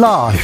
[0.00, 0.40] 라이브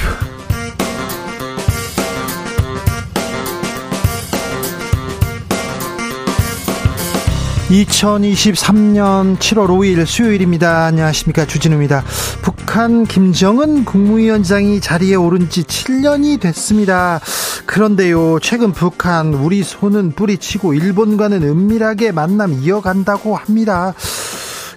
[7.71, 10.85] 2023년 7월 5일 수요일입니다.
[10.85, 11.46] 안녕하십니까.
[11.46, 12.04] 주진우입니다.
[12.42, 17.20] 북한 김정은 국무위원장이 자리에 오른 지 7년이 됐습니다.
[17.64, 23.95] 그런데요, 최근 북한 우리 손은 뿌리치고 일본과는 은밀하게 만남 이어간다고 합니다.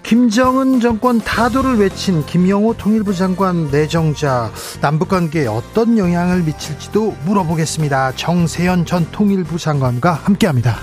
[0.09, 8.13] 김정은 정권 타도를 외친 김영호 통일부 장관 내정자 남북관계에 어떤 영향을 미칠지도 물어보겠습니다.
[8.15, 10.77] 정세현 전 통일부 장관과 함께합니다.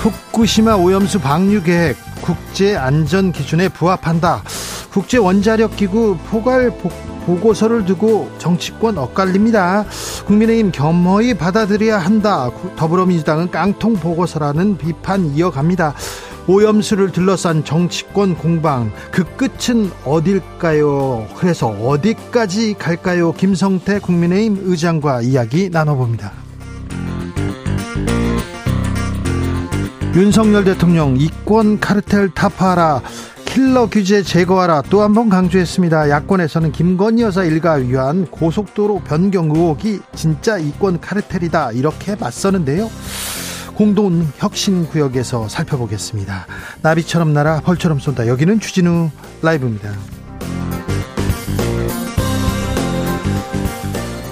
[0.00, 4.42] 후쿠시마 오염수 방류 계획 국제 안전 기준에 부합한다.
[4.90, 6.76] 국제 원자력 기구 포괄
[7.26, 9.84] 보고서를 두고 정치권 엇갈립니다.
[10.26, 12.50] 국민의힘 겸허히 받아들여야 한다.
[12.76, 15.94] 더불어민주당은 깡통 보고서라는 비판 이어갑니다.
[16.48, 21.26] 오염수를 둘러싼 정치권 공방 그 끝은 어딜까요?
[21.36, 23.32] 그래서 어디까지 갈까요?
[23.32, 26.32] 김성태 국민의힘 의장과 이야기 나눠봅니다.
[30.14, 33.02] 윤석열 대통령 이권 카르텔 타파하라
[33.56, 36.10] 킬러 규제 제거하라 또 한 번 강조했습니다.
[36.10, 42.90] 야권에서는 김건희 여사 일가 위한 고속도로 변경 의혹이 진짜 이권 카르텔이다 이렇게 맞서는데요.
[43.74, 46.46] 공동 혁신 구역에서 살펴보겠습니다.
[46.82, 48.26] 나비처럼 날아 벌처럼 쏜다.
[48.26, 49.08] 여기는 주진우
[49.40, 49.90] 라이브입니다.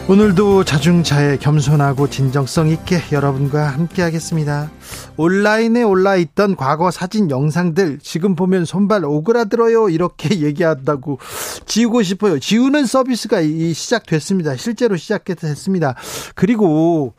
[0.06, 4.70] 오늘도 자중차에 겸손하고 진정성 있게 여러분과 함께 하겠습니다.
[5.16, 11.20] 온라인에 올라있던 과거 사진 영상들 지금 보면 손발 오그라들어요 이렇게 얘기한다고
[11.64, 12.38] 지우고 싶어요.
[12.38, 14.56] 지우는 서비스가 시작됐습니다.
[14.56, 15.94] 실제로 시작됐습니다.
[16.34, 17.14] 그리고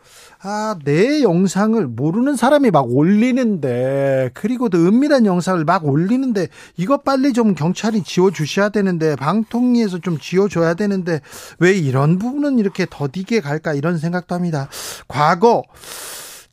[0.47, 7.33] 아, 내 영상을 모르는 사람이 막 올리는데, 그리고 또 은밀한 영상을 막 올리는데, 이거 빨리
[7.33, 11.21] 좀 경찰이 지워주셔야 되는데, 방통위에서 좀 지워줘야 되는데,
[11.58, 14.70] 왜 이런 부분은 이렇게 더디게 갈까, 이런 생각도 합니다.
[15.08, 15.64] 과거,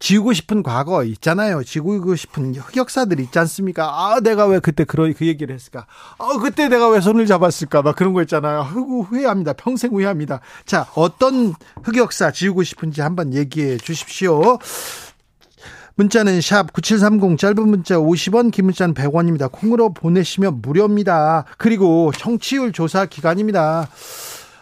[0.03, 1.63] 지우고 싶은 과거 있잖아요.
[1.63, 3.85] 지우고 싶은 흑역사들 있지 않습니까?
[3.85, 5.87] 아, 내가 왜 그때 그런 그 얘기를 했을까?
[6.19, 7.83] 아, 그때 내가 왜 손을 잡았을까?
[7.83, 8.63] 막 그런 거 있잖아요.
[8.63, 9.53] 흑우 후회합니다.
[9.53, 10.41] 평생 후회합니다.
[10.67, 11.55] 자, 어떤
[11.85, 14.59] 흑역사 지우고 싶은지 한번 얘기해 주십시오.
[15.95, 19.53] 문자는 샵 9730 짧은 문자 50원 긴 문자는 100원입니다.
[19.53, 21.45] 콩으로 보내시면 무료입니다.
[21.59, 23.89] 그리고 청취율 조사 기간입니다.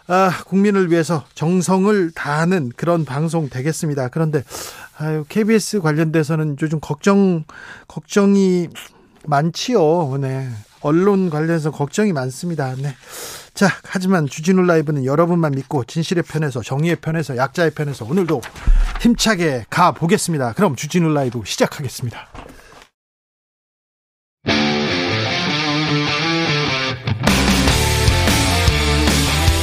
[0.07, 4.09] 아, 국민을 위해서 정성을 다하는 그런 방송 되겠습니다.
[4.09, 4.43] 그런데
[5.01, 7.43] 아유, KBS 관련돼서는 요즘 걱정
[7.87, 8.67] 걱정이
[9.25, 10.17] 많지요.
[10.21, 10.47] 네.
[10.81, 12.75] 언론 관련해서 걱정이 많습니다.
[12.75, 12.93] 네.
[13.55, 18.41] 자, 하지만 주진우 라이브는 여러분만 믿고 진실의 편에서 정의의 편에서 약자의 편에서 오늘도
[19.01, 20.53] 힘차게 가 보겠습니다.
[20.53, 22.27] 그럼 주진우 라이브 시작하겠습니다.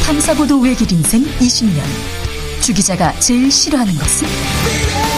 [0.05, 1.81] 탐사보도 외길 인생 20년.
[2.60, 5.18] 주 기자가 제일 싫어하는 것은?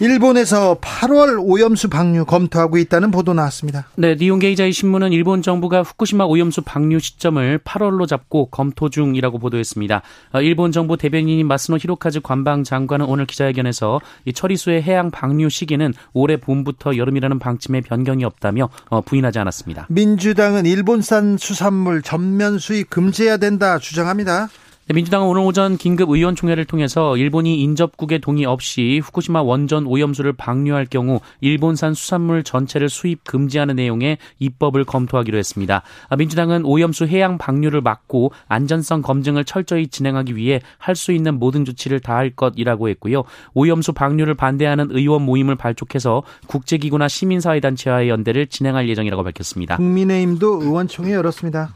[0.00, 3.88] 일본에서 8월 오염수 방류 검토하고 있다는 보도 나왔습니다.
[3.96, 10.02] 네, 니온 게이자의 신문은 일본 정부가 후쿠시마 오염수 방류 시점을 8월로 잡고 검토 중이라고 보도했습니다.
[10.34, 15.92] 어, 일본 정부 대변인인 마스노 히로카즈 관방 장관은 오늘 기자회견에서 이 처리수의 해양 방류 시기는
[16.12, 19.86] 올해 봄부터 여름이라는 방침에 변경이 없다며 어, 부인하지 않았습니다.
[19.90, 24.48] 민주당은 일본산 수산물 전면 수입 금지해야 된다 주장합니다.
[24.88, 30.86] 네, 민주당은 오늘 오전 긴급 의원총회를 통해서 일본이 인접국의 동의 없이 후쿠시마 원전 오염수를 방류할
[30.86, 35.82] 경우 일본산 수산물 전체를 수입 금지하는 내용의 입법을 검토하기로 했습니다.
[36.08, 41.66] 아, 민주당은 오염수 해양 방류를 막고 안전성 검증을 철저히 진행하기 위해 할 수 있는 모든
[41.66, 43.24] 조치를 다할 것이라고 했고요.
[43.52, 49.76] 오염수 방류를 반대하는 의원 모임을 발족해서 국제기구나 시민사회단체와의 연대를 진행할 예정이라고 밝혔습니다.
[49.76, 51.74] 국민의힘도 의원총회 열었습니다.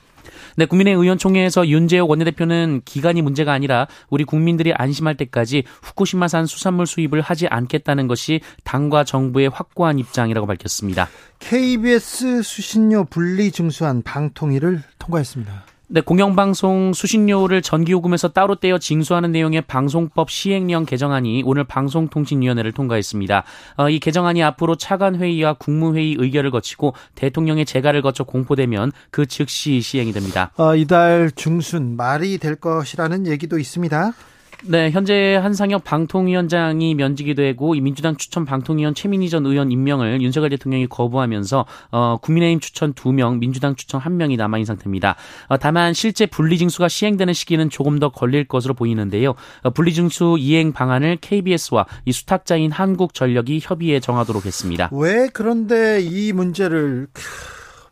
[0.57, 7.21] 네, 국민의 의원총회에서 윤재호 원내대표는 기간이 문제가 아니라 우리 국민들이 안심할 때까지 후쿠시마산 수산물 수입을
[7.21, 11.09] 하지 않겠다는 것이 당과 정부의 확고한 입장이라고 밝혔습니다.
[11.39, 15.72] KBS 수신료 분리 증수안 방통위를 통과했습니다.
[15.95, 23.45] 네, 공영방송 수신료를 전기요금에서 따로 떼어 징수하는 내용의 방송법 시행령 개정안이 오늘 방송통신위원회를 통과했습니다.
[23.77, 30.15] 어, 이 개정안이 앞으로 차관회의와 국무회의 의결을 거치고 대통령의 재가를 거쳐 공포되면 그 즉시 시행이
[30.15, 30.51] 됩니다.
[30.57, 34.15] 어, 이달 중순 말이 될 것이라는 얘기도 있습니다.
[34.65, 40.51] 네, 현재 한상혁 방통위원장이 면직이 되고 이 민주당 추천 방통위원 최민희 전 의원 임명을 윤석열
[40.51, 45.17] 대통령이 거부하면서 어, 국민의힘 추천 2명, 민주당 추천 1명이 남아 있는 상태입니다.
[45.49, 49.35] 어, 다만 실제 분리징수가 시행되는 시기는 조금 더 걸릴 것으로 보이는데요.
[49.63, 54.91] 어, 분리징수 이행 방안을 KBS와 이 수탁자인 한국전력이 협의해 정하도록 했습니다.
[54.93, 57.09] 왜 그런데 이 문제를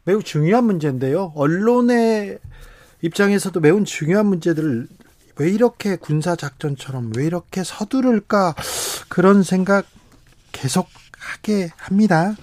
[0.05, 1.33] 매우 중요한 문제인데요.
[1.35, 2.39] 언론의
[3.03, 4.87] 입장에서도 매우 중요한 문제들을
[5.41, 8.55] 왜 이렇게 군사 작전처럼 왜 이렇게 서두를까
[9.09, 9.87] 그런 생각
[10.53, 10.87] 계속
[11.19, 12.35] 하게 합니다.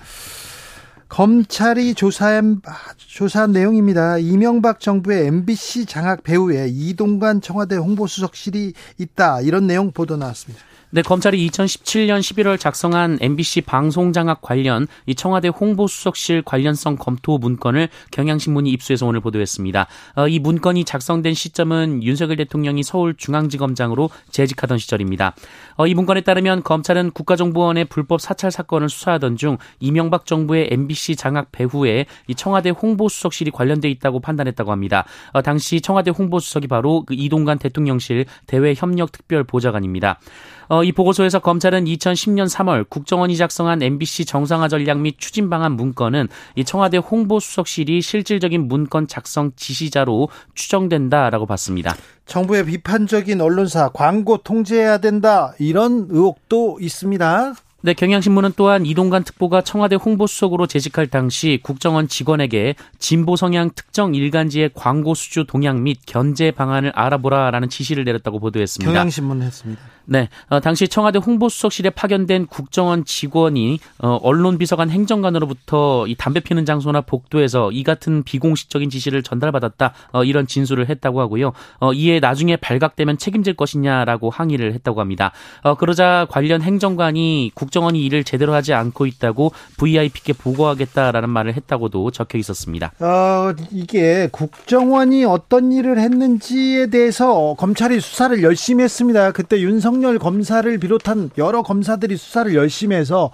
[1.08, 2.62] 검찰이 조사한,
[2.98, 4.18] 조사한 내용입니다.
[4.18, 9.42] 이명박 정부의 MBC 장악 배후에 이동관 청와대 홍보수석실이 있다.
[9.42, 10.66] 이런 내용 보도 나왔습니다.
[10.90, 18.70] 네, 검찰이 2017년 11월 작성한 MBC 방송장악 관련 이 청와대 홍보수석실 관련성 검토 문건을 경향신문이
[18.70, 19.86] 입수해서 오늘 보도했습니다.
[20.16, 25.36] 어, 이 문건이 작성된 시점은 윤석열 대통령이 서울중앙지검장으로 재직하던 시절입니다.
[25.76, 31.52] 어, 이 문건에 따르면 검찰은 국가정보원의 불법 사찰 사건을 수사하던 중 이명박 정부의 MBC 장악
[31.52, 35.04] 배후에 이 청와대 홍보수석실이 관련돼 있다고 판단했다고 합니다.
[35.34, 40.22] 어, 당시 청와대 홍보수석이 바로 그 이동관 대통령실 대외협력특별보좌관입니다.
[40.70, 46.28] 어, 이 보고서에서 검찰은 2010년 3월 국정원이 작성한 MBC 정상화 전략 및 추진 방안 문건은
[46.56, 51.96] 이 청와대 홍보수석실이 실질적인 문건 작성 지시자로 추정된다라고 봤습니다.
[52.26, 57.56] 정부의 비판적인 언론사 광고 통제해야 된다 이런 의혹도 있습니다.
[57.82, 64.72] 네, 경향신문은 또한 이동관 특보가 청와대 홍보수석으로 재직할 당시 국정원 직원에게 진보 성향 특정 일간지의
[64.74, 68.92] 광고 수주 동향 및 견제 방안을 알아보라라는 지시를 내렸다고 보도했습니다.
[68.92, 69.82] 경향신문 했습니다.
[70.10, 76.64] 네, 어, 당시 청와대 홍보수석실에 파견된 국정원 직원이 어, 언론 비서관 행정관으로부터 이 담배 피는
[76.64, 81.52] 장소나 복도에서 이 같은 비공식적인 지시를 전달받았다 어, 이런 진술을 했다고 하고요.
[81.82, 85.34] 어, 이에 나중에 발각되면 책임질 것이냐라고 항의를 했다고 합니다.
[85.64, 92.38] 어, 그러자 관련 행정관이 국정원이 일을 제대로 하지 않고 있다고 VIP께 보고하겠다라는 말을 했다고도 적혀
[92.38, 92.94] 있었습니다.
[93.02, 99.34] 어, 이게 국정원이 어떤 일을 했는지에 대해서 검찰이 수사를 열심히 했습니다.
[99.34, 103.32] 그때 윤석 윤석열 검사를 비롯한 여러 검사들이 수사를 열심히 해서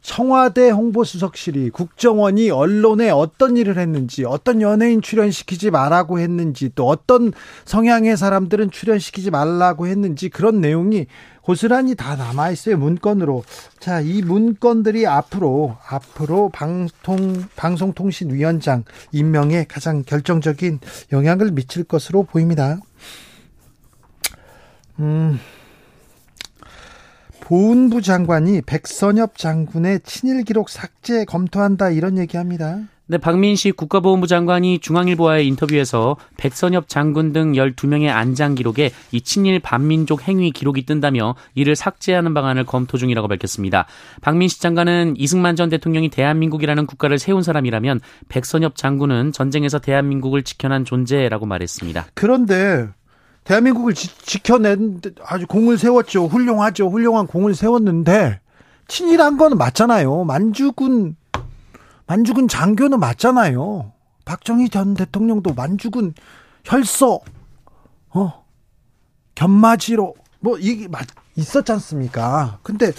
[0.00, 7.34] 청와대 홍보수석실이 국정원이 언론에 어떤 일을 했는지 어떤 연예인 출연시키지 말라고 했는지 또 어떤
[7.66, 11.06] 성향의 사람들은 출연시키지 말라고 했는지 그런 내용이
[11.42, 13.44] 고스란히 다 남아 있어요 문건으로
[13.78, 20.80] 자 이 문건들이 앞으로 앞으로 방통 방송통신위원장 임명에 가장 결정적인
[21.12, 22.78] 영향을 미칠 것으로 보입니다.
[24.98, 25.38] 음.
[27.50, 32.78] 보훈부 장관이 백선엽 장군의 친일 기록 삭제 검토한다 이런 얘기합니다.
[33.08, 40.28] 네, 박민식 국가보훈부 장관이 중앙일보와의 인터뷰에서 백선엽 장군 등 12명의 안장 기록에 이 친일 반민족
[40.28, 43.86] 행위 기록이 뜬다며 이를 삭제하는 방안을 검토 중이라고 밝혔습니다.
[44.20, 47.98] 박민식 장관은 이승만 전 대통령이 대한민국이라는 국가를 세운 사람이라면
[48.28, 52.06] 백선엽 장군은 전쟁에서 대한민국을 지켜난 존재라고 말했습니다.
[52.14, 52.90] 그런데
[53.44, 56.26] 대한민국을 지, 켜낸 아주 공을 세웠죠.
[56.26, 56.88] 훌륭하죠.
[56.88, 58.40] 훌륭한 공을 세웠는데
[58.88, 60.24] 친일한 거는 맞잖아요.
[60.24, 61.16] 만주군
[62.06, 63.92] 만주군 장교는 맞잖아요.
[64.24, 66.14] 박정희 전 대통령도 만주군
[66.64, 67.20] 혈서
[68.10, 68.44] 어
[69.34, 71.06] 견마지로 뭐 이게 맞
[71.36, 72.58] 있었지 않습니까?
[72.62, 72.92] 근데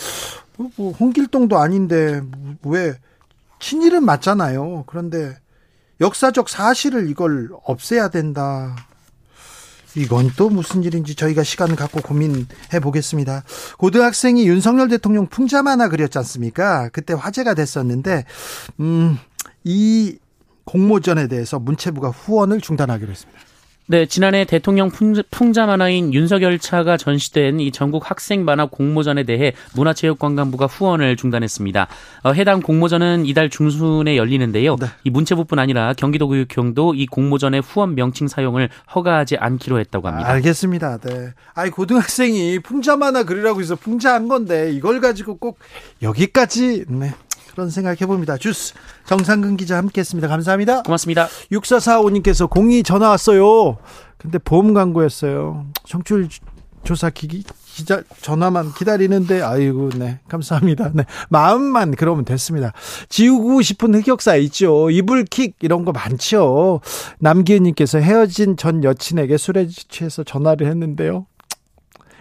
[0.78, 2.22] 뭐 홍길동도 아닌데
[2.64, 2.94] 왜
[3.60, 4.86] 친일은 맞잖아요.
[4.88, 5.38] 그런데
[6.00, 8.76] 역사적 사실을 이걸 없애야 된다.
[9.96, 13.44] 이건 또 무슨 일인지 저희가 시간을 갖고 고민해 보겠습니다.
[13.78, 16.90] 고등학생이 윤석열 대통령 풍자 만화 그렸지 않습니까?
[16.90, 18.26] 그때 화제가 됐었는데,
[18.80, 19.18] 음,
[19.64, 20.18] 이
[20.64, 23.51] 공모전에 대해서 문체부가 후원을 중단하기로 했습니다.
[23.92, 30.68] 네, 지난해 대통령 풍자 만화인 윤석열 차가 전시된 이 전국 학생 만화 공모전에 대해 문화체육관광부가
[30.68, 31.90] 후원을 중단했습니다.
[32.24, 34.78] 어, 해당 공모전은 이달 중순에 열리는데요.
[34.78, 34.88] 네.
[35.04, 40.30] 이 문체부뿐 아니라 경기도교육청도 이 공모전의 후원 명칭 사용을 허가하지 않기로 했다고 합니다.
[40.30, 41.00] 알겠습니다.
[41.00, 41.34] 네.
[41.54, 45.60] 아이 고등학생이 풍자 만화 그리라고 해서 풍자한 건데 이걸 가지고 꼭
[46.02, 47.14] 여기까지 네.
[47.52, 48.38] 그런 생각 해봅니다.
[48.38, 48.74] 주스
[49.06, 50.28] 정상근 기자 함께했습니다.
[50.28, 50.84] 감사합니다.
[50.84, 51.28] 고맙습니다.
[51.52, 53.78] 6445님께서 공이 전화 왔어요.
[54.18, 55.66] 근데 보험 광고였어요.
[55.86, 56.30] 청취율
[56.84, 60.92] 조사 기, 기자 전화만 기다리는데 아이고 네 감사합니다.
[60.94, 62.74] 네 마음만 그러면 됐습니다.
[63.10, 64.90] 지우고 싶은 흑역사 있죠.
[64.90, 66.82] 이불킥 이런 거 많죠.
[67.20, 71.26] 남기은님께서 헤어진 전 여친에게 술에 취해서 전화를 했는데요.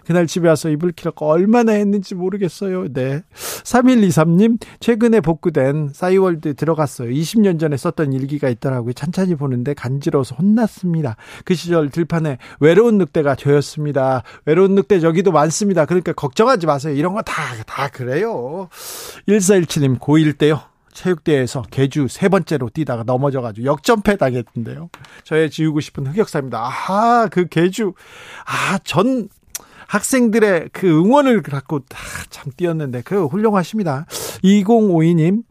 [0.07, 2.93] 그날 집에 와서 이불 키라고 얼마나 했는지 모르겠어요.
[2.93, 3.23] 네.
[3.35, 7.11] 3123님, 최근에 복구된 싸이월드 들어갔어요.
[7.11, 8.93] 20년 전에 썼던 일기가 있더라고요.
[8.93, 11.17] 찬찬히 보는데 간지러워서 혼났습니다.
[11.45, 14.23] 그 시절 들판에 외로운 늑대가 저였습니다.
[14.45, 15.85] 외로운 늑대 저기도 많습니다.
[15.85, 16.95] 그러니까 걱정하지 마세요.
[16.95, 18.69] 이런 거 다, 다 그래요.
[19.29, 20.61] 1417님, 고1 때요.
[20.93, 24.91] 체육대회에서 개주 세 번째로 뛰다가 넘어져가지고 역전패 당했던데요.
[25.25, 26.71] 저의 지우고 싶은 흑역사입니다.
[26.89, 27.95] 아, 그 개주.
[28.45, 29.29] 아, 전
[29.91, 31.81] 학생들의 그 응원을 갖고
[32.31, 34.07] 참 뛰었는데 그 훌륭하십니다.
[34.45, 35.43] 2052님.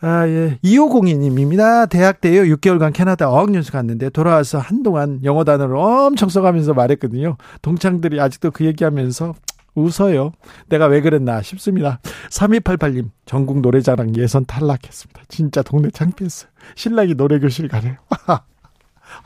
[0.00, 0.58] 아, 예.
[0.64, 1.88] 2502님입니다.
[1.88, 2.42] 대학 때요.
[2.56, 7.36] 6개월간 캐나다 어학연수 갔는데 돌아와서 한동안 영어 단어를 엄청 써가면서 말했거든요.
[7.62, 9.34] 동창들이 아직도 그 얘기하면서
[9.74, 10.32] 웃어요.
[10.68, 12.00] 내가 왜 그랬나 싶습니다.
[12.30, 15.22] 3288님, 전국 노래자랑 예선 탈락했습니다.
[15.28, 16.50] 진짜 동네 창피했어요.
[16.74, 17.94] 신랑이 노래교실 가래요.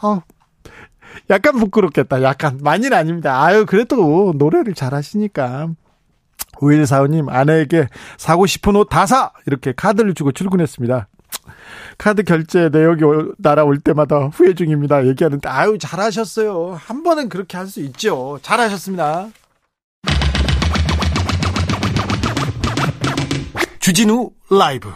[0.03, 0.21] 아,
[1.31, 2.23] 약간 부끄럽겠다.
[2.23, 2.59] 약간.
[2.63, 3.43] 많이는 아닙니다.
[3.43, 5.69] 아유, 그래도 노래를 잘 하시니까.
[6.55, 7.89] 5145님, 아내에게
[8.19, 9.33] 사고 싶은 옷 다 사!
[9.47, 11.09] 이렇게 카드를 주고 출근했습니다.
[11.99, 13.03] 카드 결제 내역이
[13.39, 15.07] 날아올 때마다 후회 중입니다.
[15.07, 16.79] 얘기하는데, 아유, 잘하셨어요.
[16.81, 18.39] 한 번은 그렇게 할 수 있죠.
[18.43, 19.29] 잘하셨습니다.
[23.81, 24.89] 주진우 라이브.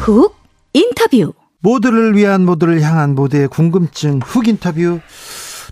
[0.00, 0.34] 훅
[0.72, 1.34] 인터뷰.
[1.58, 4.98] 모두를 위한 모두를 향한 모두의 궁금증 훅 인터뷰.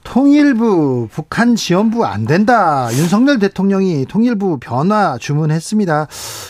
[0.04, 2.88] 통일부 북한 지원부 안 된다.
[2.92, 6.08] 윤석열 대통령이 통일부 변화 주문했습니다.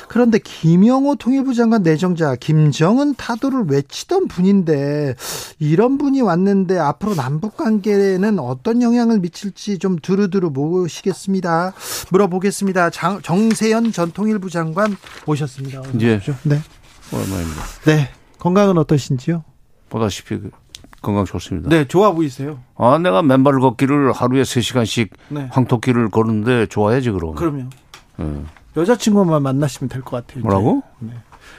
[0.09, 5.15] 그런데 김영호 통일부 장관 내정자 김정은 타도를 외치던 분인데
[5.61, 11.75] 이런 분이 왔는데 앞으로 남북 관계에는 어떤 영향을 미칠지 좀 두루두루 모시겠습니다.
[12.11, 12.91] 물어보겠습니다.
[12.91, 15.83] 장, 정세현 전 통일부 장관 모셨습니다.
[16.01, 16.21] 예.
[16.43, 16.61] 네.
[17.13, 17.63] 얼마입니다.
[17.87, 18.11] 네.
[18.39, 19.45] 건강은 어떠신지요?
[19.89, 20.51] 보다시피 그
[21.03, 21.69] 건강 좋습니다.
[21.69, 22.59] 네, 좋아 보이세요.
[22.77, 25.49] 아, 내가 맨발 걷기를 하루에 3시간씩 네.
[25.51, 27.35] 황토길을 걸는데 좋아야지 그럼.
[27.35, 27.71] 그러면
[28.21, 28.25] 예.
[28.77, 30.43] 여자친구만 만나시면 될 것 같아요.
[30.45, 30.83] 뭐라고?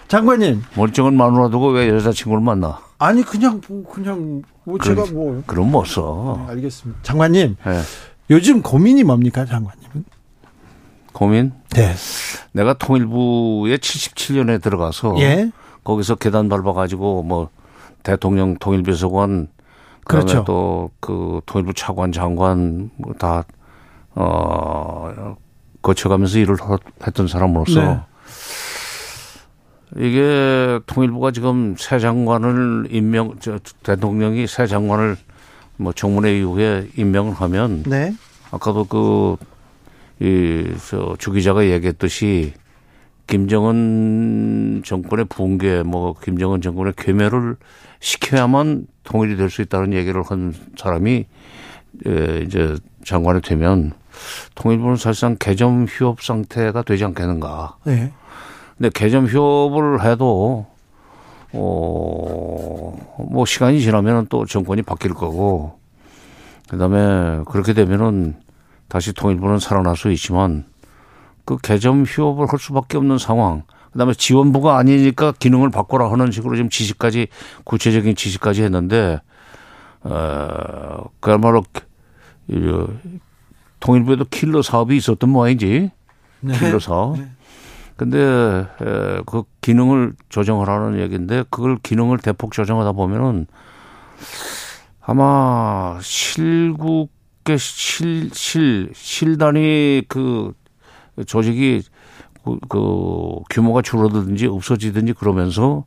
[0.08, 2.80] 장관님, 멀쩡한 마누라 두고 왜 여자친구를 만나?
[2.98, 6.44] 아니 그냥 뭐, 그냥 뭐 제가 뭐 그럼 못 써.
[6.46, 7.02] 네, 알겠습니다.
[7.04, 7.82] 장관님, 예.
[8.30, 9.79] 요즘 고민이 뭡니까, 장관님은?
[11.20, 11.52] 고민?
[11.72, 11.94] 네.
[12.54, 15.52] 내가 통일부에 77년에 들어가서 예.
[15.84, 17.50] 거기서 계단 밟아가지고 뭐
[18.04, 19.50] 대통령 통일비서관
[20.06, 20.46] 그다음에 그렇죠.
[20.46, 23.44] 또그 통일부 차관 장관 뭐다
[24.16, 25.36] 어,
[25.82, 28.00] 거쳐가면서 일을 하- 했던 사람으로서 네.
[29.98, 35.18] 이게 통일부가 지금 새 장관을 임명 저 대통령이 새 장관을
[35.76, 38.14] 뭐 청문회 이후에 임명을 하면 네.
[38.52, 39.36] 아까도 그,
[40.22, 42.54] 이, 저, 주 기자가 얘기했듯이
[43.28, 47.58] 김정은 정권의 붕괴, 뭐, 김정은 정권의 괴멸을
[48.00, 51.26] 시켜야만 통일이 될 수 있다는 얘기를 한 사람이,
[52.08, 53.94] 에, 이제 장관이 되면
[54.56, 57.78] 통일부는 사실상 개점 휴업 상태가 되지 않겠는가.
[57.86, 58.12] 네.
[58.78, 60.66] 근데 개점 휴업을 해도,
[61.54, 65.78] 어, 뭐, 시간이 지나면 또 정권이 바뀔 거고,
[66.68, 68.36] 그 다음에 그렇게 되면은
[68.90, 70.66] 다시 통일부는 살아날 수 있지만
[71.46, 73.64] 그 개점 휴업을 할 수밖에 없는 상황.
[73.92, 77.28] 그 다음에 지원부가 아니니까 기능을 바꿔라 하는 식으로 지금 지시까지
[77.64, 79.20] 구체적인 지시까지 했는데,
[80.04, 81.64] 어, 그야말로
[82.50, 82.86] 이,
[83.80, 85.92] 통일부에도 킬러 사업이 있었던 모양이지.
[86.42, 86.60] 네.
[86.60, 87.18] 킬러 사업.
[87.96, 93.46] 근데 에, 그 기능을 조정하라는 얘기인데 그걸 기능을 대폭 조정하다 보면은
[95.02, 97.12] 아마 실국
[97.50, 100.54] 의 실, 실, 실단위 그
[101.26, 101.82] 조직이
[102.44, 105.86] 그, 그 규모가 줄어들든지 없어지든지 그러면서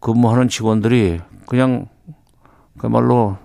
[0.00, 1.86] 근무하는 직원들이 그냥
[2.78, 3.38] 그야말로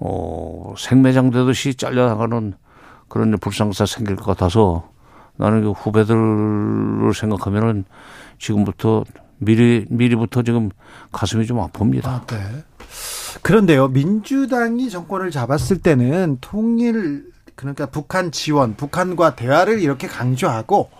[0.00, 2.54] 어, 생매장 되듯이 잘려나가는
[3.08, 4.90] 그런 불상사 생길 것 같아서
[5.36, 7.84] 나는 그 후배들을 생각하면은
[8.38, 9.04] 지금부터
[9.38, 10.70] 미리, 미리부터 지금
[11.12, 12.06] 가슴이 좀 아픕니다.
[12.06, 12.64] 아, 네.
[13.42, 17.24] 그런데요, 민주당이 정권을 잡았을 때는 통일
[17.58, 20.90] 그러니까 북한 지원, 북한과 대화를 이렇게 강조하고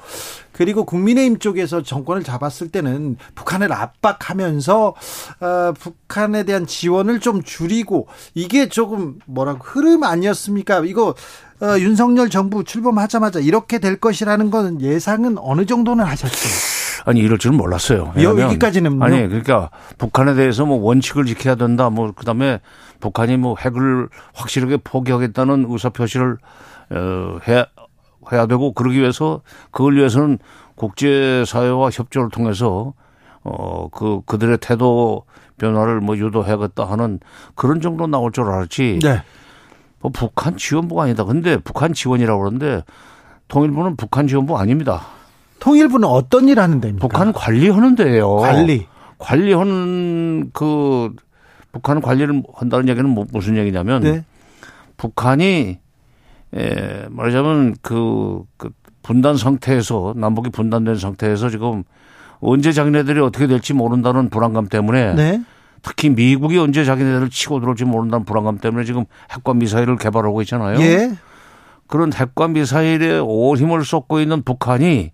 [0.51, 8.69] 그리고 국민의힘 쪽에서 정권을 잡았을 때는 북한을 압박하면서 어, 북한에 대한 지원을 좀 줄이고 이게
[8.69, 10.81] 조금 뭐라고 흐름 아니었습니까?
[10.85, 11.15] 이거
[11.61, 16.49] 어, 윤석열 정부 출범하자마자 이렇게 될 것이라는 건 예상은 어느 정도는 하셨죠?
[17.05, 18.15] 아니 이럴 줄은 몰랐어요.
[18.21, 21.89] 여기까지는 아니 그러니까 북한에 대해서 뭐 원칙을 지켜야 된다.
[21.89, 22.59] 뭐 그다음에
[23.01, 26.39] 북한이 뭐 핵을 확실하게 포기하겠다는 의사 표시를
[26.91, 27.65] 어, 해
[28.33, 29.41] 해야 되고 그러기 위해서
[29.71, 30.39] 그걸 위해서는
[30.75, 32.93] 국제사회와 협조를 통해서
[33.43, 35.25] 어, 그, 그들의 태도
[35.59, 37.21] 변화를 뭐 유도해야겠다 하는
[37.55, 39.01] 그런 정도 나올 줄 알았지.
[39.03, 39.23] 네.
[40.01, 41.25] 뭐 북한 지원부가 아니다.
[41.25, 42.83] 근데 북한 지원이라고 그러는데
[43.49, 45.03] 통일부는 북한 지원부 아닙니다.
[45.61, 47.07] 통일부는 어떤 일 하는 데입니까?
[47.07, 48.37] 북한 관리하는 데예요.
[48.37, 48.87] 관리.
[49.19, 51.13] 관리하는 그
[51.73, 54.25] 북한 관리를 한다는 얘기는 뭐 무슨 얘기냐면 네.
[54.97, 55.79] 북한이
[56.55, 58.71] 에 말하자면 그, 그
[59.03, 61.85] 분단 상태에서 남북이 분단된 상태에서 지금
[62.41, 65.43] 언제 자기네들이 어떻게 될지 모른다는 불안감 때문에 네.
[65.83, 70.81] 특히 미국이 언제 자기네들을 치고 들어올지 모른다는 불안감 때문에 지금 핵과 미사일을 개발하고 있잖아요.
[70.81, 71.13] 예.
[71.87, 75.13] 그런 핵과 미사일에 온 힘을 쏟고 있는 북한이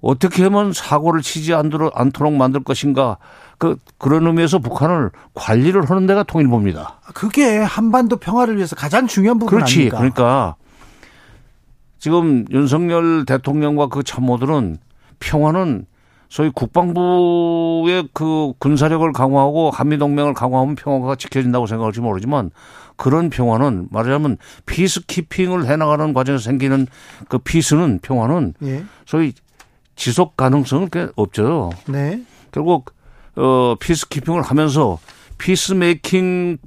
[0.00, 3.18] 어떻게 하면 사고를 치지 않도록 만들 것인가
[3.58, 7.00] 그 그런 의미에서 북한을 관리를 하는 데가 통일부입니다.
[7.14, 9.90] 그게 한반도 평화를 위해서 가장 중요한 부분 그렇지.
[9.92, 9.98] 아닙니까?
[9.98, 10.56] 그러니까
[11.98, 14.78] 지금 윤석열 대통령과 그 참모들은
[15.18, 15.86] 평화는
[16.28, 22.50] 소위 국방부의 그 군사력을 강화하고 한미동맹을 강화하면 평화가 지켜진다고 생각할지 모르지만
[22.96, 24.36] 그런 평화는 말하자면
[24.66, 26.86] 피스키핑을 해나가는 과정에서 생기는
[27.28, 28.84] 그 피스는 평화는 예.
[29.06, 29.32] 소위
[29.98, 31.70] 지속 가능성은 꽤 없죠.
[31.88, 32.22] 네.
[32.52, 32.94] 결국
[33.34, 34.98] 어 피스키핑을 하면서
[35.38, 36.58] 피스메이킹을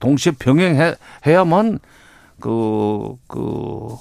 [0.00, 0.94] 동시에 병행해
[1.28, 1.78] 야만
[2.40, 3.94] 그, 그,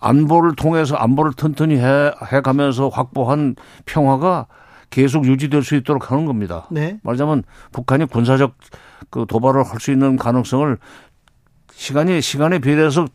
[0.00, 3.54] 안보를 통해서 안보를 튼튼히 해, 해 가면서 확보한
[3.86, 4.46] 평화가
[4.90, 6.66] 계속 유지될 수 있도록 하는 겁니다.
[6.72, 6.98] 네.
[7.04, 8.54] 말하자면 북한이 군사적
[9.10, 10.76] 그 도발을 할 수 있는 가능성을
[11.72, 13.06] 시간이 시간에 비례해서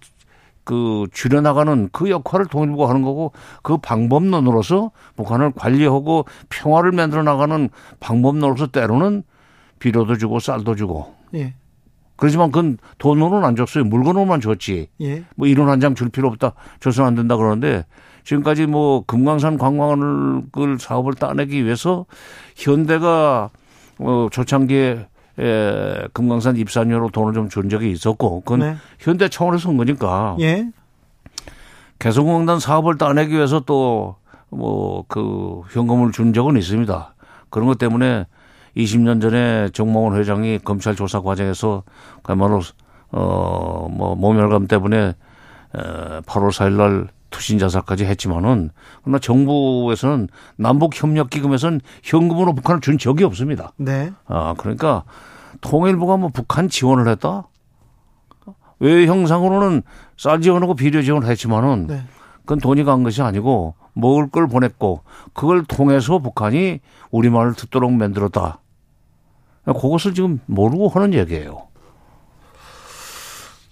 [0.67, 3.31] 그 줄여나가는 그 역할을 통일부가 하는 거고
[3.63, 7.69] 그 방법론으로서 북한을 관리하고 평화를 만들어 나가는
[8.01, 9.23] 방법론으로서 때로는
[9.79, 11.53] 비료도 주고 쌀도 주고 예.
[12.17, 13.85] 그렇지만 그건 돈으로는 안 줬어요.
[13.85, 14.89] 물건으로만 줬지.
[14.99, 15.23] 예.
[15.37, 16.51] 뭐 이론 한장 줄 필요 없다.
[16.81, 17.85] 줘서는 안 된다 그러는데
[18.25, 22.05] 지금까지 뭐 금강산 관광을 사업을 따내기 위해서
[22.57, 23.51] 현대가
[23.99, 25.07] 어 초창기에
[25.39, 28.75] 에, 금강산 입산료로 돈을 좀 준 적이 있었고 그건 네.
[28.99, 30.69] 현대 차원에서 한 거니까 예.
[31.99, 34.15] 개성공단 사업을 따내기 위해서 또
[34.49, 37.13] 뭐 그 현금을 준 적은 있습니다.
[37.49, 38.25] 그런 것 때문에
[38.77, 41.83] 20년 전에 정몽원 회장이 검찰 조사 과정에서
[42.23, 42.61] 그야말로
[43.11, 45.13] 어뭐 모멸감 때문에 에
[45.73, 48.71] 8월 4일 날 투신 자살까지 했지만은
[49.03, 53.73] 그러나 정부에서는 남북 협력 기금에서는 현금으로 북한을 준 적이 없습니다.
[53.77, 54.11] 네.
[54.25, 55.03] 아 그러니까
[55.61, 57.47] 통일부가 뭐 북한 지원을 했다?
[58.79, 59.83] 외 형상으로는
[60.17, 62.03] 쌀 지원하고 비료 지원을 했지만은 네.
[62.39, 66.79] 그건 돈이 간 것이 아니고 먹을 걸 보냈고 그걸 통해서 북한이
[67.11, 68.61] 우리 말을 듣도록 만들었다.
[69.65, 71.66] 그것을 지금 모르고 하는 얘기예요.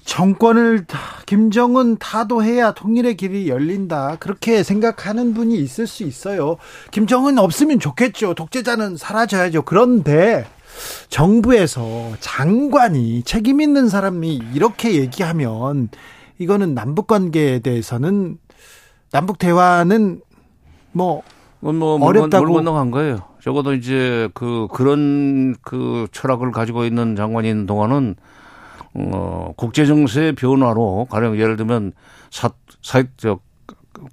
[0.06, 0.86] 정권을
[1.26, 4.18] 김정은 타도해야 통일의 길이 열린다.
[4.20, 6.58] 그렇게 생각하는 분이 있을 수 있어요.
[6.92, 8.36] 김정은 없으면 좋겠죠.
[8.36, 9.64] 독재자는 사라져야죠.
[9.64, 10.46] 그런데
[11.10, 15.90] 정부에서 장관이 책임 있는 사람이 이렇게 얘기하면
[16.38, 18.38] 이거는 남북 관계에 대해서는
[19.12, 20.22] 남북 대화는
[20.92, 21.24] 뭐
[21.74, 22.46] 뭐 어렵다고.
[22.46, 23.20] 물 건너간 거예요.
[23.42, 28.16] 적어도 이제 그 그런 그 철학을 가지고 있는 있는 동안은
[28.96, 31.92] 어 국제 정세의 변화로 가령 예를 들면
[32.32, 32.50] 사
[32.82, 33.40] 사 저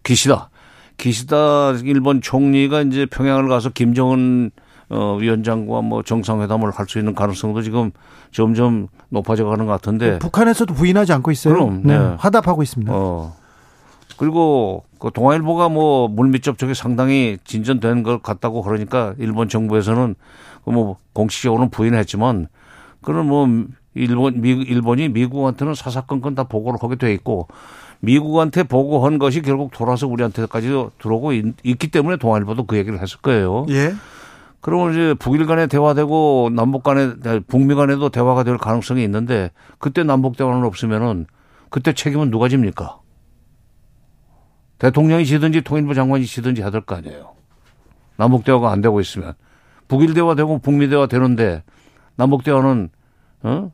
[0.02, 0.50] 기시다
[0.96, 4.50] 기시다 일본 총리가 이제 평양을 가서 김정은
[4.90, 7.90] 어 위원장과 뭐 정상회담을 할 수 있는 가능성도 지금
[8.30, 11.54] 점점 높아져 가는 것 같은데 북한에서도 부인하지 않고 있어요.
[11.54, 11.98] 그럼, 네.
[11.98, 12.14] 네.
[12.18, 12.92] 화답하고 있습니다.
[12.94, 13.34] 어.
[14.18, 20.14] 그리고 그 동아일보가 뭐 물밑 접촉이 상당히 진전된 것 같다고 그러니까 일본 정부에서는
[20.64, 22.48] 그뭐 공식적으로는 부인했지만
[23.02, 23.48] 그런 뭐
[23.94, 27.48] 일본 미 일본이 미국한테는 사사건건 다 보고를 하게 돼 있고
[28.00, 33.66] 미국한테 보고한 것이 결국 돌아서 우리한테까지 들어오고 있, 있기 때문에 동아일보도 그 얘기를 했을 거예요.
[33.68, 33.94] 예.
[34.60, 37.14] 그러면 이제 북일 간에 대화되고 남북 간에
[37.46, 41.26] 북미 간에도 대화가 될 가능성이 있는데 그때 남북 대화는 없으면은
[41.68, 42.98] 그때 책임은 누가 집니까?
[44.78, 47.32] 대통령이 지든지 통일부 장관이 지든지 해야 될 거 아니에요.
[48.16, 49.34] 남북 대화가 안 되고 있으면
[49.88, 51.62] 북일 대화 되고 북미 대화 되는데
[52.16, 52.90] 남북 대화는
[53.44, 53.72] 어?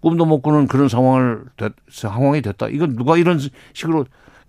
[0.00, 2.68] 꿈도 못 꾸는 그런 상황을 됐, 상황이 됐다.
[2.68, 3.38] 이건 누가 이런
[3.72, 4.06] 식으로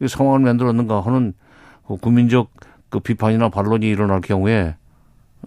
[0.08, 1.34] 상황을 만들었는가 하는
[1.88, 2.50] 그 국민적
[2.90, 4.76] 그 비판이나 반론이 일어날 경우에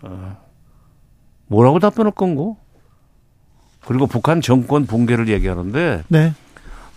[0.02, 0.36] 어,
[1.46, 2.56] 뭐라고 답변할 건고?
[3.84, 6.34] 그리고 북한 정권 붕괴를 얘기하는데 네.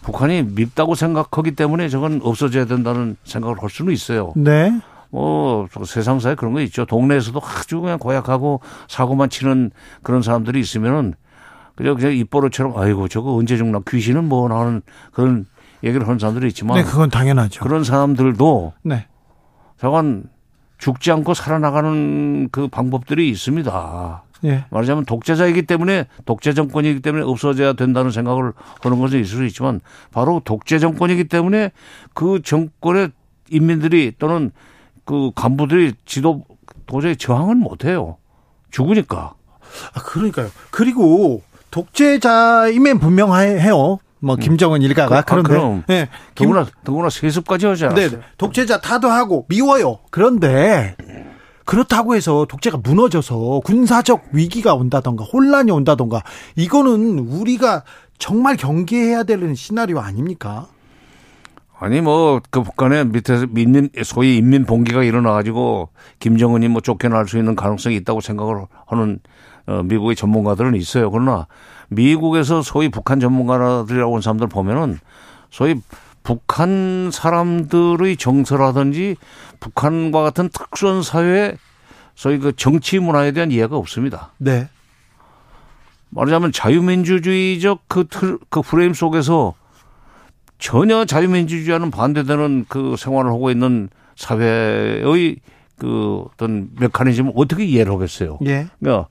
[0.02, 4.34] 북한이 밉다고 생각하기 때문에 저건 없어져야 된다는 생각을 할 수는 있어요.
[4.36, 4.72] 네.
[5.10, 6.86] 뭐 세상사에 그런 거 있죠.
[6.86, 9.72] 동네에서도 아주 그냥 고약하고 사고만 치는
[10.04, 11.16] 그런 사람들이 있으면은
[11.76, 15.46] 그냥 그냥 입버릇처럼 아이고 저거 언제 죽나 귀신은 뭐 하는 그런
[15.84, 17.64] 얘기를 하는 사람들이 있지만 네, 그건 당연하죠.
[17.64, 19.08] 그런 사람들도 네.
[19.80, 20.24] 저건
[20.78, 24.24] 죽지 않고 살아나가는 그 방법들이 있습니다.
[24.46, 24.66] 예.
[24.70, 30.42] 말하자면 독재자이기 때문에 독재 정권이기 때문에 없어져야 된다는 생각을 하는 것은 있을 수 있지만 바로
[30.44, 31.72] 독재 정권이기 때문에
[32.14, 33.12] 그 정권의
[33.50, 34.52] 인민들이 또는
[35.06, 36.46] 그 간부들이 지도
[36.86, 38.18] 도저히 저항은 못 해요.
[38.72, 39.34] 죽으니까.
[39.94, 40.50] 아, 그러니까요.
[40.72, 41.42] 그리고
[41.76, 44.00] 독재자임엔 분명해요.
[44.20, 45.86] 뭐 김정은 일가가 그- 아, 그런데.
[45.94, 46.08] 예.
[46.34, 48.10] 김, 더구나 더구나 세습까지 하지 않았어요.
[48.10, 50.00] 네, 독재자 타도 하고 미워요.
[50.10, 50.96] 그런데
[51.66, 56.24] 그렇다고 해서 독재가 무너져서 군사적 위기가 온다던가 혼란이 온다던가
[56.56, 57.84] 이거는 우리가
[58.20, 60.68] 정말 경계해야 되는 시나리오 아닙니까?
[61.78, 67.38] 아니 뭐 그 북한에 밑에서 민민 소위 인민 봉기가 일어나 가지고 김정은이 뭐 쫓겨날 수
[67.38, 71.12] 있는 가능성이 있다고 생각을 하는 어, 미국의 전문가들은 있어요.
[71.12, 71.48] 그러나
[71.90, 75.00] 미국에서 소위 북한 전문가들이라고 하는 사람들 보면은
[75.50, 75.76] 소위
[76.24, 79.16] 북한 사람들의 정서라든지
[79.60, 81.58] 북한과 같은 특수한 사회의
[82.16, 84.32] 소위 그 정치 문화에 대한 이해가 없습니다.
[84.38, 84.70] 네.
[86.10, 89.54] 말하자면 자유민주주의적 그 틀, 그 프레임 속에서
[90.58, 95.36] 전혀 자유민주주의와는 반대되는 그 생활을 하고 있는 사회의
[95.78, 98.40] 그 어떤 메커니즘을 어떻게 이해를 하겠어요.
[98.46, 98.68] 예.
[98.80, 99.10] 그러니까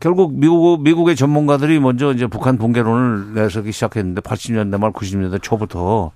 [0.00, 6.12] 결국 미국, 미국의 전문가들이 먼저 이제 북한 붕괴론을 내세우기 시작했는데 80년대 말 90년대 초부터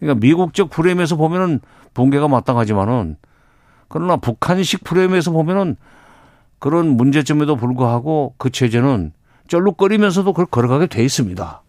[0.00, 1.60] 그러니까 미국적 프레임에서 보면은
[1.94, 3.16] 붕괴가 마땅하지만은
[3.88, 5.76] 그러나 북한식 프레임에서 보면은
[6.58, 9.12] 그런 문제점에도 불구하고 그 체제는
[9.48, 11.62] 쩔룩거리면서도 그걸 걸어가게 돼 있습니다.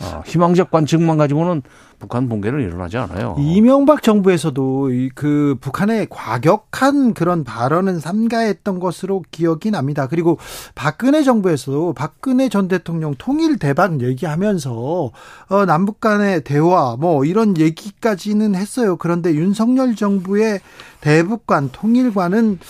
[0.00, 0.06] 네.
[0.06, 1.62] 어, 희망적 관측만 가지고는
[1.98, 3.34] 북한 붕괴는 일어나지 않아요.
[3.38, 10.06] 이명박 정부에서도 이그 북한의 과격한 그런 발언은 삼가했던 것으로 기억이 납니다.
[10.06, 10.38] 그리고
[10.76, 15.10] 박근혜 정부에서도 박근혜 전 대통령 통일 대박 얘기하면서
[15.48, 18.96] 어 남북 간의 대화 뭐 이런 얘기까지는 했어요.
[18.96, 20.60] 그런데 윤석열 정부의
[21.00, 22.60] 대북관 통일관은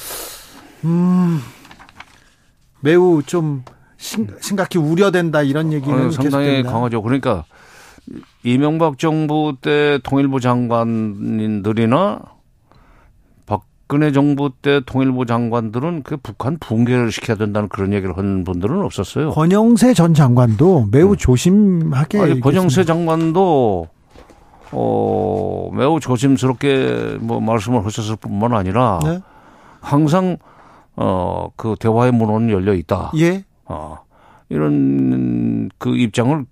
[0.85, 1.41] 음
[2.81, 3.63] 매우 좀
[3.99, 6.73] 심, 심각히 우려된다 이런 얘기는 어, 상당히 계속됩니다.
[6.73, 7.03] 강하죠.
[7.03, 7.45] 그러니까
[8.45, 12.21] 이명박 정부 때 통일부 장관들이나
[13.45, 19.31] 박근혜 정부 때 통일부 장관들은 그 북한 붕괴를 시켜야 된다는 그런 얘기를 하는 분들은 없었어요.
[19.33, 22.85] 권영세 전 장관도 매우 조심하게 아니, 권영세.
[22.85, 23.89] 장관도
[24.73, 29.21] 어 매우 조심스럽게 뭐 말씀을 하셨을 뿐만 아니라 네?
[29.81, 30.37] 항상
[30.97, 33.11] 어 그 대화의 문은 열려 있다.
[33.17, 33.45] 예.
[33.69, 33.99] 어,
[34.49, 36.45] 이런 그 입장을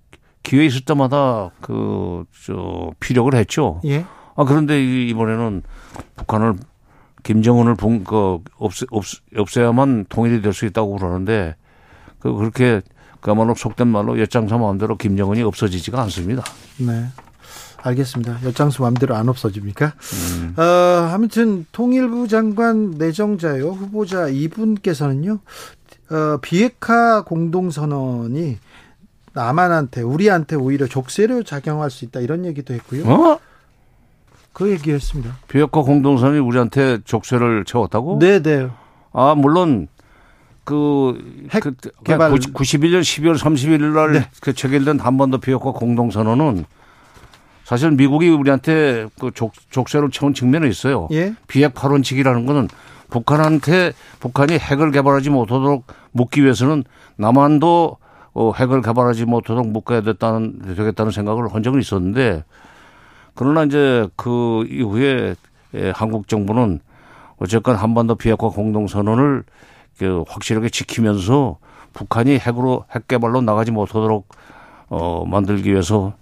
[0.43, 3.81] 기회 있을 때마다 그, 저, 피력을 했죠.
[3.85, 4.05] 예.
[4.35, 5.63] 아, 그런데 이- 이번에는
[6.15, 6.55] 북한을,
[7.23, 9.03] 김정은을 본, 그, 없애, 없,
[9.35, 11.55] 없애야만 통일이 될 수 있다고 그러는데,
[12.19, 12.81] 그, 그렇게,
[13.19, 16.43] 그야말로 속된 말로 엿장사 마음대로 김정은이 없어지지가 않습니다.
[16.77, 17.07] 네.
[17.81, 18.39] 알겠습니다.
[18.43, 19.93] 엿장수 마음대로 안 없어집니까?
[20.41, 20.53] 음.
[20.57, 20.61] 어,
[21.13, 25.39] 아무튼 통일부 장관 내정자요 후보자 이분께서는요
[26.09, 28.57] 어, 비핵화 공동선언이
[29.33, 33.03] 남한한테 우리한테 오히려 족쇄로 작용할 수 있다 이런 얘기도 했고요.
[33.05, 33.39] 어?
[34.53, 35.37] 그 얘기했습니다.
[35.47, 38.17] 비핵화 공동선이 우리한테 족쇄를 채웠다고?
[38.19, 38.67] 네, 네.
[39.13, 39.87] 아, 물론
[40.63, 42.31] 그, 핵 그 개발.
[42.31, 44.29] 91년 12월 30일 날 네.
[44.41, 46.65] 그 체결된 한반도 비핵화 공동선언은
[47.63, 51.07] 사실 미국이 우리한테 그 족, 족쇄를 채운 측면이 있어요.
[51.11, 51.33] 예.
[51.47, 52.69] 비핵 발원칙이라는 거는
[53.09, 56.83] 북한한테 북한이 핵을 개발하지 못하도록 묶기 위해서는
[57.17, 57.97] 남한도
[58.33, 62.43] 어, 핵을 개발하지 못하도록 묶어야 됐다는, 되겠다는 생각을 한 적은 있었는데
[63.33, 65.35] 그러나 이제 그 이후에
[65.73, 66.79] 예, 한국 정부는
[67.37, 69.43] 어쨌건 한반도 비핵화 공동선언을
[69.97, 71.57] 그 확실하게 지키면서
[71.93, 74.27] 북한이 핵으로 핵 개발로 나가지 못하도록
[74.89, 76.13] 어 만들기 위해서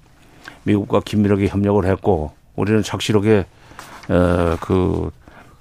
[0.63, 3.45] 미국과 긴밀하게 협력을 했고 우리는 착실하게
[4.09, 5.11] 에 그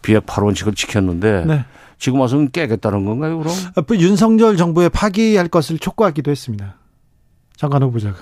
[0.04, 1.64] 비핵 8원칙을 지켰는데 네.
[1.98, 3.54] 지금 와서는 깨겠다는 건가요, 그럼?
[3.74, 6.76] 아, 그 윤석열 정부에 파기할 것을 촉구하기도 했습니다.
[7.56, 8.18] 장관 후보자가.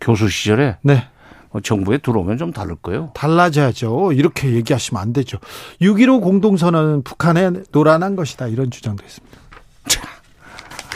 [0.00, 1.08] 교수 시절에 네.
[1.50, 3.10] 어, 정부에 들어오면 좀 다를 거예요.
[3.14, 4.12] 달라져야죠.
[4.12, 5.38] 이렇게 얘기하시면 안 되죠.
[5.80, 8.48] 6.15 공동선언은 북한에 노란한 것이다.
[8.48, 9.38] 이런 주장도 했습니다.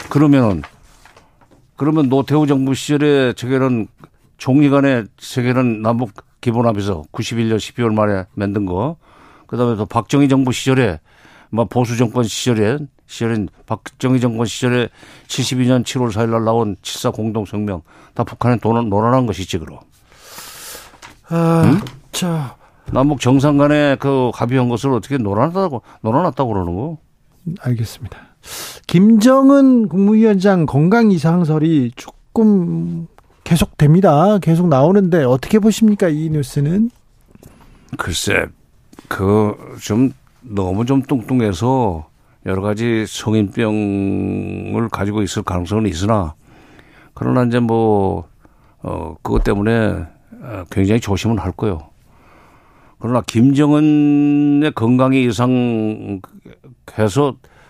[0.09, 0.61] 그러면은
[1.75, 3.87] 그러면 노태우 정부 시절에 저게는
[4.37, 8.97] 종리 간에 세계는 남북 기본합의서 91년 12월 말에 만든 거.
[9.47, 10.99] 그다음에 또 박정희 정부 시절에
[11.49, 14.89] 뭐 보수 정권 시절에 시절엔 박정희 정권 시절에
[15.27, 17.81] 72년 7월 4일 날 나온 7사 공동 성명
[18.13, 19.79] 다 북한에 논, 논란한 것이지 그럼.
[21.29, 21.79] 아, 응?
[22.11, 22.55] 저
[22.91, 26.97] 남북 정상 간에 그 합의한 것을 어떻게 논란하다고 논란했다고 그러는 거?
[27.61, 28.17] 알겠습니다.
[28.87, 33.07] 김정은 국무위원장 건강 이상설이 조금
[33.43, 34.39] 계속됩니다.
[34.39, 36.91] 계속 나오는데 어떻게 보십니까 이 뉴스는?
[37.97, 38.47] 글쎄,
[39.07, 42.07] 그 좀 너무 좀 뚱뚱해서
[42.45, 46.35] 여러 가지 성인병을 가지고 있을 가능성은 있으나
[47.13, 48.27] 그러나 이제 뭐
[48.83, 50.05] 어, 그것 때문에
[50.41, 51.89] 어, 굉장히 조심은 할 거예요.
[52.99, 56.21] 그러나 김정은의 건강에 이상해서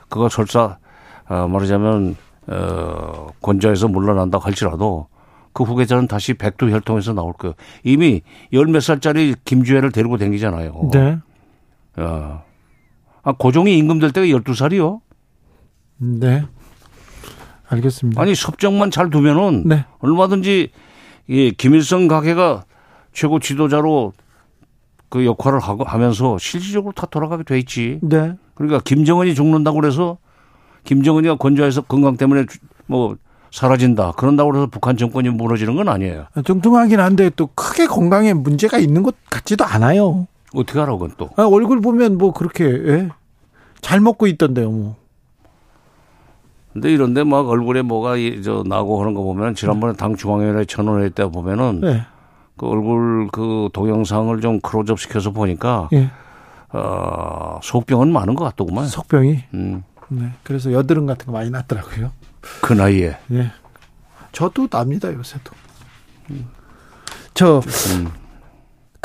[0.10, 0.78] 그거 설사
[1.28, 2.16] 어, 말하자면
[2.48, 5.08] 어, 권좌에서 물러난다 할지라도
[5.54, 7.56] 그 후계자는 다시 백두 혈통에서 나올 거예요.
[7.84, 8.22] 이미
[8.54, 10.90] 열 몇 살짜리 김주애를 데리고 다니잖아요.
[10.94, 11.18] 네.
[12.00, 12.44] 야.
[13.24, 15.02] 아, 고종이 임금 될 때가 12살이요?
[15.98, 16.44] 네.
[17.70, 18.22] 알겠습니다.
[18.22, 19.86] 아니, 섭정만 잘 두면은 네.
[20.00, 20.70] 얼마든지
[21.28, 22.64] 이 김일성 가게가
[23.12, 24.14] 최고 지도자로
[25.10, 28.00] 그 역할을 하고 하면서 실질적으로 다 돌아가게 돼 있지.
[28.02, 28.34] 네.
[28.56, 30.18] 그러니까 김정은이 죽는다고 그래서
[30.86, 33.18] 김정은이가 건조해서 건강 때문에 주- 뭐
[33.52, 34.14] 사라진다.
[34.14, 36.28] 그런다고 해서 북한 정권이 무너지는 건 아니에요.
[36.46, 40.28] 뚱뚱하긴 한데 또 크게 건강에 문제가 있는 것 같지도 않아요.
[40.54, 41.30] 어떻게 하라고 그건 또.
[41.36, 43.10] 아, 얼굴 보면 뭐 그렇게 예?
[43.82, 44.96] 잘 먹고 있던데요, 뭐.
[46.74, 51.10] 근데 이런데 막 얼굴에 뭐가 이- 저 나고 하는 거 보면 지난번에 당 중앙위원회 전원회
[51.10, 52.06] 때 보면은 네.
[52.56, 56.12] 그 얼굴 그 동영상을 좀 크로즈업 시켜서 보니까 예.
[56.74, 58.88] 어, 속병은 많은 것 같더구만.
[58.88, 59.44] 속병이.
[59.56, 60.32] 음, 네.
[60.44, 62.12] 그래서 여드름 같은 거 많이 났더라고요.
[62.62, 63.18] 그 나이에.
[63.32, 63.52] 예.
[64.32, 65.52] 저도 납니다, 요새도.
[67.34, 67.62] 저
[67.96, 68.12] 음.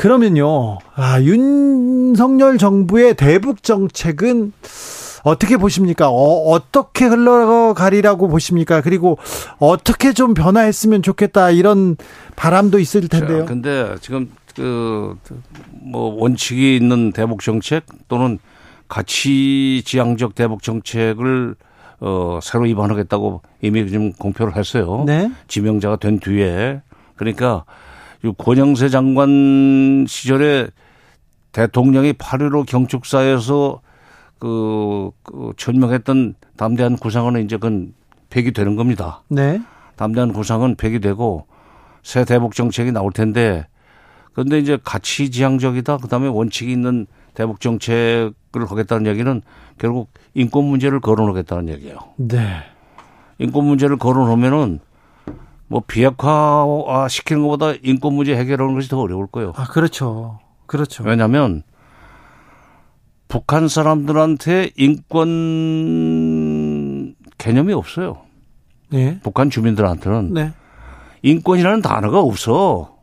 [0.02, 0.78] 그러면요.
[0.94, 4.52] 아, 윤석열 정부의 대북 정책은
[5.22, 6.08] 어떻게 보십니까?
[6.10, 8.80] 어, 떻게 흘러가리라고 보십니까?
[8.80, 9.18] 그리고
[9.58, 11.96] 어떻게 좀 변화했으면 좋겠다 이런
[12.34, 13.40] 바람도 있을 텐데요.
[13.40, 15.16] 자, 근데 지금 그
[15.82, 18.38] 뭐 원칙이 있는 대북 정책 또는
[18.88, 21.54] 가치 지향적 대북 정책을
[22.00, 25.04] 어 새로 입안하겠다고 이미 지금 공표를 했어요.
[25.06, 25.30] 네.
[25.48, 26.82] 지명자가 된 뒤에
[27.16, 27.66] 그러니까 이
[28.30, 30.68] 권영세 장관 시절에
[31.52, 33.80] 대통령이 8.15 경축사에서
[34.38, 37.94] 그, 그 천명했던 담대한 구상은 이제 그건
[38.30, 39.22] 폐기 되는 겁니다.
[39.28, 39.60] 네.
[39.96, 41.46] 담대한 구상은 폐기되고
[42.02, 43.66] 새 대북 정책이 나올 텐데
[44.32, 49.42] 그런데 이제 가치 지향적이다 그다음에 원칙이 있는 대북 정책을 하겠다는 얘기는
[49.78, 51.98] 결국 인권 문제를 거론하겠다는 얘기예요.
[52.16, 52.62] 네.
[53.38, 54.80] 인권 문제를 거론하면은
[55.72, 59.54] 뭐 비핵화 시키는 것보다 인권 문제 해결하는 것이 더 어려울 거예요.
[59.56, 60.38] 아, 그렇죠.
[60.66, 61.02] 그렇죠.
[61.02, 61.62] 왜냐하면
[63.26, 65.14] 북한 사람들한테 인권
[67.38, 68.18] 개념이 없어요.
[68.90, 69.18] 네.
[69.22, 70.52] 북한 주민들한테는 네.
[71.22, 72.98] 인권이라는 단어가 없어.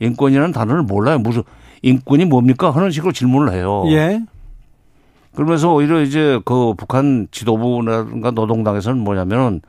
[0.00, 1.18] 인권이라는 단어를 몰라요.
[1.18, 1.42] 무슨
[1.82, 2.70] 인권이 뭡니까?
[2.70, 3.84] 하는 식으로 질문을 해요.
[3.88, 4.22] 예.
[5.34, 9.60] 그러면서 오히려 이제 그 북한 지도부나 노동당에서는 뭐냐면 은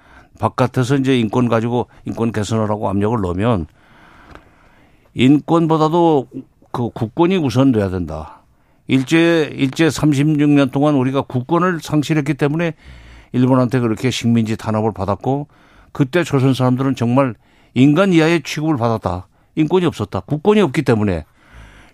[0.41, 3.67] 바깥에서 이제 인권 가지고 인권 개선하라고 압력을 넣으면
[5.13, 6.27] 인권보다도
[6.71, 8.41] 그 국권이 우선돼야 된다.
[8.87, 12.73] 일제 일제 36년 동안 우리가 국권을 상실했기 때문에
[13.33, 15.47] 일본한테 그렇게 식민지 탄압을 받았고
[15.91, 17.35] 그때 조선 사람들은 정말
[17.75, 19.27] 인간 이하의 취급을 받았다.
[19.55, 20.21] 인권이 없었다.
[20.21, 21.23] 국권이 없기 때문에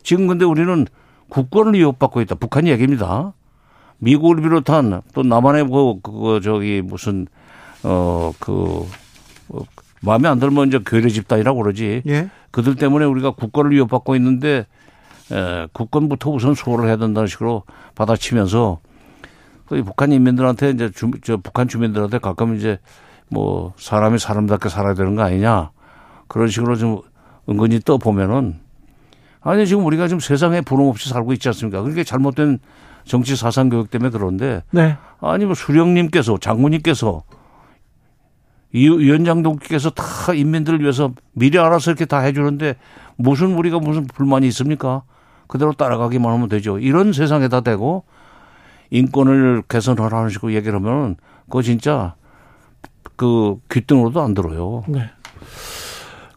[0.04, 0.88] 지금 근데 우리는
[1.28, 2.36] 국권을 위협받고 있다.
[2.36, 3.34] 북한 얘기입니다.
[3.98, 7.28] 미국을 비롯한 또 남한의 그, 그, 저기 무슨,
[7.84, 8.86] 어, 그,
[9.50, 9.60] 어,
[10.02, 12.04] 마음에 안 들면 이제 괴뢰 집단이라고 그러지.
[12.08, 12.30] 예.
[12.52, 14.66] 그들 때문에 우리가 국권을 위협받고 있는데,
[15.32, 17.63] 에, 국권부터 우선 수호를 해야 된다는 식으로
[17.96, 18.80] 받아치면서
[19.70, 22.80] 또이 북한 인민들한테 이제 주, 저 북한 주민들한테 가끔 이제
[23.30, 25.72] 뭐 사람이 사람답게 살아야 되는 거 아니냐.
[26.28, 27.02] 그런 식으로 좀
[27.50, 28.60] 은근히 떠 보면은
[29.42, 31.82] 아니 지금 우리가 지금 세상에 부름 없이 살고 있지 않습니까?
[31.82, 32.60] 그게 잘못된
[33.04, 34.98] 정치 사상 교육 때문에 그런데 네.
[35.22, 37.24] 아니 뭐 수령님께서 장군님께서
[38.73, 42.75] 이 위원장님께서 다 인민들을 위해서 미리 알아서 이렇게 다 해주는데
[43.15, 45.03] 무슨 우리가 무슨 불만이 있습니까?
[45.47, 46.77] 그대로 따라가기만 하면 되죠.
[46.77, 48.03] 이런 세상에다 대고
[48.89, 52.15] 인권을 개선하라는 식으로 얘기를 하면 그거 진짜
[53.15, 54.84] 그 귀등으로도 안 들어요.
[54.88, 55.10] 네.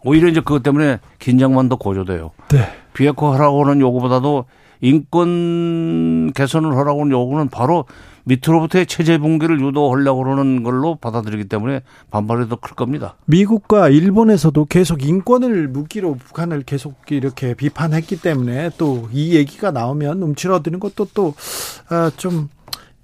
[0.04, 2.30] 오히려 이제 그것 때문에 긴장만 더 고조돼요.
[2.48, 2.72] 네.
[2.94, 4.46] 비핵화 하라고 하는 요구보다도
[4.80, 7.84] 인권 개선을 하라고 하는 요구는 바로
[8.24, 13.16] 밑으로부터의 체제 붕괴를 유도하려고 그러는 걸로 받아들이기 때문에 반발이 더 클 겁니다.
[13.26, 20.78] 미국과 일본에서도 계속 인권을 무기로 북한을 계속 이렇게 비판했기 때문에 또 이 얘기가 나오면 움츠러드는
[20.80, 22.48] 것도 또좀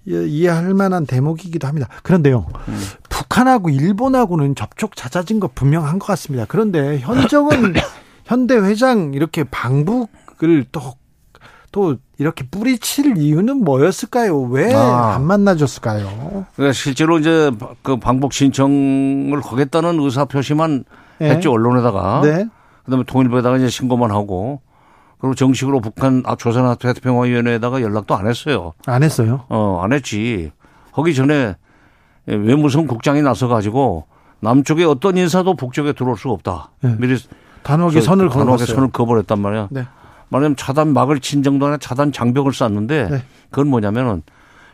[0.07, 1.89] 이해할 만한 대목이기도 합니다.
[2.03, 2.81] 그런데요, 음.
[3.09, 6.45] 북한하고 일본하고는 접촉 잦아진 거 분명한 것 같습니다.
[6.47, 7.75] 그런데 현정은
[8.25, 10.81] 현대 회장 이렇게 방북을 또
[11.73, 14.41] 또 이렇게 뿌리칠 이유는 뭐였을까요?
[14.43, 15.19] 왜안 아.
[15.19, 16.47] 만나줬을까요?
[16.55, 17.51] 그러니까 실제로 이제
[17.83, 20.85] 그 방북 신청을 하겠다는 의사 표시만
[21.19, 21.31] 네.
[21.31, 22.21] 했죠 언론에다가.
[22.23, 22.47] 네.
[22.85, 24.61] 그다음에 통일부에다가 이제 신고만 하고
[25.19, 28.73] 그리고 정식으로 북한 아, 조선 태평화위원회에다가 연락도 안 했어요.
[28.87, 29.45] 안 했어요?
[29.49, 30.53] 어, 안 했지.
[30.93, 31.57] 하기 전에
[32.27, 34.07] 외무성 국장이 나서 가지고
[34.41, 36.71] 남쪽에 어떤 인사도 북쪽에 들어올 수가 없다.
[36.81, 36.95] 네.
[36.99, 37.17] 미리
[37.63, 39.69] 단호하게 선을 단호하게 선을 그어버렸단 말이야.
[39.71, 39.87] 네.
[40.29, 43.23] 말하자면 차단 막을 친 정도 아니라 차단 장벽을 쌓는데 네.
[43.51, 44.23] 그건 뭐냐면은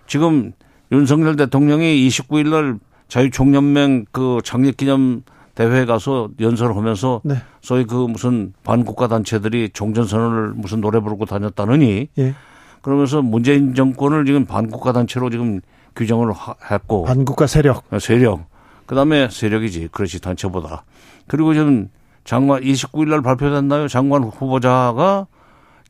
[0.07, 0.53] 지금
[0.91, 5.23] 윤석열 대통령이 29일 날 자유총연맹 그 창립기념
[5.55, 7.37] 대회에 가서 연설을 하면서 네.
[7.61, 12.35] 소위 그 무슨 반국가 단체들이 종전선언을 무슨 노래 부르고 다녔다느니 예.
[12.81, 15.61] 그러면서 문재인 정권을 지금 반국가 단체로 지금
[15.95, 16.33] 규정을
[16.71, 18.47] 했고 반국가 세력 어, 세력
[18.87, 20.85] 그다음에 세력이지 그렇지 단체보다
[21.27, 21.89] 그리고 지금
[22.25, 25.27] 장관 29일 날 발표됐나요 장관 후보자가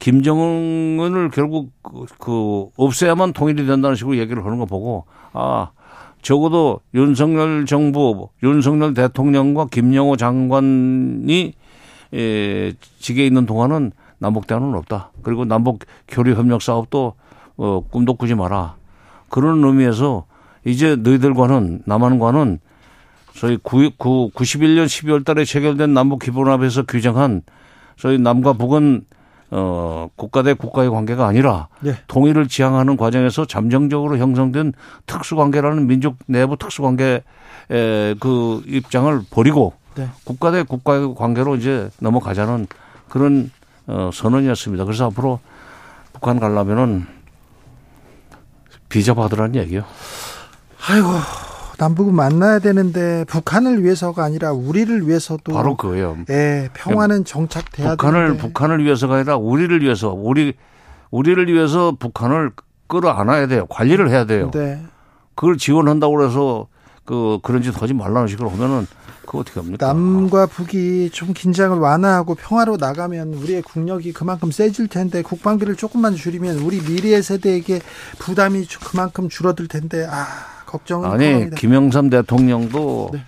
[0.03, 5.71] 김정은을 결국 그, 그 없애야만 통일이 된다는 식으로 얘기를 하는 거 보고 아
[6.23, 11.55] 적어도 윤석열 정부 윤석열 대통령과 김영호 장관이
[12.15, 15.11] 에, 직에 있는 동안은 남북 대화는 없다.
[15.23, 17.15] 그리고 남북 교류 협력 사업도
[17.57, 18.75] 어, 꿈도 꾸지 마라.
[19.29, 20.27] 그런 의미에서
[20.65, 22.59] 이제 너희들과는 남한과는
[23.35, 27.43] 저희 9, 9, 91년 12월 달에 체결된 남북 기본합에서 규정한
[27.97, 29.05] 저희 남과 북은
[29.55, 31.95] 어, 국가 대 국가의 관계가 아니라 네.
[32.07, 34.73] 통일을 지향하는 과정에서 잠정적으로 형성된
[35.05, 37.21] 특수관계라는 민족 내부 특수관계의
[38.19, 40.09] 그 입장을 버리고 네.
[40.25, 42.67] 국가 대 국가의 관계로 이제 넘어가자는
[43.11, 43.51] 그런
[43.87, 44.85] 어, 선언이었습니다.
[44.85, 45.39] 그래서 앞으로
[46.15, 47.07] 북한 가려면은
[48.89, 49.85] 비자 받으라는 얘기요.
[50.89, 51.09] 아이고
[51.83, 56.17] 남북은 만나야 되는데 북한을 위해서가 아니라 우리를 위해서도 바로 그거예요.
[56.31, 58.43] 예, 평화는 정착돼야 북한을 되는데.
[58.43, 60.55] 북한을 위해서가 아니라 우리를 위해서 우리
[61.11, 62.53] 우리를 위해서 북한을
[62.87, 63.67] 끌어안아야 돼요.
[63.67, 64.53] 관리를 해야 돼요.
[64.53, 64.81] 네.
[65.35, 66.69] 그걸 지원한다고 해서
[67.05, 68.87] 그 그런 짓 하지 말라는 식으로 하면은
[69.27, 69.85] 그 어떻게 합니까?
[69.85, 76.59] 남과 북이 좀 긴장을 완화하고 평화로 나가면 우리의 국력이 그만큼 세질 텐데 국방비를 조금만 줄이면
[76.59, 77.81] 우리 미래 세대에게
[78.21, 81.57] 부담이 그만큼 줄어들 텐데 아 걱정은 아니 통합니다.
[81.57, 83.21] 김영삼 대통령도 네.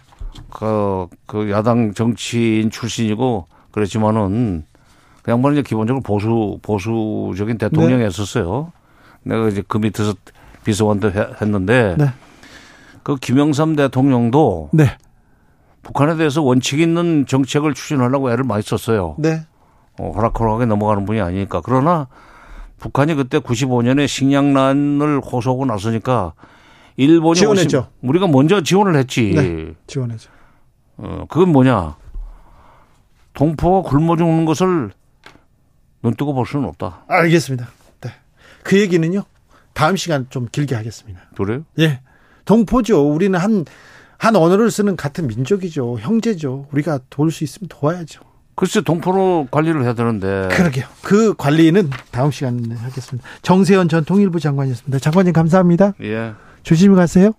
[0.50, 4.64] 그, 그 야당 정치인 출신이고 그렇지만은
[5.22, 8.72] 그 양반은 이제 기본적으로 보수 보수적인 대통령이었었어요.
[9.22, 9.34] 네.
[9.34, 10.14] 내가 이제 그 밑에서
[10.64, 12.06] 비서관도 했는데 네.
[13.02, 14.96] 그 김영삼 대통령도 네.
[15.82, 19.16] 북한에 대해서 원칙 있는 정책을 추진하려고 애를 많이 썼어요.
[19.18, 19.42] 네.
[19.98, 21.60] 어, 호락호락하게 넘어가는 분이 아니니까.
[21.62, 22.08] 그러나
[22.78, 26.32] 북한이 그때 95년에 식량난을 호소하고 나서니까
[26.96, 27.78] 일본이 지원했죠.
[28.02, 29.32] 50, 우리가 먼저 지원을 했지.
[29.34, 30.30] 네, 지원했죠.
[30.96, 31.96] 어, 그건 뭐냐?
[33.32, 34.90] 동포가 굶어 죽는 것을
[36.02, 37.04] 눈 뜨고 볼 수는 없다.
[37.08, 37.68] 알겠습니다.
[38.02, 38.10] 네.
[38.62, 39.24] 그 얘기는요.
[39.72, 41.20] 다음 시간 좀 길게 하겠습니다.
[41.36, 41.64] 그래요?
[41.80, 42.00] 예.
[42.44, 43.08] 동포죠.
[43.12, 43.64] 우리는 한,
[44.18, 45.98] 한 언어를 쓰는 같은 민족이죠.
[45.98, 46.68] 형제죠.
[46.72, 48.20] 우리가 도울 수 있으면 도와야죠.
[48.54, 50.48] 글쎄 동포로 관리를 해야 되는데.
[50.52, 50.86] 그러게요.
[51.02, 53.28] 그 관리는 다음 시간에 하겠습니다.
[53.42, 55.00] 정세현 전 통일부 장관이었습니다.
[55.00, 55.94] 장관님 감사합니다.
[56.02, 56.34] 예.
[56.64, 57.32] 조심히 가세요.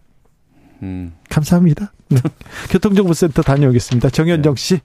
[0.83, 1.13] 음.
[1.29, 1.91] 감사합니다.
[2.09, 2.19] 네.
[2.69, 4.09] 교통정보센터 다녀오겠습니다.
[4.09, 4.79] 정현정 씨.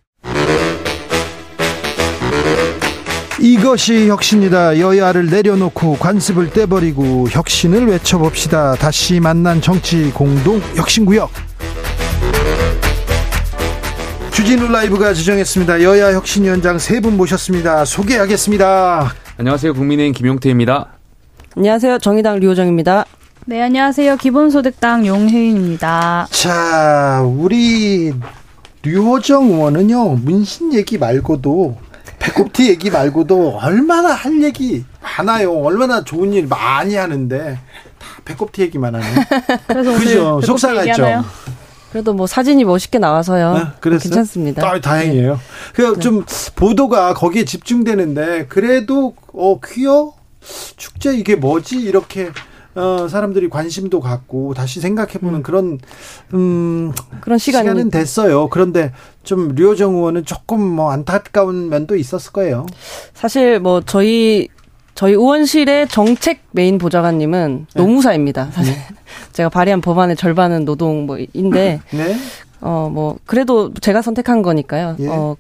[3.40, 4.78] 이것이 혁신이다.
[4.80, 8.74] 여야를 내려놓고 관습을 떼버리고 혁신을 외쳐봅시다.
[8.74, 11.30] 다시 만난 정치 공동 혁신구역.
[14.32, 15.82] 주진우 라이브가 지정했습니다.
[15.82, 17.84] 여야 혁신위원장 세 분 모셨습니다.
[17.86, 19.12] 소개하겠습니다.
[19.38, 19.72] 안녕하세요.
[19.74, 20.88] 국민의힘 김용태입니다.
[21.56, 21.98] 안녕하세요.
[21.98, 23.04] 정의당 류호정입니다.
[23.50, 24.16] 네, 안녕하세요.
[24.18, 26.28] 기본소득당 용혜인입니다.
[26.30, 28.12] 자, 우리
[28.84, 31.76] 류호정 의원은요, 문신 얘기 말고도,
[32.20, 35.52] 배꼽티 얘기 말고도 얼마나 할 얘기 많아요.
[35.64, 37.58] 얼마나 좋은 일 많이 하는데,
[37.98, 39.06] 다 배꼽티 얘기만 하네.
[39.66, 40.40] 그래서 그죠?
[40.42, 41.24] 속상하죠.
[41.90, 43.56] 그래도 뭐 사진이 멋있게 나와서요.
[43.56, 44.64] 아, 괜찮습니다.
[44.64, 45.32] 아, 다행이에요.
[45.32, 45.40] 네.
[45.72, 46.52] 그좀 네.
[46.54, 50.12] 보도가 거기에 집중되는데 그래도 어 퀴어
[50.76, 52.30] 축제 이게 뭐지 이렇게
[52.74, 55.42] 어, 사람들이 관심도 갖고 다시 생각해보는 음.
[55.42, 55.78] 그런
[56.34, 57.64] 음, 그런 시간이...
[57.64, 58.48] 시간은 됐어요.
[58.48, 58.92] 그런데
[59.22, 62.66] 좀 류호정 의원은 조금 뭐 안타까운 면도 있었을 거예요.
[63.12, 64.48] 사실 뭐 저희
[64.94, 67.82] 저희 의원실의 정책 메인 보좌관님은 네.
[67.82, 68.50] 노무사입니다.
[68.52, 68.86] 사실 네.
[69.32, 72.16] 제가 발의한 법안의 절반은 노동 뭐인데 네.
[72.60, 74.96] 어, 뭐, 그래도 제가 선택한 거니까요.
[75.00, 75.08] 예.
[75.08, 75.36] 어,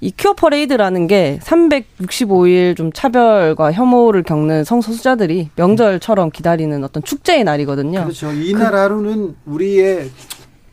[0.00, 8.02] 이 큐어 퍼레이드라는 게 365일 좀 차별과 혐오를 겪는 성소수자들이 명절처럼 기다리는 어떤 축제의 날이거든요.
[8.02, 8.32] 그렇죠.
[8.32, 10.10] 이날 그, 하루는 우리의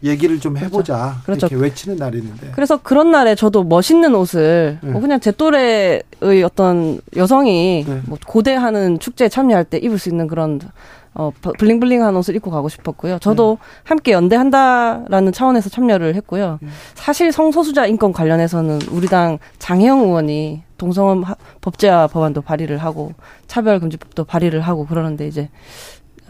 [0.03, 1.21] 얘기를 좀 해보자.
[1.23, 1.47] 그렇죠.
[1.47, 2.51] 이렇게 외치는 날이는데.
[2.53, 4.91] 그래서 그런 날에 저도 멋있는 옷을 네.
[4.91, 6.03] 뭐 그냥 제 또래의
[6.43, 8.01] 어떤 여성이 네.
[8.05, 10.59] 뭐 고대하는 축제에 참여할 때 입을 수 있는 그런
[11.15, 13.19] 어, 블링블링한 옷을 입고 가고 싶었고요.
[13.19, 13.67] 저도 네.
[13.83, 16.59] 함께 연대한다라는 차원에서 참여를 했고요.
[16.61, 16.69] 네.
[16.95, 21.23] 사실 성소수자 인권 관련해서는 우리 당 장혜영 의원이 동성애
[21.61, 23.13] 법제화 법안도 발의를 하고
[23.47, 25.49] 차별금지법도 발의를 하고 그러는데 이제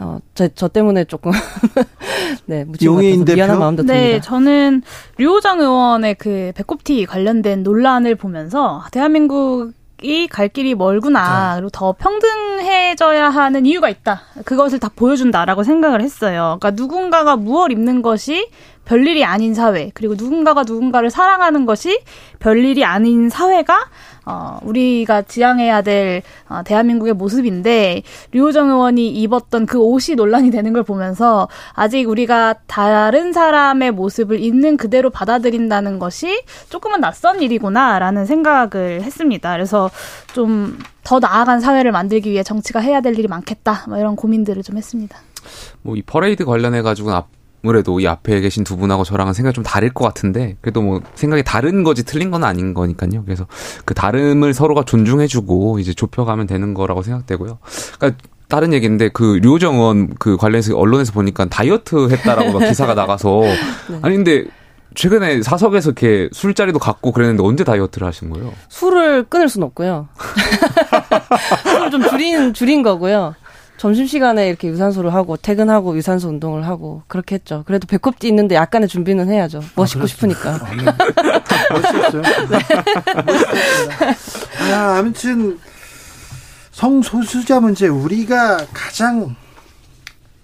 [0.00, 1.30] 어, 저, 저 때문에 조금,
[2.46, 3.36] 네, 용해인 대표?
[3.36, 3.94] 미안한 마음도 듭니다.
[3.94, 4.82] 네, 저는
[5.18, 9.72] 류호정 의원의 그 배꼽티 관련된 논란을 보면서 대한민국
[10.04, 11.54] 이 갈 길이 멀구나.
[11.54, 11.60] 네.
[11.60, 14.22] 그리고 더 평등해져야 하는 이유가 있다.
[14.44, 16.58] 그것을 다 보여준다라고 생각을 했어요.
[16.60, 18.48] 그러니까 누군가가 무얼 입는 것이
[18.84, 22.00] 별일이 아닌 사회, 그리고 누군가가 누군가를 사랑하는 것이
[22.38, 23.86] 별일이 아닌 사회가
[24.26, 28.02] 어, 우리가 지향해야 될 어, 대한민국의 모습인데
[28.32, 34.76] 류호정 의원이 입었던 그 옷이 논란이 되는 걸 보면서 아직 우리가 다른 사람의 모습을 있는
[34.76, 39.52] 그대로 받아들인다는 것이 조금은 낯선 일이구나라는 생각을 했습니다.
[39.52, 39.90] 그래서
[40.32, 43.84] 좀 더 나아간 사회를 만들기 위해 정치가 해야 될 일이 많겠다.
[43.88, 45.18] 뭐 이런 고민들을 좀 했습니다.
[45.82, 47.20] 뭐 이 퍼레이드 관련해 가지고는
[47.64, 51.42] 아무래도 이 앞에 계신 두 분하고 저랑은 생각이 좀 다를 것 같은데 그래도 뭐 생각이
[51.44, 53.24] 다른 거지 틀린 건 아닌 거니까요.
[53.24, 53.46] 그래서
[53.86, 57.58] 그 다름을 서로가 존중해주고 이제 좁혀가면 되는 거라고 생각되고요.
[57.98, 63.40] 그러니까 다른 얘기인데 그 류호정 의원 그 관련해서 언론에서 보니까 다이어트 했다라고 막 기사가 나가서
[63.88, 63.98] 네.
[64.02, 64.44] 아니 근데
[64.94, 68.52] 최근에 사석에서 이렇게 술자리도 갖고 그랬는데 언제 다이어트를 하신 거예요?
[68.68, 70.08] 술을 끊을 순 없고요.
[71.64, 73.34] 술을 좀 줄인 줄인 거고요.
[73.76, 77.64] 점심시간에 이렇게 유산소를 하고 퇴근하고 유산소 운동을 하고 그렇게 했죠.
[77.66, 79.62] 그래도 배꼽도 있는데 약간의 준비는 해야죠.
[79.74, 80.54] 멋있고 아, 싶으니까.
[80.54, 80.84] 아, 네.
[81.70, 82.22] 멋있었어요.
[84.62, 84.72] 네.
[84.72, 85.58] 아, 아무튼
[86.72, 89.36] 성소수자 문제 우리가 가장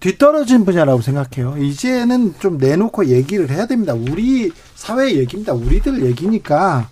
[0.00, 1.56] 뒤떨어진 분야라고 생각해요.
[1.58, 3.92] 이제는 좀 내놓고 얘기를 해야 됩니다.
[3.94, 5.52] 우리 사회 얘기입니다.
[5.52, 6.88] 우리들 얘기니까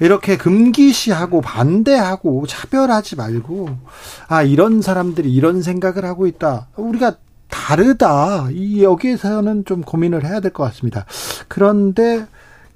[0.00, 3.68] 이렇게 금기시하고 반대하고 차별하지 말고
[4.28, 6.68] 아 이런 사람들이 이런 생각을 하고 있다.
[6.76, 7.16] 우리가
[7.48, 8.48] 다르다.
[8.52, 11.04] 이 여기에서는 좀 고민을 해야 될 것 같습니다.
[11.48, 12.26] 그런데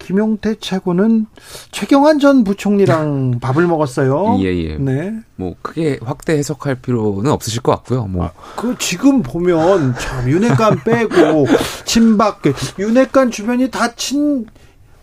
[0.00, 1.26] 김용태 최고는
[1.70, 4.38] 최경환 전 부총리랑 밥을 먹었어요.
[4.40, 4.76] 예, 예.
[4.76, 5.14] 네.
[5.36, 8.04] 뭐 크게 확대 해석할 필요는 없으실 것 같고요.
[8.06, 8.26] 뭐.
[8.26, 11.46] 아, 그 지금 보면 참 윤핵관 빼고
[11.86, 12.42] 친박
[12.78, 14.44] 윤핵관 주변이 다 친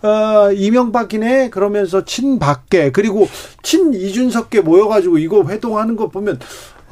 [0.03, 3.27] 어, 이명박이네 그러면서 친박계 그리고
[3.61, 6.39] 친 이준석계 모여가지고 이거 회동하는 거 보면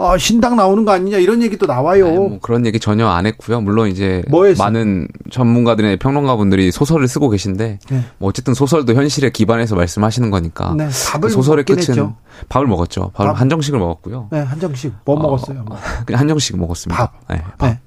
[0.02, 2.08] 아, 신당 나오는 거 아니냐 이런 얘기도 나와요.
[2.08, 3.60] 아니, 뭐 그런 얘기 전혀 안 했고요.
[3.60, 4.24] 물론 이제
[4.58, 8.06] 많은 전문가들의 평론가분들이 소설을 쓰고 계신데 네.
[8.18, 12.16] 뭐 어쨌든 소설도 현실에 기반해서 말씀하시는 거니까 네, 밥을 소설의 끝은 했죠.
[12.48, 13.12] 밥을 먹었죠.
[13.14, 13.42] 밥을 밥.
[13.42, 14.30] 한정식을 먹었고요.
[14.32, 15.66] 네, 한정식 뭐 어, 먹었어요?
[16.06, 16.98] 그냥 한정식 먹었습니다.
[16.98, 17.14] 밥.
[17.30, 17.68] 네, 밥.
[17.68, 17.80] 네.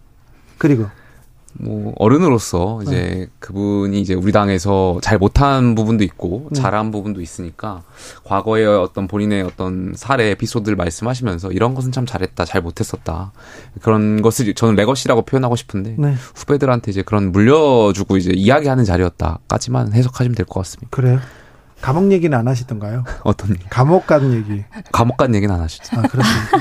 [0.59, 0.85] 그리고
[1.55, 3.27] 뭐 어른으로서 이제 네.
[3.39, 6.61] 그분이 이제 우리 당에서 잘 못한 부분도 있고 네.
[6.61, 7.83] 잘한 부분도 있으니까
[8.25, 13.33] 과거의 어떤 본인의 어떤 사례 에피소드를 말씀하시면서 이런 것은 참 잘했다 잘 못했었다
[13.83, 16.15] 그런 것을 저는 레거시라고 표현하고 싶은데 네.
[16.35, 20.89] 후배들한테 이제 그런 물려주고 이제 이야기하는 자리였다까지만 해석하시면 될 것 같습니다.
[20.91, 21.21] 그래요?
[21.81, 23.05] 감옥 얘기는 안 하시던가요?
[23.25, 23.65] 어떤 얘기?
[23.69, 24.65] 감옥 간 얘기.
[24.93, 25.99] 감옥 간 얘기는 안 하시죠.
[25.99, 26.59] 아 그렇습니까?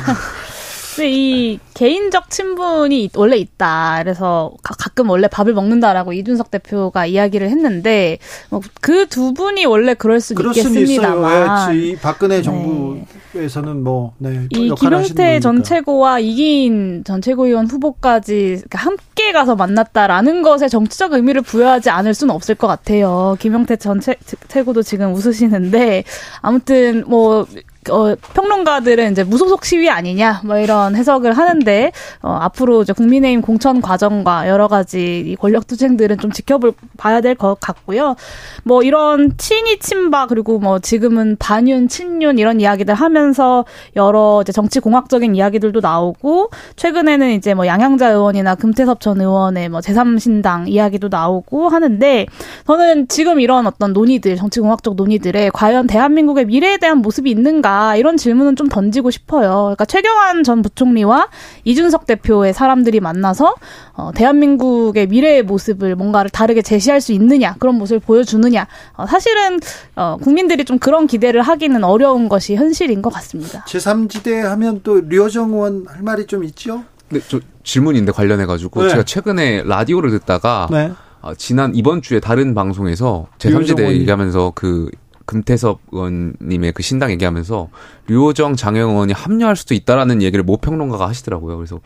[1.00, 4.00] 이 개인적 친분이 원래 있다.
[4.04, 8.18] 그래서 가 끔 원래 밥을 먹는다라고 이준석 대표가 이야기를 했는데
[8.50, 11.76] 뭐 그두 분이 원래 그럴 수는 있겠습니다만.
[11.76, 12.42] 이 박근혜 네.
[12.42, 13.80] 정부에서는 네.
[13.80, 21.14] 뭐 네, 이 김용태 전 최고와 이기인 전 최고위원 후보까지 함께 가서 만났다라는 것에 정치적
[21.14, 23.38] 의미를 부여하지 않을 수는 없을 것 같아요.
[23.40, 24.16] 김용태 전 최,
[24.50, 26.04] 최고도 지금 웃으시는데
[26.42, 27.48] 아무튼 뭐
[27.90, 33.82] 어, 평론가들은 이제 무소속 시위 아니냐, 뭐 이런 해석을 하는데, 어, 앞으로 이제 국민의힘 공천
[33.82, 38.16] 과정과 여러 가지 이 권력 투쟁들은 좀 지켜볼, 봐야 될 것 같고요.
[38.64, 43.66] 뭐 이런 친이 친박, 그리고 뭐 지금은 반윤, 친윤 이런 이야기들 하면서
[43.96, 49.80] 여러 이제 정치 공학적인 이야기들도 나오고, 최근에는 이제 뭐 양양자 의원이나 금태섭 전 의원의 뭐
[49.80, 52.28] 제3신당 이야기도 나오고 하는데,
[52.68, 57.96] 저는 지금 이런 어떤 논의들, 정치 공학적 논의들에 과연 대한민국의 미래에 대한 모습이 있는가, 아닐까
[57.96, 59.62] 이런 질문은 좀 던지고 싶어요.
[59.64, 61.30] 그러니까 최경환 전 부총리와
[61.64, 63.56] 이준석 대표의 사람들이 만나서
[63.94, 69.60] 어, 대한민국의 미래의 모습을 뭔가를 다르게 제시할 수 있느냐 그런 모습을 보여주느냐 어, 사실은
[69.96, 73.64] 어, 국민들이 좀 그런 기대를 하기는 어려운 것이 현실인 것 같습니다.
[73.68, 76.84] 제3지대 하면 또 류호정 의원 할 말이 좀 있죠?
[77.10, 78.90] 네, 저 질문인데 관련해 가지고 네.
[78.90, 80.92] 제가 최근에 라디오를 듣다가 네.
[81.22, 84.02] 아, 지난 이번 주에 다른 방송에서 류호정 제3지대 의원님.
[84.02, 84.90] 얘기하면서 그
[85.26, 87.70] 금태섭 의원님의 그 신당 얘기하면서
[88.08, 91.58] 류호정 장영 의원이 합류할 수도 있다라는 얘기를 모 평론가가 하시더라고요.
[91.58, 91.80] 그래서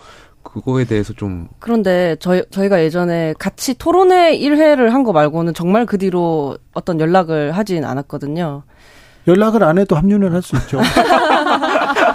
[0.43, 5.97] 그거에 대해서 좀 그런데 저희 저희가 예전에 같이 토론회 1회를 한 거 말고는 정말 그
[5.97, 8.63] 뒤로 어떤 연락을 하진 않았거든요.
[9.27, 10.79] 연락을 안 해도 합류는 할 수 있죠.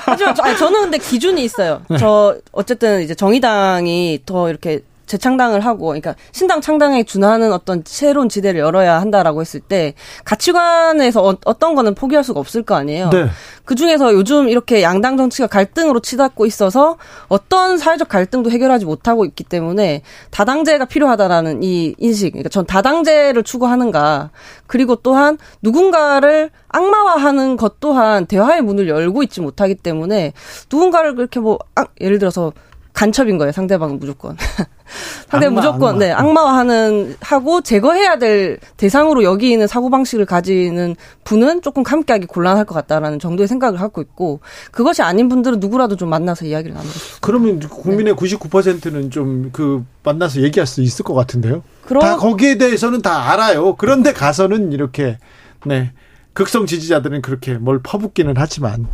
[0.04, 1.82] 하지만 저, 아니, 저는 근데 기준이 있어요.
[1.98, 4.80] 저 어쨌든 이제 정의당이 더 이렇게
[5.10, 9.94] 재창당을 하고, 그러니까 신당 창당에 준하는 어떤 새로운 지대를 열어야 한다라고 했을 때
[10.24, 13.10] 가치관에서 어, 떤 거는 포기할 수가 없을 거 아니에요.
[13.10, 13.26] 네.
[13.64, 16.96] 그 중에서 요즘 이렇게 양당 정치가 갈등으로 치닫고 있어서
[17.28, 22.30] 어떤 사회적 갈등도 해결하지 못하고 있기 때문에 다당제가 필요하다라는 이 인식.
[22.30, 24.30] 그러니까 전 다당제를 추구하는가.
[24.66, 30.32] 그리고 또한 누군가를 악마화하는 것 또한 대화의 문을 열고 있지 못하기 때문에
[30.72, 32.52] 누군가를 그렇게 뭐 악- 예를 들어서
[32.92, 33.52] 간첩인 거예요.
[33.52, 34.36] 상대방은 무조건.
[35.30, 35.98] 상대방 악마, 무조건 악마.
[36.04, 42.74] 네 악마화하는 하고 제거해야 될 대상으로 여기는 사고 방식을 가지는 분은 조금 함께하기 곤란할 것
[42.74, 44.40] 같다라는 정도의 생각을 갖고 있고
[44.72, 47.18] 그것이 아닌 분들은 누구라도 좀 만나서 이야기를 나누고 싶어요.
[47.20, 51.62] 그러면 국민의 99%는 좀 그 만나서 얘기할 수 있을 것 같은데요.
[51.86, 53.76] 그럼- 다 거기에 대해서는 다 알아요.
[53.76, 55.18] 그런데 가서는 이렇게
[55.64, 55.92] 네
[56.32, 58.86] 극성 지지자들은 그렇게 뭘 퍼붓기는 하지만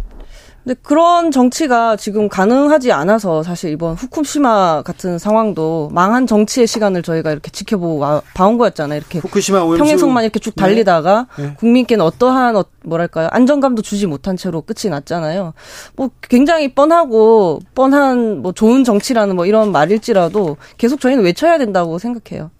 [0.67, 7.31] 근데 그런 정치가 지금 가능하지 않아서 사실 이번 후쿠시마 같은 상황도 망한 정치의 시간을 저희가
[7.31, 8.99] 이렇게 지켜보고 와- 봐온 거였잖아요.
[8.99, 11.55] 이렇게 후쿠시마 오염수 평행선만 이렇게 쭉 달리다가 네.
[11.57, 15.53] 국민께는 어떠한 어, 뭐랄까요 안정감도 주지 못한 채로 끝이 났잖아요.
[15.95, 22.51] 뭐 굉장히 뻔하고 뻔한 뭐 좋은 정치라는 뭐 이런 말일지라도 계속 저희는 외쳐야 된다고 생각해요.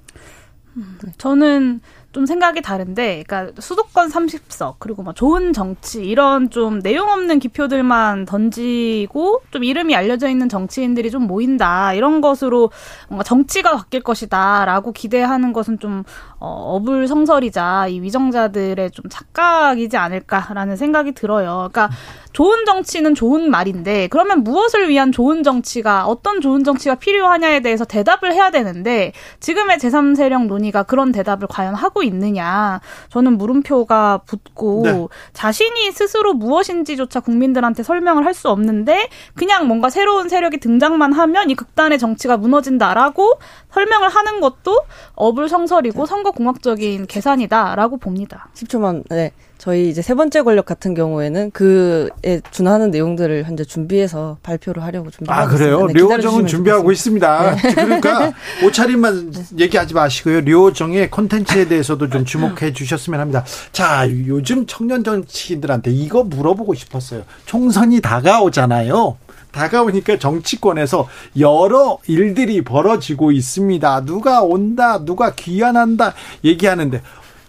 [1.19, 1.81] 저는
[2.17, 8.25] 좀 생각이 다른데, 그러니까 수도권 30석 그리고 뭐 좋은 정치 이런 좀 내용 없는 기표들만
[8.25, 12.71] 던지고 좀 이름이 알려져 있는 정치인들이 좀 모인다 이런 것으로
[13.11, 16.05] 뭔가 정치가 바뀔 것이다라고 기대하는 것은 좀
[16.39, 21.69] 어, 어불성설이자 이 위정자들의 좀 착각이지 않을까라는 생각이 들어요.
[21.73, 21.91] 그러니까
[22.33, 28.35] 좋은 정치는 좋은 말인데 그러면 무엇을 위한 좋은 정치가 어떤 좋은 정치가 필요하냐에 대해서 대답을
[28.35, 35.07] 해야 되는데 지금의 제3세력 논의가 그런 대답을 과연 하고 있느냐 저는 물음표가 붙고 네.
[35.33, 41.55] 자신이 스스로 무엇인지조차 국민들한테 설명을 할 수 없는데 그냥 뭔가 새로운 세력이 등장만 하면 이
[41.55, 43.39] 극단의 정치가 무너진다라고
[43.73, 44.83] 설명을 하는 것도
[45.15, 48.49] 어불성설이고 선거 공학적인 계산이다라고 봅니다.
[48.55, 49.33] 10초만 네.
[49.59, 55.43] 저희 이제 세 번째 권력 같은 경우에는 그에 준하는 내용들을 현재 준비해서 발표를 하려고 준비하고
[55.43, 55.77] 아 그래요?
[55.77, 55.87] 있습니다.
[55.87, 57.53] 네, 류호정은 기다려주시면 준비하고 좋겠습니다.
[57.55, 57.75] 있습니다.
[57.85, 58.33] 그러니까
[58.65, 60.41] 옷차림만 얘기하지 마시고요.
[60.43, 63.45] 류호정의 콘텐츠에 대해서도 좀 주목해 주셨으면 합니다.
[63.73, 67.23] 자, 요즘 청년 정치인들한테 이거 물어보고 싶었어요.
[67.47, 69.17] 총선이 다가오잖아요.
[69.57, 74.05] 다가오니까 정치권에서 여러 일들이 벌어지고 있습니다.
[74.05, 76.13] 누가 온다, 누가 귀환한다
[76.45, 77.01] 얘기하는데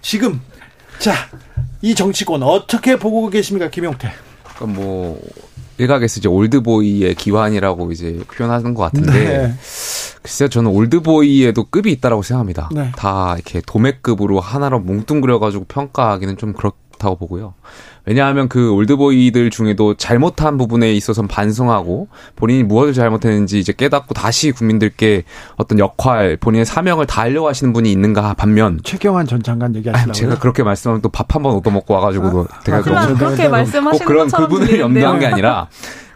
[0.02, 0.40] 지금
[1.00, 1.14] 자,
[1.82, 4.12] 이 정치권 어떻게 보고 계십니까, 김용태?
[4.56, 5.22] 그러니까 뭐
[5.78, 9.54] 일각에서 이제 올드보이의 기환이라고 이제 표현하는 것 같은데 네.
[10.24, 12.70] 글쎄요 저는 올드보이에도 급이 있다라고 생각합니다.
[12.74, 12.92] 네.
[12.96, 17.54] 다 이렇게 도매급으로 하나로 뭉뚱그려 가지고 평가하기는 좀 그렇다고 보고요.
[18.08, 25.24] 왜냐하면 그 올드보이들 중에도 잘못한 부분에 있어서는 반성하고 본인이 무엇을 잘못했는지 이제 깨닫고 다시 국민들께
[25.58, 30.14] 어떤 역할, 본인의 사명을 다하려고 하시는 분이 있는가 반면 최경환 전 장관 아, 얘기하시려고요?
[30.14, 33.16] 제가 그렇게 말씀하면 또 밥 한 번 얻어먹고 와가지고 제가 아, 너무 그렇죠.
[33.18, 34.80] 그렇게 네, 네, 말씀하시는 꼭 그런 것처럼 그분을.
[34.80, 35.68] 염두한 게 아니라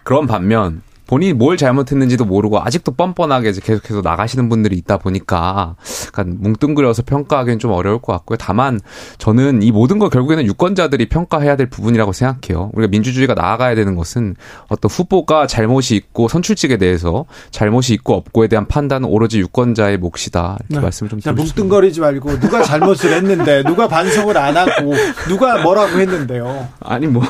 [0.04, 0.82] 그런 반면
[1.12, 5.76] 본인이 뭘 잘못했는지도 모르고 아직도 뻔뻔하게 이제 계속해서 나가시는 분들이 있다 보니까
[6.08, 8.38] 약간 뭉뚱그려서 평가하기는 좀 어려울 것 같고요.
[8.38, 8.80] 다만
[9.18, 12.72] 저는 이 모든 걸 결국에는 유권자들이 평가해야 될 부분이라고 생각해요.
[12.76, 14.38] 우리가 민주주의가 나아가야 되는 것은
[14.70, 20.60] 어떤 후보가 잘못이 있고 선출직에 대해서 잘못이 있고 없고에 대한 판단은 오로지 유권자의 몫이다.
[20.62, 20.80] 이렇게 네.
[20.80, 21.62] 말씀을 좀 자, 드리고 싶습니다.
[21.62, 24.94] 뭉뚱거리지 말고 누가 잘못을 했는데 누가 반성을 안 하고
[25.28, 26.70] 누가 뭐라고 했는데요.
[26.80, 27.22] 아니 뭐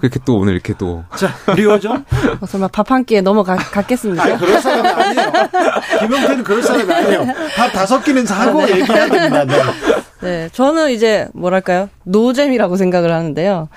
[0.00, 2.04] 그렇게 또 오늘 이렇게 또 자, 류호정?
[2.40, 4.22] 어, 설마 밥한 끼에 넘어갔겠습니까?
[4.22, 5.32] 아니, 그럴 사람이 아니에요.
[6.00, 7.26] 김용태는 그럴 사람이 아니에요.
[7.56, 9.44] 밥 다섯 끼는 사고 얘기해야 됩니다.
[9.44, 9.62] 네.
[10.20, 13.68] 네, 저는 이제 뭐랄까요 노잼이라고 생각을 하는데요.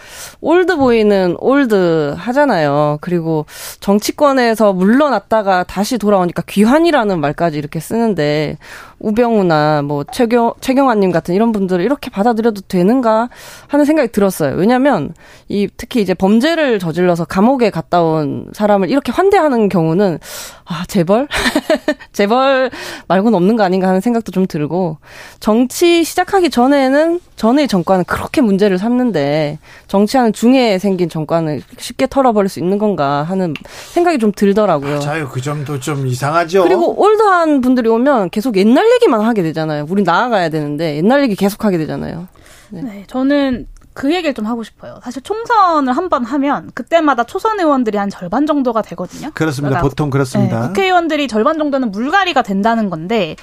[0.42, 2.98] 올드보이는 old 하잖아요.
[3.02, 3.46] 그리고
[3.80, 8.58] 정치권에서 물러났다가 다시 돌아오니까 귀환이라는 말까지 이렇게 쓰는데
[9.02, 13.30] 우병우나 뭐 최경 최경환님 같은 이런 분들을 이렇게 받아들여도 되는가
[13.68, 14.56] 하는 생각이 들었어요.
[14.56, 15.14] 왜냐하면
[15.50, 20.20] 이 특히 이제 범죄를 저질러서 감옥에 갔다 온 사람을 이렇게 환대하는 경우는
[20.66, 21.28] 아 재벌
[22.14, 22.70] 재벌
[23.08, 24.98] 말고는 없는 거 아닌가 하는 생각도 좀 들고
[25.40, 32.60] 정치 시작하기 전에는 전의 정권은 그렇게 문제를 삼는데 정치하는 중에 생긴 정권을 쉽게 털어버릴 수
[32.60, 33.54] 있는 건가 하는
[33.94, 35.00] 생각이 좀 들더라고요.
[35.00, 35.28] 맞아요.
[35.28, 36.64] 그 점도 좀 이상하죠.
[36.64, 39.86] 그리고 올드한 분들이 오면 계속 옛날 얘기만 하게 되잖아요.
[39.90, 42.28] 우리 나아가야 되는데 옛날 얘기 계속 하게 되잖아요.
[42.70, 42.82] 네.
[42.82, 45.00] 네, 저는 그 얘기를 좀 하고 싶어요.
[45.04, 49.32] 사실 총선을 한 번 하면 그때마다 초선 의원들이 한 절반 정도가 되거든요.
[49.34, 49.70] 그렇습니다.
[49.70, 50.62] 그러니까 보통 그렇습니다.
[50.62, 53.36] 네, 국회의원들이 절반 정도는 물갈이가 된다는 건데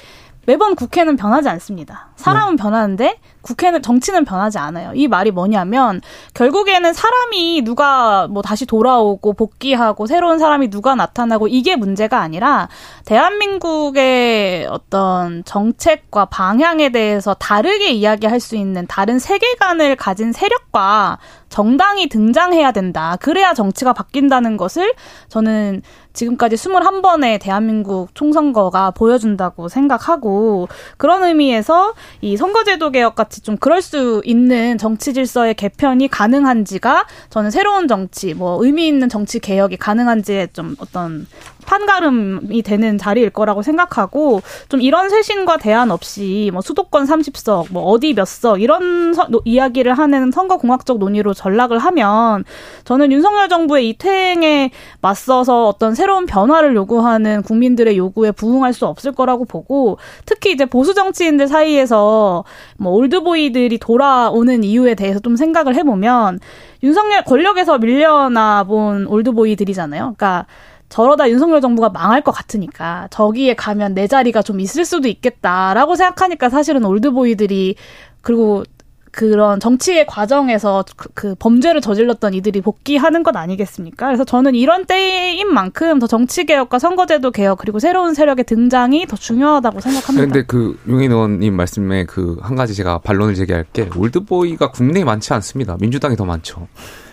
[0.49, 2.09] 매번 국회는 변하지 않습니다.
[2.17, 2.63] 사람은 네.
[2.63, 4.93] 변하는데 국회는 정치는 변하지 않아요.
[4.95, 6.01] 이 말이 뭐냐면
[6.33, 12.71] 결국에는 사람이 누가 뭐 다시 돌아오고 복귀하고 새로운 사람이 누가 나타나고 이게 문제가 아니라
[13.05, 21.19] 대한민국의 어떤 정책과 방향에 대해서 다르게 이야기할 수 있는 다른 세계관을 가진 세력과
[21.51, 23.17] 정당이 등장해야 된다.
[23.21, 24.95] 그래야 정치가 바뀐다는 것을
[25.29, 25.83] 저는
[26.19, 34.21] 지금까지 21번의 대한민국 총선거가 보여준다고 생각하고 그런 의미에서 이 선거제도 개혁 같이 좀 그럴 수
[34.25, 40.75] 있는 정치 질서의 개편이 가능한지가 저는 새로운 정치, 뭐 의미 있는 정치 개혁이 가능한지에 좀
[40.81, 41.27] 어떤
[41.69, 44.41] 판가름이 되는 자리일 거라고 생각하고
[44.71, 49.43] 좀 이런 쇄신과 대안 없이 뭐 수도권 30석, 뭐 어디 몇 석 이런 서, 노,
[49.45, 52.45] 이야기를 하는 선거 공학적 논의로 전락을 하면
[52.85, 59.12] 저는 윤석열 정부의 이 퇴행에 맞서서 어떤 새로운 변화를 요구하는 국민들의 요구에 부응할 수 없을
[59.12, 62.45] 거라고 보고 특히 이제 보수 정치인들 사이에서
[62.79, 66.39] 뭐 올드보이들이 돌아오는 이유에 대해서 좀 생각을 해보면
[66.83, 70.14] 윤석열 권력에서 밀려나 본 올드보이들이잖아요.
[70.16, 70.47] 그러니까
[70.89, 76.49] 저러다 윤석열 정부가 망할 것 같으니까 저기에 가면 내 자리가 좀 있을 수도 있겠다라고 생각하니까
[76.49, 77.76] 사실은 올드보이들이
[78.22, 78.64] 그리고
[79.11, 84.07] 그런 정치의 과정에서 그, 그, 범죄를 저질렀던 이들이 복귀하는 것 아니겠습니까?
[84.07, 89.16] 그래서 저는 이런 때인 만큼 더 정치 개혁과 선거제도 개혁 그리고 새로운 세력의 등장이 더
[89.16, 90.12] 중요하다고 생각합니다.
[90.12, 95.32] 그런데 그 용인 의원님 말씀에 그 한 가지 제가 반론을 제기할 게 올드보이가 국내에 많지
[95.32, 95.76] 않습니다.
[95.80, 96.68] 민주당이 더 많죠.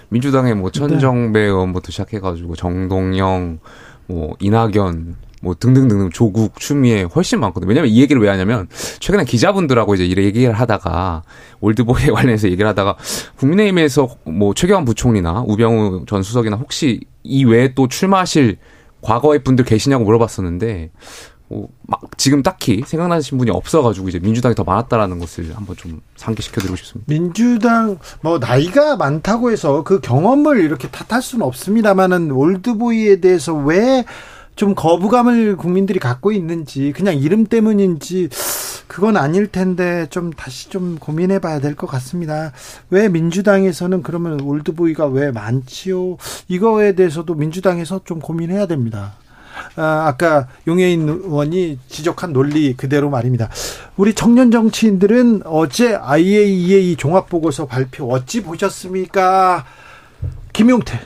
[0.10, 3.60] 민주당의 뭐 천정배 의원부터 시작해가지고 정동영,
[4.08, 7.70] 뭐 이낙연, 뭐 등등등등 조국, 추미애 훨씬 많거든요.
[7.70, 8.68] 왜냐면 이 얘기를 왜 하냐면
[9.00, 11.24] 최근에 기자분들하고 이제 얘기를 하다가
[11.62, 12.98] 올드보이에 관련해서 얘기를 하다가
[13.38, 18.58] 국민의힘에서 뭐 최경환 부총리나 우병우 전 수석이나 혹시 이 외에 또 출마하실
[19.02, 20.90] 과거의 분들 계시냐고 물어봤었는데
[21.48, 26.76] 뭐, 막, 지금 딱히 생각나신 분이 없어가지고 이제 민주당이 더 많았다라는 것을 한번 좀 상기시켜드리고
[26.76, 27.06] 싶습니다.
[27.14, 34.04] 민주당, 뭐, 나이가 많다고 해서 그 경험을 이렇게 탓할 수는 없습니다만은 올드보이에 대해서 왜
[34.56, 38.30] 좀 거부감을 국민들이 갖고 있는지, 그냥 이름 때문인지,
[38.88, 42.54] 그건 아닐 텐데 좀 다시 좀 고민해 봐야 될 것 같습니다.
[42.90, 46.16] 왜 민주당에서는 그러면 올드보이가 왜 많지요?
[46.48, 49.16] 이거에 대해서도 민주당에서 좀 고민해야 됩니다.
[49.76, 53.50] 아, 아까 용해인 의원이 지적한 논리 그대로 말입니다.
[53.98, 59.66] 우리 청년 정치인들은 어제 IAEA 종합보고서 발표 어찌 보셨습니까?
[60.54, 61.00] 김용태.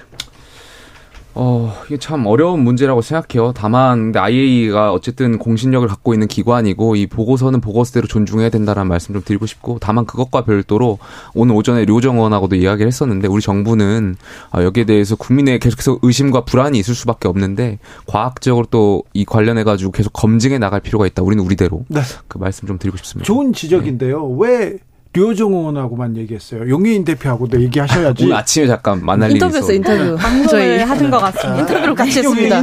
[1.36, 3.54] 어, 이게 참 어려운 문제라고 생각해요.
[3.56, 9.24] 다만, 근데 IAEA가 어쨌든 공신력을 갖고 있는 기관이고, 이 보고서는 보고서대로 존중해야 된다는 말씀 좀
[9.24, 10.98] 드리고 싶고, 다만 그것과 별도로
[11.34, 14.16] 오늘 오전에 류정 의원하고도 이야기를 했었는데, 우리 정부는
[14.52, 19.92] 아, 여기에 대해서 국민의 계속해서 의심과 불안이 있을 수밖에 없는데, 과학적으로 또 이 관련해 가지고
[19.92, 21.24] 계속 검증해 나갈 필요가 있다.
[21.24, 21.86] 우리는 우리대로.
[21.88, 22.02] 네.
[22.28, 23.26] 그 말씀 좀 드리고 싶습니다.
[23.26, 24.28] 좋은 지적인데요.
[24.28, 24.36] 네.
[24.40, 24.78] 왜
[25.14, 26.70] 류정원하고만 얘기했어요.
[26.70, 28.26] 용해인 대표하고도 얘기하셔야지.
[28.26, 30.16] 오늘 아침에 잠깐 만날 인터뷰에서 인터뷰.
[30.18, 31.53] 방송을 하신 것 같습니다.
[31.55, 32.62] 아, 인터뷰를 같이 했습니다.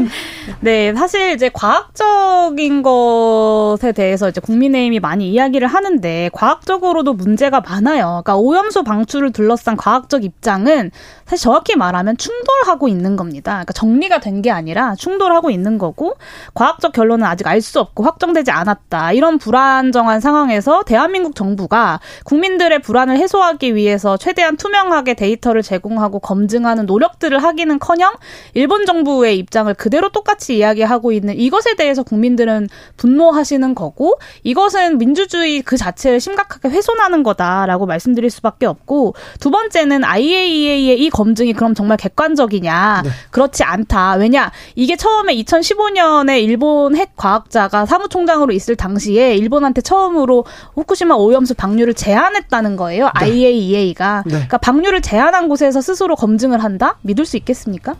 [0.60, 8.22] 네, 사실 이제 과학적인 것에 대해서 이제 국민의힘이 많이 이야기를 하는데 과학적으로도 문제가 많아요.
[8.24, 10.92] 그러니까 오염수 방출을 둘러싼 과학적 입장은
[11.26, 13.52] 사실 정확히 말하면 충돌하고 있는 겁니다.
[13.54, 16.14] 그러니까 정리가 된 게 아니라 충돌하고 있는 거고
[16.52, 19.12] 과학적 결론은 아직 알 수 없고 확정되지 않았다.
[19.12, 26.86] 이런 불안정한 상황에서 대한민국 정부가 국 민들의 불안을 해소하기 위해서 최대한 투명하게 데이터를 제공하고 검증하는
[26.86, 28.14] 노력들을 하기는커녕
[28.54, 35.76] 일본 정부의 입장을 그대로 똑같이 이야기하고 있는 이것에 대해서 국민들은 분노하시는 거고 이것은 민주주의 그
[35.76, 43.02] 자체를 심각하게 훼손하는 거다라고 말씀드릴 수밖에 없고 두 번째는 IAEA의 이 검증이 그럼 정말 객관적이냐
[43.04, 43.10] 네.
[43.30, 44.14] 그렇지 않다.
[44.14, 51.94] 왜냐 이게 처음에 2015년에 일본 핵 과학자가 사무총장으로 있을 당시에 일본한테 처음으로 후쿠시마 오염수 방류를
[51.94, 53.04] 제한 했다는 거예요.
[53.20, 53.26] 네.
[53.26, 54.30] IAEA가 네.
[54.32, 56.96] 그러니까 방류를 제한한 곳에서 스스로 검증을 한다?
[57.02, 57.94] 믿을 수 있겠습니까?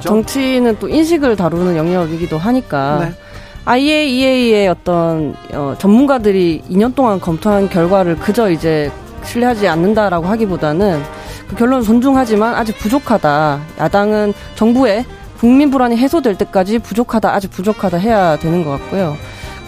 [0.00, 3.14] 정치는 또 인식을 다루는 영역이기도 하니까 네.
[3.64, 8.90] IAEA의 어떤 어, 전문가들이 2년 동안 검토한 결과를 그저 이제
[9.24, 11.00] 신뢰하지 않는다라고 하기보다는
[11.48, 13.60] 그 결론을 존중하지만 아직 부족하다.
[13.78, 15.04] 야당은 정부의
[15.38, 19.16] 국민 불안이 해소될 때까지 부족하다, 아직 부족하다 해야 되는 것 같고요.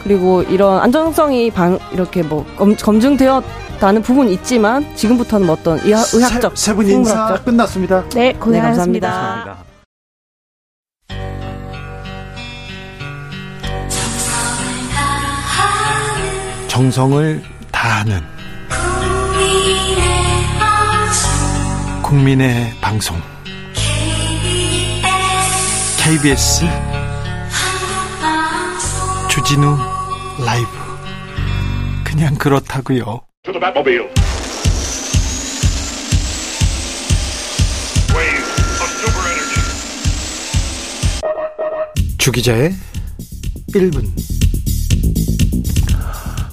[0.04, 6.56] 그리고 이런 안정성이 방, 이렇게 뭐 검, 검증되었다는 부분이 있지만 지금부터는 뭐 어떤 의학, 의학적
[6.56, 8.04] 세분 인사 끝났습니다.
[8.10, 9.08] 네, 고생하셨습니다.
[9.08, 9.64] 네, 감사합니다.
[16.68, 17.42] 정성을
[17.72, 18.20] 다하는
[22.02, 23.16] 국민의 방송
[26.02, 26.66] KBS
[29.30, 29.93] 주진우
[30.38, 30.68] 라이브
[32.04, 33.20] 그냥 그렇다고요.
[42.18, 42.72] 주기자의
[43.74, 44.04] 1분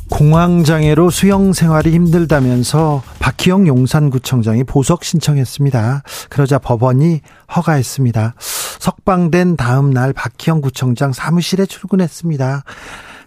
[0.09, 6.03] 공황장애로 수영 생활이 힘들다면서 박희영 용산구청장이 보석 신청했습니다.
[6.29, 7.21] 그러자 법원이
[7.55, 8.36] 허가했습니다.
[8.38, 12.63] 석방된 다음 날 박희영 구청장 사무실에 출근했습니다.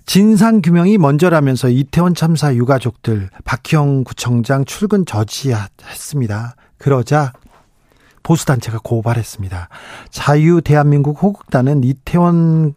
[0.07, 6.57] 진상 규명이 먼저라면서 이태원 참사 유가족들 박희영 구청장 출근 저지했습니다.
[6.79, 7.33] 그러자
[8.23, 9.69] 보수단체가 고발했습니다.
[10.11, 12.75] 자유 대한민국 호국단은 이태원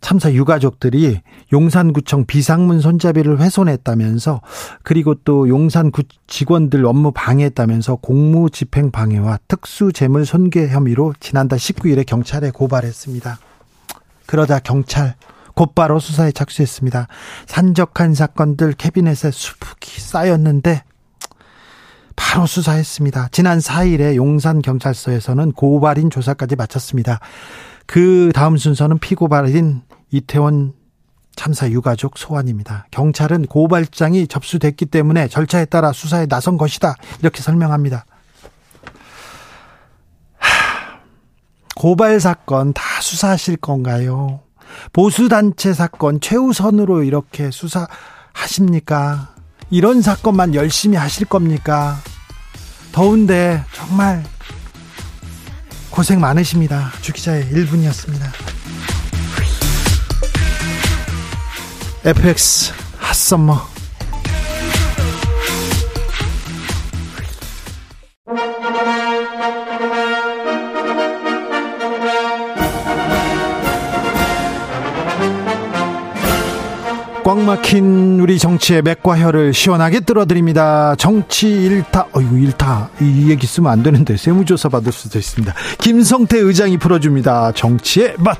[0.00, 1.20] 참사 유가족들이
[1.52, 4.40] 용산구청 비상문 손잡이를 훼손했다면서
[4.82, 13.38] 그리고 또 용산구 직원들 업무 방해했다면서 공무집행 방해와 특수재물 손괴 혐의로 지난달 19일에 경찰에 고발했습니다.
[14.24, 15.16] 그러자 경찰
[15.54, 17.08] 곧바로 수사에 착수했습니다.
[17.46, 20.84] 산적한 사건들 캐비넷에 수북이 쌓였는데
[22.16, 23.28] 바로 수사했습니다.
[23.32, 27.20] 지난 4일에 용산 경찰서에서는 고발인 조사까지 마쳤습니다.
[27.86, 30.74] 그 다음 순서는 피고발인 이태원
[31.34, 32.86] 참사 유가족 소환입니다.
[32.90, 36.94] 경찰은 고발장이 접수됐기 때문에 절차에 따라 수사에 나선 것이다.
[37.20, 38.04] 이렇게 설명합니다.
[41.74, 44.40] 고발 사건 다 수사하실 건가요?
[44.92, 49.34] 보수단체 사건 최우선으로 이렇게 수사하십니까?
[49.70, 51.98] 이런 사건만 열심히 하실 겁니까?
[52.92, 54.24] 더운데 정말
[55.90, 56.90] 고생 많으십니다.
[57.02, 58.26] 주기자의 1분이었습니다.
[62.04, 63.79] FX 핫썸머
[77.30, 80.96] 꽉 막힌 우리 정치의 맥과 혀를 시원하게 뚫어드립니다.
[80.96, 82.90] 정치 일타, 어이구, 일타.
[83.00, 85.54] 이 얘기 쓰면 안 되는데, 세무조사 받을 수도 있습니다.
[85.78, 87.52] 김성태 의장이 풀어줍니다.
[87.52, 88.36] 정치의 맛.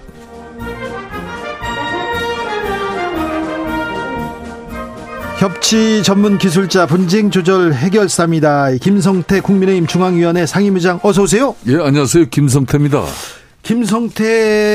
[5.39, 8.73] 협치 전문 기술자 분쟁 조절 해결사입니다.
[8.73, 11.55] 김성태 국민의힘 중앙위원회 상임의장 어서 오세요.
[11.69, 12.25] 예, 안녕하세요.
[12.29, 13.05] 김성태입니다.
[13.63, 14.25] 김성태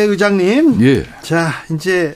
[0.08, 0.82] 의장님.
[0.86, 1.04] 예.
[1.22, 2.16] 자, 이제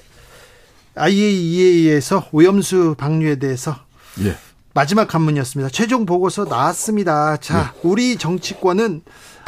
[1.00, 3.76] IAEA에서 오염수 방류에 대해서
[4.24, 4.36] 예.
[4.74, 5.70] 마지막 관문이었습니다.
[5.70, 7.38] 최종 보고서 나왔습니다.
[7.38, 7.80] 자, 예.
[7.88, 9.02] 우리 정치권은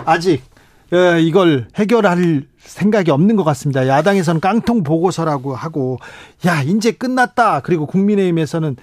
[0.06, 0.44] 아직
[0.92, 3.88] 어, 이걸 해결할 생각이 없는 것 같습니다.
[3.88, 6.00] 야당에서는 깡통 보고서라고 하고,
[6.46, 7.62] 야, 이제 끝났다.
[7.62, 8.76] 그리고 국민의힘에서는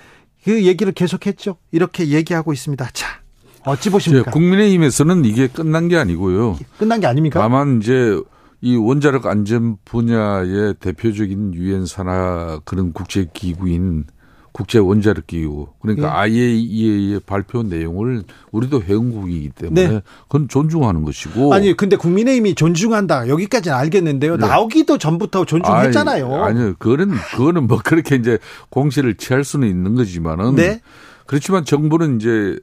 [0.45, 1.57] 그 얘기를 계속했죠.
[1.71, 2.89] 이렇게 얘기하고 있습니다.
[2.95, 3.21] 자,
[3.67, 4.31] 어찌 보십니까?
[4.31, 6.59] 국민의힘에서는 이게 끝난 게 아니고요.
[6.79, 7.41] 끝난 게 아닙니까?
[7.41, 8.19] 다만 이제
[8.61, 14.05] 이 원자력 안전 분야의 대표적인 유엔 산하 그런 국제 기구인
[14.51, 16.33] 국제 원자력 기구 그러니까 예.
[16.33, 20.01] IAEA의 발표 내용을 우리도 회원국이기 때문에 네.
[20.23, 24.47] 그건 존중하는 것이고 아니 근데 국민의힘이 존중한다 여기까지는 알겠는데요 네.
[24.49, 26.43] 나오기도 전부터 존중했잖아요.
[26.43, 28.39] 아니, 아니요 그거는 그거는 뭐 그렇게 이제
[28.71, 30.81] 공시를 취할 수는 있는 거지만은 네.
[31.27, 32.59] 그렇지만 정부는 이제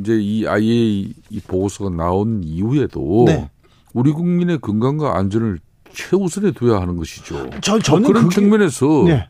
[0.00, 1.14] 이제 이 IAEA
[1.46, 3.48] 보고서가 나온 이후에도 네.
[3.92, 5.58] 우리 국민의 건강과 안전을
[5.92, 7.50] 최우선에 둬야 하는 것이죠.
[7.60, 8.34] 저, 저는 그런 그게...
[8.34, 9.28] 측면에서 네.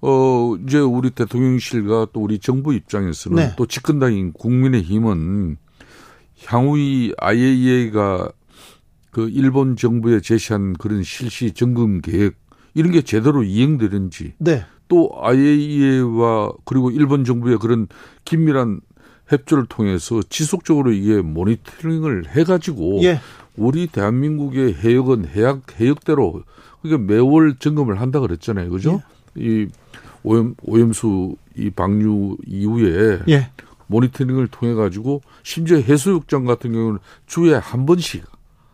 [0.00, 3.52] 어, 이제 우리 대통령실과 또 우리 정부 입장에서는 네.
[3.56, 5.56] 또 집권당인 국민의힘은
[6.46, 8.30] 향후 이 IAEA가
[9.10, 12.36] 그 일본 정부에 제시한 그런 실시 점검 계획
[12.74, 14.64] 이런 게 제대로 이행되는지 네.
[14.86, 17.88] 또 IAEA와 그리고 일본 정부의 그런
[18.24, 18.80] 긴밀한
[19.28, 23.20] 협조를 통해서 지속적으로 이게 모니터링을 해가지고 예.
[23.58, 26.42] 우리 대한민국의 해역은 해역 해역대로
[26.82, 29.02] 그러니까 매월 점검을 한다 그랬잖아요, 그죠?
[29.38, 29.42] 예.
[29.42, 29.68] 이
[30.22, 33.50] 오염 오염수 이 방류 이후에 예.
[33.86, 38.24] 모니터링을 통해 가지고 심지어 해수욕장 같은 경우는 주에 한 번씩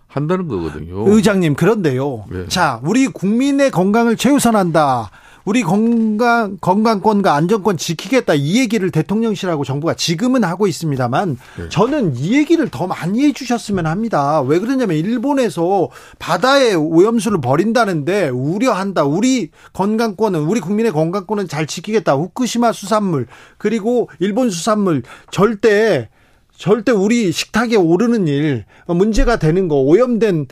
[0.06, 1.08] 한다는 거거든요.
[1.08, 2.24] 의장님 그런데요.
[2.30, 2.46] 네.
[2.48, 5.10] 자, 우리 국민의 건강을 최우선한다.
[5.44, 11.68] 우리 건강 건강권과 안전권 지키겠다 이 얘기를 대통령실하고 정부가 지금은 하고 있습니다만 네.
[11.68, 14.40] 저는 이 얘기를 더 많이 해주셨으면 합니다.
[14.40, 15.88] 왜 그러냐면 일본에서
[16.18, 19.04] 바다에 오염수를 버린다는데 우려한다.
[19.04, 22.14] 우리 건강권은 우리 국민의 건강권은 잘 지키겠다.
[22.14, 23.26] 후쿠시마 수산물
[23.58, 26.08] 그리고 일본 수산물 절대
[26.56, 30.46] 절대 우리 식탁에 오르는 일 문제가 되는 거 오염된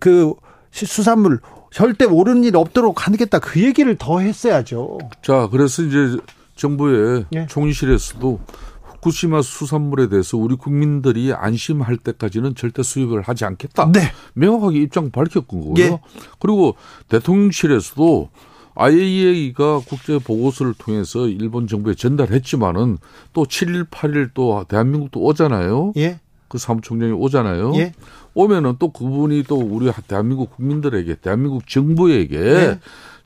[0.00, 0.34] 그
[0.72, 1.40] 수산물
[1.74, 4.98] 절대 오르는 일 없도록 하겠다 그 얘기를 더 했어야죠.
[5.22, 6.16] 자, 그래서 이제
[6.54, 7.46] 정부의 예.
[7.48, 8.40] 총리실에서도
[8.84, 13.90] 후쿠시마 수산물에 대해서 우리 국민들이 안심할 때까지는 절대 수입을 하지 않겠다.
[13.90, 14.12] 네.
[14.34, 15.74] 명확하게 입장 밝혔던 거고요.
[15.78, 15.98] 예.
[16.38, 16.76] 그리고
[17.08, 18.28] 대통령실에서도
[18.76, 22.98] IAEA가 국제 보고서를 통해서 일본 정부에 전달했지만은
[23.32, 25.92] 또 7일, 8일 또 대한민국도 오잖아요.
[25.96, 26.20] 예.
[26.46, 27.74] 그 사무총장이 오잖아요.
[27.74, 27.92] 예.
[28.34, 32.80] 오면은 또 그분이 또 우리 대한민국 국민들에게 대한민국 정부에게 네.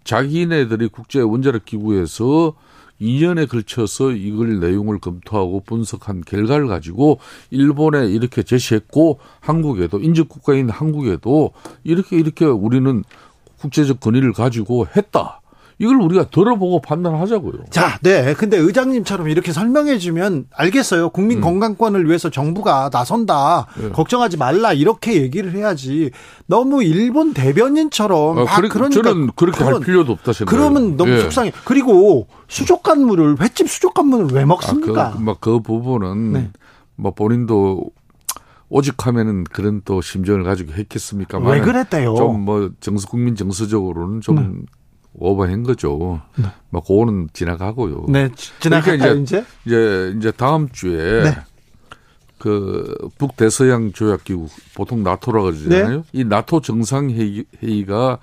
[0.04, 2.54] 자기네들이 국제 원자력 기구에서
[3.00, 11.52] 2년에 걸쳐서 이걸 내용을 검토하고 분석한 결과를 가지고 일본에 이렇게 제시했고 한국에도 인접 국가인 한국에도
[11.84, 13.04] 이렇게 이렇게 우리는
[13.60, 15.40] 국제적 권위를 가지고 했다.
[15.80, 17.66] 이걸 우리가 들어보고 판단하자고요.
[17.70, 18.34] 자, 네.
[18.34, 21.10] 근데 의장님처럼 이렇게 설명해 주면 알겠어요.
[21.10, 23.66] 국민 건강권을 위해서 정부가 나선다.
[23.76, 23.82] 음.
[23.84, 23.88] 네.
[23.90, 24.72] 걱정하지 말라.
[24.72, 26.10] 이렇게 얘기를 해야지.
[26.46, 30.60] 너무 일본 대변인처럼 아, 막 그래, 그러니까 저는 그렇게 할 그런- 필요도 없다 생각해요.
[30.70, 31.20] 그러면 너무 예.
[31.20, 31.52] 속상해.
[31.64, 35.08] 그리고 수족관물을 횟집 수족관물을 왜 먹습니까?
[35.08, 36.50] 아, 그, 막, 그 부분은, 네.
[36.96, 37.84] 뭐, 본인도
[38.68, 41.38] 오직 하면은 그런 또 심정을 가지고 했겠습니까?
[41.38, 42.16] 왜 그랬대요?
[42.16, 44.66] 좀 뭐, 정서, 국민 정서적으로는 좀
[45.14, 46.20] 오버한 거죠.
[46.70, 48.06] 뭐, 그거는 지나가고요.
[48.08, 48.30] 네,
[48.60, 49.44] 지나갈까요, 그러니까 이제?
[49.66, 51.36] 이제, 이제 다음 주에, 네.
[52.38, 55.96] 그, 북대서양 조약기구, 보통 나토라 그러잖아요.
[55.98, 56.02] 네.
[56.12, 58.18] 이 나토 정상회의가,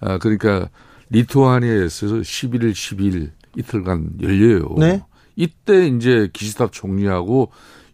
[0.00, 0.68] 아, 그러니까,
[1.10, 4.74] 리투아니아에서 11일, 12일 이틀간 열려요.
[4.78, 5.02] 네.
[5.36, 7.50] 이때 이제 기시다 총리하고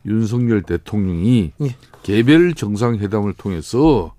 [0.06, 1.76] 윤석열 대통령이 예.
[2.02, 4.14] 개별 정상회담을 통해서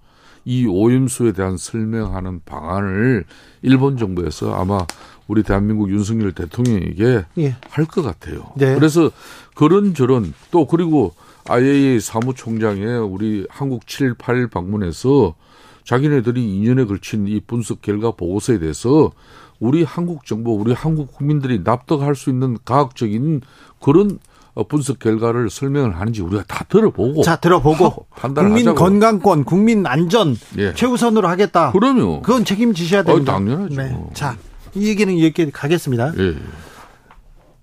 [0.45, 3.25] 이 오염수에 대한 설명하는 방안을
[3.63, 4.85] 일본 정부에서 아마
[5.27, 7.55] 우리 대한민국 윤석열 대통령에게 예.
[7.69, 8.51] 할것 같아요.
[8.55, 8.75] 네.
[8.75, 9.09] 그래서
[9.55, 11.13] 그런 저런 또 그리고
[11.47, 15.35] IAEA 사무총장에 우리 한국 7, 8일 방문해서
[15.83, 19.11] 자기네들이 2년에 걸친 이 분석 결과 보고서에 대해서
[19.59, 23.41] 우리 한국 정부, 우리 한국 국민들이 납득할 수 있는 과학적인
[23.79, 24.17] 그런 어,
[24.63, 28.75] 분석 결과를 설명을 하는지 우리가 다 들어보고 자, 들어보고 판단을 국민 하자고요.
[28.75, 30.73] 건강권, 국민 안전 예.
[30.73, 31.71] 최우선으로 하겠다.
[31.73, 32.21] 그럼요.
[32.21, 33.33] 그건 책임지셔야 됩니다.
[33.33, 33.75] 어, 당연하죠.
[33.75, 33.97] 네.
[34.13, 34.37] 자,
[34.73, 36.13] 이 얘기는 이렇게 가겠습니다.
[36.17, 36.35] 예,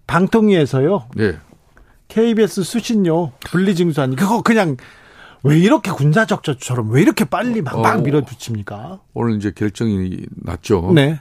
[0.07, 1.09] 방통위에서요.
[1.21, 1.39] 예.
[2.09, 4.77] KBS 수신료 분리 징수하니 그거 그냥
[5.45, 8.01] 왜 이렇게 군사적저처럼 왜 이렇게 빨리 막, 막 어.
[8.01, 9.01] 밀어붙입니까?
[9.15, 10.93] 오늘 이제 결정이 났죠.
[10.95, 11.21] 네.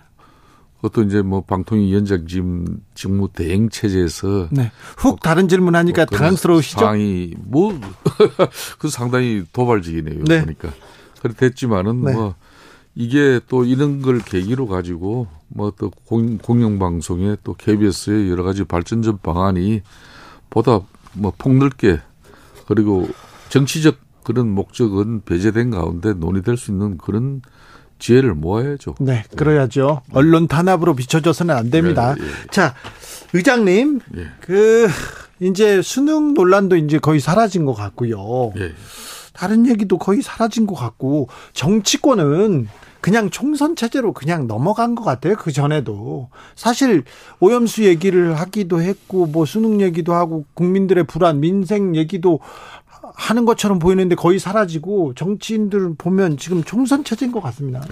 [0.81, 2.65] 그것도 이제 뭐 방통위 위원장 지금
[2.95, 4.71] 직무 대행 체제에서 네.
[4.97, 6.79] 훅 다른 질문 하니까 뭐 당황스러우시죠?
[6.79, 7.79] 상황이 뭐
[8.79, 10.23] 그 상당히 도발적이네요.
[10.25, 10.41] 네.
[10.41, 10.69] 보니까
[11.21, 12.13] 그래 됐지만은 네.
[12.13, 12.35] 뭐
[12.95, 15.89] 이게 또 이런 걸 계기로 가지고 뭐 또
[16.41, 19.81] 공영 방송에 또 KBS의 여러 가지 발전적 방안이
[20.49, 20.79] 보다
[21.13, 21.99] 뭐 폭넓게
[22.67, 23.07] 그리고
[23.49, 27.41] 정치적 그런 목적은 배제된 가운데 논의될 수 있는 그런
[28.01, 28.95] 지혜를 모아야죠.
[28.99, 30.01] 네, 그래야죠.
[30.11, 32.15] 언론 탄압으로 비춰져서는 안 됩니다.
[32.19, 32.27] 예, 예.
[32.49, 32.73] 자,
[33.31, 34.25] 의장님, 예.
[34.41, 34.89] 그
[35.39, 38.51] 이제 수능 논란도 이제 거의 사라진 것 같고요.
[38.57, 38.73] 예.
[39.33, 42.67] 다른 얘기도 거의 사라진 것 같고 정치권은
[42.99, 45.35] 그냥 총선 체제로 그냥 넘어간 것 같아요.
[45.35, 47.03] 그 전에도 사실
[47.39, 52.39] 오염수 얘기를 하기도 했고 뭐 수능 얘기도 하고 국민들의 불안, 민생 얘기도
[53.15, 57.83] 하는 것처럼 보이는데 거의 사라지고 정치인들 보면 지금 총선 체제인 것 같습니다.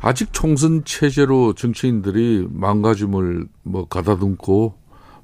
[0.00, 4.74] 아직 총선 체제로 정치인들이 망가짐을 뭐 가다듬고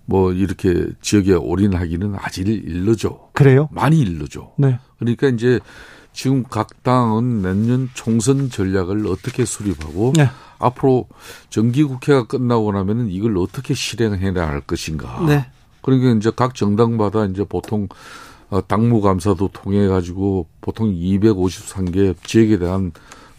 [0.05, 3.31] 뭐 이렇게 지역에 올인하기는 아직 일르죠.
[3.33, 3.69] 그래요?
[3.71, 4.53] 많이 일르죠.
[4.59, 4.79] 네.
[4.99, 5.61] 그러니까 이제
[6.13, 10.29] 지금 각 당은 내년 총선 전략을 어떻게 수립하고 네.
[10.59, 11.09] 앞으로
[11.51, 15.25] 정기국회가 끝나고 나면은 이걸 어떻게 실행해 나갈 것인가.
[15.27, 15.47] 네.
[15.81, 17.89] 그러니까 이제 각 정당마다 이제 보통 어,
[18.61, 22.93] 당무감사도 통해 가지고 보통 253개 지역에 대한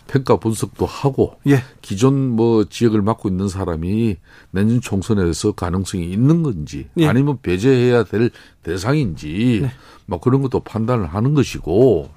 [0.08, 1.60] 평가 분석도 하고 예.
[1.82, 4.18] 기존 뭐 지역을 맡고 있는 사람이
[4.52, 7.08] 내년 총선에서 가능성이 있는 건지 예.
[7.08, 8.30] 아니면 배제해야 될
[8.64, 9.72] 대상인지 네.
[10.06, 12.10] 뭐 그런 것도 판단을 하는 것이고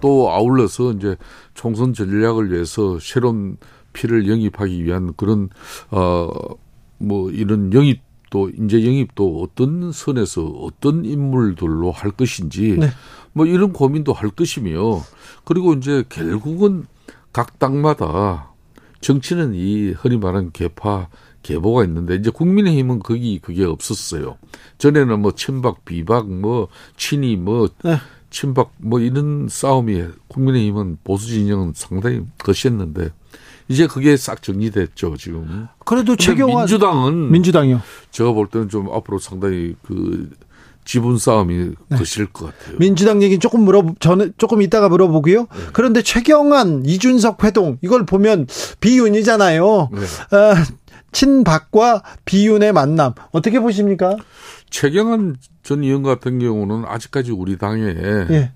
[0.00, 1.16] 또 아울러서 이제
[1.54, 3.56] 총선 전략을 위해서 새로운
[3.92, 5.48] 피를 영입하기 위한 그런
[5.90, 8.05] 어뭐 이런 영입
[8.36, 12.90] 도 인재 영입도 어떤 선에서 어떤 인물들로 할 것인지 네.
[13.32, 15.00] 뭐 이런 고민도 할 것이며
[15.44, 16.84] 그리고 이제 결국은
[17.32, 18.52] 각 당마다
[19.00, 21.08] 정치는 이 흔히 말하는 개파
[21.42, 24.36] 계보가 있는데 이제 국민의힘은 거기 그게 없었어요.
[24.76, 26.68] 전에는 뭐 친박 비박 뭐
[26.98, 27.96] 친이 뭐 네.
[28.28, 33.10] 친박 뭐 이런 싸움이 국민의힘은 보수 진영은 상당히 거셌는데
[33.68, 35.68] 이제 그게 싹 정리됐죠 지금.
[35.84, 37.80] 그래도 최경환 민주당은 민주당이요.
[38.10, 40.30] 제가 볼 때는 좀 앞으로 상당히 그
[40.84, 41.96] 지분 싸움이 네.
[41.96, 42.78] 거실 것 같아요.
[42.78, 45.40] 민주당 얘기 조금 물어 저는 조금 이따가 물어보고요.
[45.40, 45.46] 네.
[45.72, 48.46] 그런데 최경환 이준석 회동 이걸 보면
[48.80, 49.90] 비윤이잖아요.
[49.92, 50.36] 네.
[50.36, 50.64] 아,
[51.10, 54.16] 친박과 비윤의 만남 어떻게 보십니까?
[54.70, 58.52] 최경환 전 의원 같은 경우는 아직까지 우리 당에 예.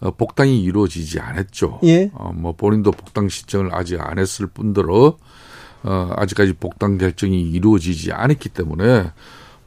[0.00, 1.80] 어, 복당이 이루어지지 않았죠.
[1.84, 2.10] 예.
[2.14, 5.18] 어, 뭐 본인도 복당 신청을 아직 안 했을 뿐더러
[5.82, 9.12] 어, 아직까지 복당 결정이 이루어지지 않았기 때문에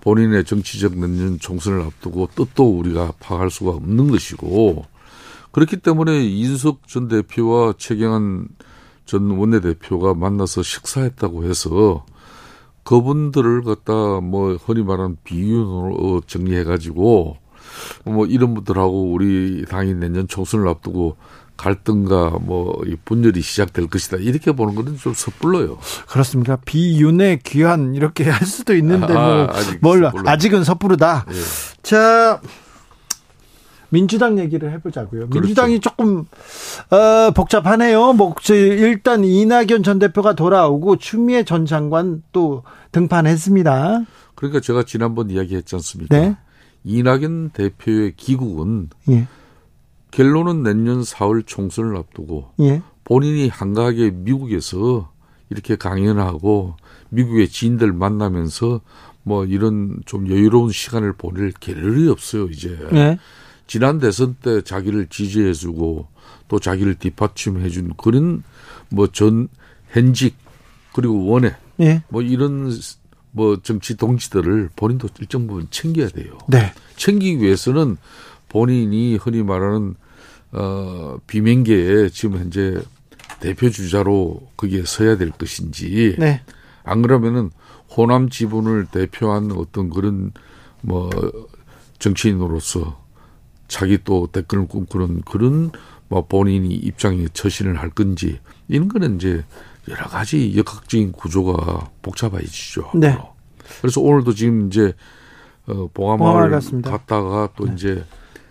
[0.02, 4.86] 본인의 정치적 내년 총선을 앞두고 뜻도 우리가 파악할 수가 없는 것이고
[5.52, 8.48] 그렇기 때문에 이준석 전 대표와 최경환
[9.06, 12.06] 전 원내대표가 만나서 식사했다고 해서
[12.84, 17.38] 그분들을 갖다 뭐 흔히 말하는 비윤으로 정리해가지고
[18.04, 21.18] 뭐 이런 분들하고 우리 당이 내년 총선을 앞두고
[21.56, 25.78] 갈등과 뭐이 분열이 시작될 것이다 이렇게 보는 것은 좀 섣불러요.
[26.08, 26.58] 그렇습니까?
[26.66, 30.32] 비윤의 귀환 이렇게 할 수도 있는데 아, 뭐 아직 몰라 섣불러.
[30.32, 31.26] 아직은 섣부르다.
[31.30, 31.34] 예.
[31.84, 32.42] 자
[33.90, 35.30] 민주당 얘기를 해보자고요.
[35.30, 35.40] 그렇죠.
[35.40, 36.26] 민주당이 조금
[36.90, 38.14] 어, 복잡하네요.
[38.14, 44.06] 뭐 저, 일단 이낙연 전 대표가 돌아오고 추미애 전 장관 또 등판했습니다.
[44.34, 46.18] 그러니까 제가 지난번 이야기했지 않습니까?
[46.18, 46.36] 네.
[46.84, 49.28] 이낙연 대표의 기국은 예,
[50.12, 55.12] 결론은 내년 4월 총선을 앞두고 예, 본인이 한가하게 미국에서
[55.50, 56.76] 이렇게 강연하고
[57.10, 58.82] 미국의 지인들 만나면서
[59.24, 62.78] 뭐 이런 좀 여유로운 시간을 보낼 겨를이 없어요 이제.
[62.94, 63.18] 예,
[63.68, 66.08] 지난 대선 때 자기를 지지해주고
[66.50, 68.44] 또 자기를 뒷받침해준 그런
[68.90, 69.48] 뭐 전
[69.90, 70.36] 현직
[70.94, 72.04] 그리고 원외 예.
[72.10, 72.72] 뭐 이런
[73.34, 76.38] 뭐 정치 동지들을 본인도 일정 부분 챙겨야 돼요.
[76.48, 77.98] 네, 챙기기 위해서는
[78.48, 79.96] 본인이 흔히 말하는
[80.52, 82.80] 어 비명계에 지금 현재
[83.40, 86.42] 대표 주자로 거기에 서야 될 것인지 네,
[86.84, 87.50] 안 그러면은
[87.98, 90.32] 호남 지분을 대표한 어떤 그런
[90.82, 91.10] 뭐
[91.98, 93.02] 정치인으로서
[93.68, 95.72] 자기 또 댓글을 꿈꾸는 그런
[96.08, 99.44] 뭐 본인이 입장에 처신을 할 건지 이런 거는 이제
[99.90, 102.92] 여러 가지 역학적인 구조가 복잡해지죠.
[102.96, 103.18] 네.
[103.82, 104.94] 그래서 오늘도 지금 이제
[105.66, 106.60] 어 봉화마을.
[106.82, 108.04] 갔다가 또 이제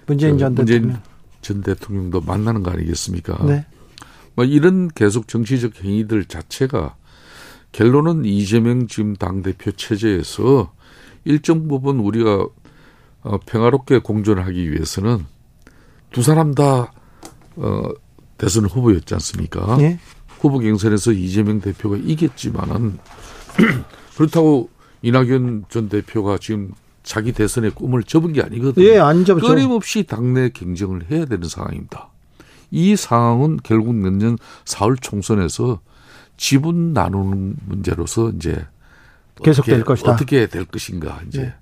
[0.07, 1.03] 문재인 저전 대통령.
[1.41, 3.45] 전 대통령도 만나는 거 아니겠습니까?
[3.45, 3.67] 네,
[4.35, 6.97] 뭐 이런 계속 정치적 행위들 자체가
[7.73, 10.73] 결론은 이재명 지금 당대표 체제에서
[11.25, 12.47] 일정 부분 우리가
[13.23, 15.25] 어, 평화롭게 공존하기 위해서는
[16.11, 16.93] 두 사람 다
[17.57, 17.83] 어,
[18.37, 19.77] 대선 후보였지 않습니까?
[19.81, 19.99] 예,
[20.43, 22.99] 후보 경선에서 이재명 대표가 이겼지만은
[24.17, 24.71] 그렇다고
[25.03, 26.73] 이낙연 전 대표가 지금
[27.05, 28.85] 자기 대선의 꿈을 접은 게 아니거든요.
[28.85, 29.47] 예, 안 접죠.
[29.47, 32.09] 끊임없이 당내 경쟁을 해야 되는 상황입니다.
[32.73, 35.81] 이 상황은 결국 내년 4월 총선에서
[36.37, 38.67] 지분 나누는 문제로서 이제
[39.45, 40.13] 계속될 어떻게, 것이다.
[40.13, 41.55] 어떻게 될 것인가 이제 네.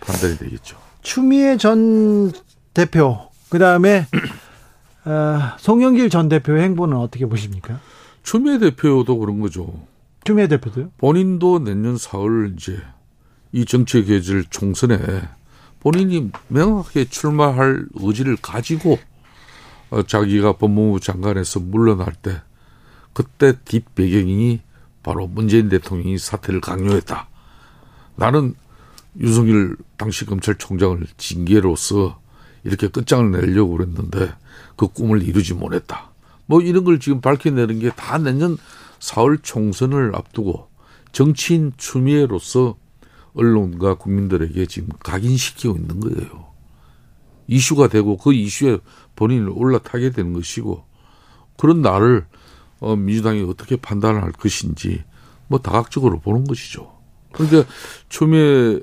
[0.00, 0.76] 판단이 되겠죠.
[1.02, 2.30] 추미애 전
[2.72, 4.06] 대표 그 다음에
[5.06, 7.80] 어, 송영길 전 대표의 행보는 어떻게 보십니까?
[8.22, 9.86] 추미애 대표도 그런 거죠.
[10.24, 10.92] 추미애 대표도요?
[10.98, 12.78] 본인도 내년 4월 이제
[13.52, 14.98] 이 정치 계절 총선에
[15.80, 18.98] 본인이 명확하게 출마할 의지를 가지고
[19.90, 22.40] 어, 자기가 법무부 장관에서 물러날 때
[23.12, 24.60] 그때 뒷배경이
[25.02, 27.28] 바로 문재인 대통령이 사퇴를 강요했다.
[28.16, 28.54] 나는
[29.18, 32.20] 윤석열 당시 검찰총장을 징계로서
[32.64, 34.32] 이렇게 끝장을 내려고 그랬는데
[34.76, 36.11] 그 꿈을 이루지 못했다.
[36.46, 38.56] 뭐 이런 걸 지금 밝혀내는 게 다 내년
[38.98, 40.68] 4월 총선을 앞두고
[41.12, 42.76] 정치인 추미애로서
[43.34, 46.52] 언론과 국민들에게 지금 각인시키고 있는 거예요.
[47.48, 48.78] 이슈가 되고 그 이슈에
[49.16, 50.84] 본인을 올라타게 되는 것이고
[51.56, 52.26] 그런 나를
[52.80, 55.04] 어, 민주당이 어떻게 판단할 것인지
[55.48, 56.92] 뭐 다각적으로 보는 것이죠.
[57.32, 57.64] 그러니까
[58.08, 58.80] 처음에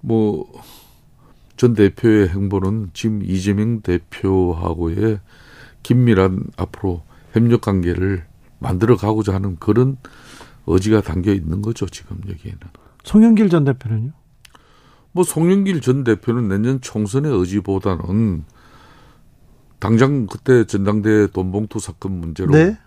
[0.00, 5.20] 뭐전 대표의 행보는 지금 이재명 대표하고의
[5.82, 7.02] 긴밀한 앞으로
[7.32, 8.24] 협력 관계를
[8.58, 9.96] 만들어 가고자 하는 그런
[10.66, 12.58] 의지가 담겨 있는 거죠, 지금 여기에는.
[13.04, 14.12] 송영길 전 대표는요?
[15.12, 18.44] 뭐 송영길 전 대표는 내년 총선의 의지보다는
[19.78, 22.78] 당장 그때 전당대 돈봉투 사건 문제로 네.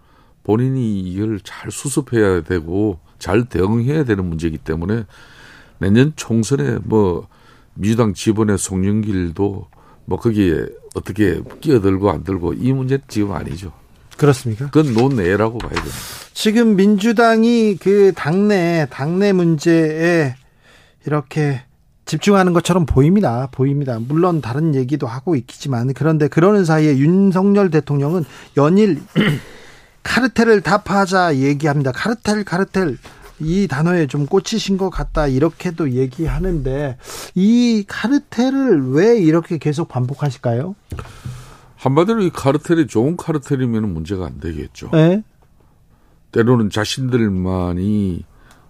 [0.44, 5.06] 본인이 이걸 잘 수습해야 되고 잘 대응해야 되는 문제이기 때문에
[5.80, 7.28] 내년 총선에 뭐
[7.74, 9.68] 민주당 지번의 송영길도
[10.06, 13.72] 뭐 거기에 어떻게 끼어들고 안 들고 이 문제는 지금 아니죠.
[14.18, 14.70] 그렇습니까?
[14.70, 15.96] 그건 논외라고 봐야 됩니다.
[16.34, 20.36] 지금 민주당이 그 당내 당내 문제에
[21.06, 21.64] 이렇게
[22.06, 23.50] 집중하는 것처럼 보입니다.
[23.52, 24.00] 보입니다.
[24.00, 28.26] 물론 다른 얘기도 하고 있지만 그런데 그러는 사이에 윤석열 대통령은
[28.58, 29.02] 연일
[30.04, 31.92] 카르텔을 타파하자 얘기합니다.
[31.92, 32.98] 카르텔 카르텔
[33.40, 36.98] 이 단어에 좀 꽂히신 것 같다 이렇게도 얘기하는데
[37.36, 40.76] 이 카르텔을 왜 이렇게 계속 반복하실까요?
[41.76, 44.90] 한마디로 이 카르텔이 좋은 카르텔이면 문제가 안 되겠죠.
[44.92, 45.24] 네.
[46.32, 48.26] 때로는 자신들만이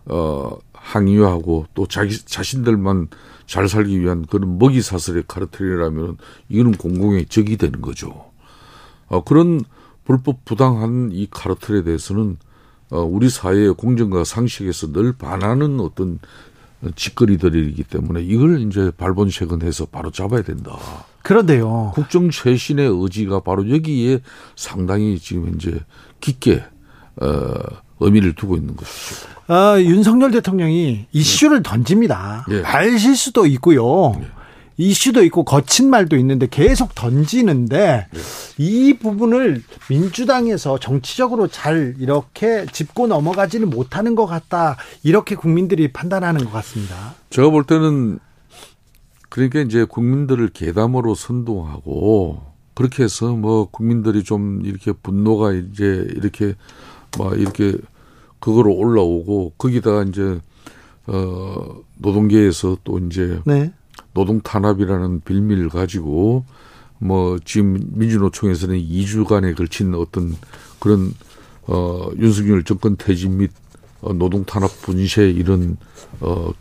[0.07, 3.07] 어 항의하고 또 자기 자신들만
[3.47, 6.17] 잘 살기 위한 그런 먹이 사슬의 카르텔이라면
[6.49, 8.31] 이거는 공공의 적이 되는 거죠.
[9.07, 9.61] 어 그런
[10.03, 12.44] 불법 부당한 이 카르텔에 대해서는 어
[13.03, 16.19] 우리 사회의 공정과 상식에서 늘 반하는 어떤
[16.95, 20.77] 짓거리들이기 때문에 이걸 이제 발본색은해서 바로 잡아야 된다.
[21.23, 21.91] 그런데요.
[21.95, 24.19] 국정 쇄신의 의지가 바로 여기에
[24.55, 25.79] 상당히 지금 이제
[26.19, 26.63] 깊게
[27.21, 27.53] 어,
[27.99, 29.27] 의미를 두고 있는 것이죠.
[29.47, 32.45] 아, 윤석열 대통령이 이슈를 던집니다.
[32.49, 32.61] 예.
[32.61, 34.19] 발 실수도 있고요.
[34.77, 38.07] 이슈도 있고 거친 말도 있는데 계속 던지는데
[38.57, 44.77] 이 부분을 민주당에서 정치적으로 잘 이렇게 짚고 넘어가지는 못하는 것 같다.
[45.03, 47.15] 이렇게 국민들이 판단하는 것 같습니다.
[47.29, 48.19] 제가 볼 때는
[49.29, 52.41] 그러니까 이제 국민들을 계담으로 선동하고
[52.73, 56.53] 그렇게 해서 뭐 국민들이 좀 이렇게 분노가 이제 이렇게
[57.17, 57.73] 막 이렇게
[58.39, 60.39] 그거로 올라오고 거기다가 이제
[61.07, 63.71] 어 노동계에서 또 이제 네.
[64.15, 66.45] 노동 탄압이라는 빌미를 가지고
[66.97, 70.35] 뭐 지금 민주노총에서는 2주간에 걸친 어떤
[70.79, 71.13] 그런
[71.67, 73.51] 어 윤석열 정권 퇴진 및
[74.01, 75.77] 어, 노동 탄압 분쇄 이런
[76.21, 76.51] 어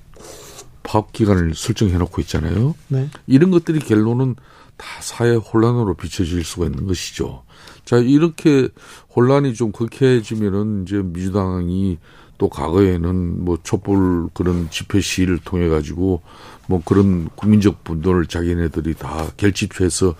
[0.83, 2.75] 파업 기간을 설정해 놓고 있잖아요.
[2.89, 3.09] 네.
[3.27, 4.35] 이런 것들이 결론은
[4.77, 7.45] 다 사회 혼란으로 비춰질 수가 있는 것이죠.
[7.85, 8.69] 자, 이렇게
[9.15, 11.99] 혼란이 좀 극해지면은 이제 민주당이
[12.37, 16.23] 또 과거에는 뭐 촛불 그런 집회 시위를 통해 가지고
[16.67, 20.15] 뭐 그런 국민적 분노를 자기네들이 다 결집해서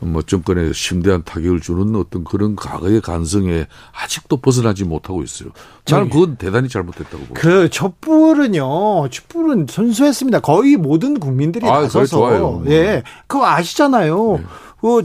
[0.00, 5.50] 뭐 정권에 심대한 타격을 주는 어떤 그런 과거의 간성에 아직도 벗어나지 못하고 있어요.
[5.84, 7.40] 저는 그건 대단히 잘못됐다고 봅니다.
[7.40, 10.40] 그 촛불은요, 촛불은 선수했습니다.
[10.40, 12.16] 거의 모든 국민들이 아, 나서서.
[12.16, 12.62] 좋아요.
[12.66, 13.02] 예.
[13.26, 14.38] 그거 아시잖아요.
[14.38, 14.44] 네.
[14.80, 15.04] 그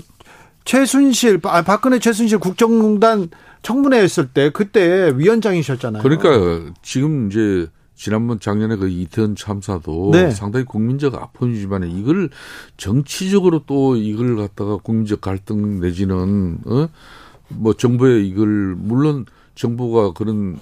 [0.66, 3.30] 최순실, 아, 박근혜 최순실 국정농단
[3.62, 6.04] 청문회 했을 때 그때 위원장이셨잖아요.
[6.04, 7.68] 그러니까 지금 이제
[8.00, 10.32] 지난번 작년에 그 이태원 참사도 네.
[10.32, 12.30] 상당히 국민적 아픔이지만 이걸
[12.78, 18.48] 정치적으로 또 이걸 갖다가 국민적 갈등 내지는 어뭐 정부의 이걸
[18.78, 20.62] 물론 정부가 그런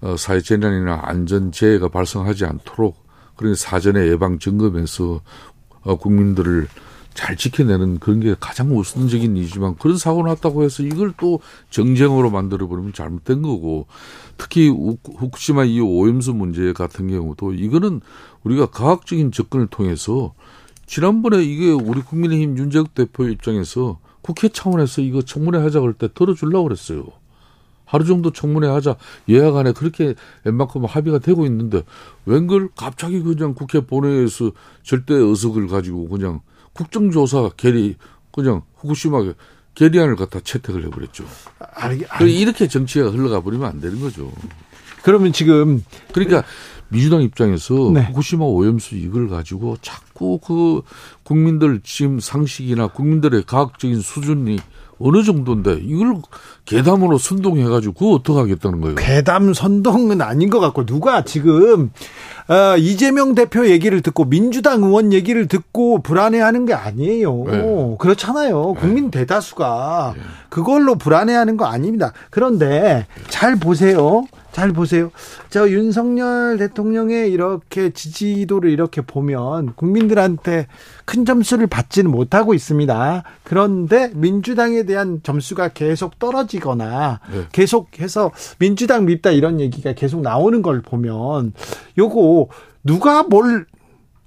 [0.00, 2.96] 어 사회 재난이나 안전 재해가 발생하지 않도록
[3.36, 5.20] 그런 사전에 예방 점검해서
[5.82, 6.68] 어 국민들을
[7.18, 12.68] 잘 지켜내는 그런 게 가장 우선적인 일이지만 그런 사고 났다고 해서 이걸 또 정쟁으로 만들어
[12.68, 13.88] 버리면 잘못된 거고
[14.36, 18.02] 특히 우- 후쿠시마 이 오염수 문제 같은 경우도 이거는
[18.44, 20.32] 우리가 과학적인 접근을 통해서
[20.86, 26.68] 지난번에 이게 우리 국민의힘 윤재욱 대표 입장에서 국회 차원에서 이거 청문회 하자 그럴 때 들어주려고
[26.68, 27.04] 그랬어요.
[27.84, 28.96] 하루 정도 청문회 하자
[29.28, 30.14] 예약 안에 그렇게
[30.44, 31.82] 웬만큼 합의가 되고 있는데
[32.26, 34.52] 웬걸 갑자기 그냥 국회 본회의에서
[34.84, 36.42] 절대 의석을 가지고 그냥
[36.78, 37.96] 국정조사 결의
[38.30, 39.32] 그냥 후쿠시마
[39.74, 41.24] 결의안을 갖다 채택을 해버렸죠.
[41.74, 44.30] 알, 알, 그 이렇게 정치가 흘러가 버리면 안 되는 거죠.
[45.02, 46.44] 그러면 지금 그러니까
[46.88, 48.02] 민주당 입장에서 네.
[48.02, 50.82] 후쿠시마 오염수 이걸 가지고 자꾸 그
[51.24, 54.58] 국민들 지금 상식이나 국민들의 과학적인 수준이
[55.00, 56.16] 어느 정도인데 이걸
[56.64, 58.94] 계담으로 선동해가지고 그거 어떻게 하겠다는 거예요?
[58.96, 61.90] 괴담 선동은 아닌 것 같고 누가 지금
[62.48, 67.44] 어, 이재명 대표 얘기를 듣고 민주당 의원 얘기를 듣고 불안해하는 게 아니에요.
[67.46, 67.96] 네.
[67.98, 68.74] 그렇잖아요.
[68.74, 70.14] 국민 대다수가
[70.48, 72.12] 그걸로 불안해하는 거 아닙니다.
[72.30, 74.24] 그런데 잘 보세요.
[74.58, 75.12] 잘 보세요.
[75.50, 80.66] 저 윤석열 대통령의 이렇게 지지도를 이렇게 보면 국민들한테
[81.04, 83.22] 큰 점수를 받지는 못하고 있습니다.
[83.44, 87.44] 그런데 민주당에 대한 점수가 계속 떨어지거나 네.
[87.52, 91.52] 계속해서 민주당 밉다 이런 얘기가 계속 나오는 걸 보면
[91.96, 92.48] 요거
[92.82, 93.64] 누가 뭘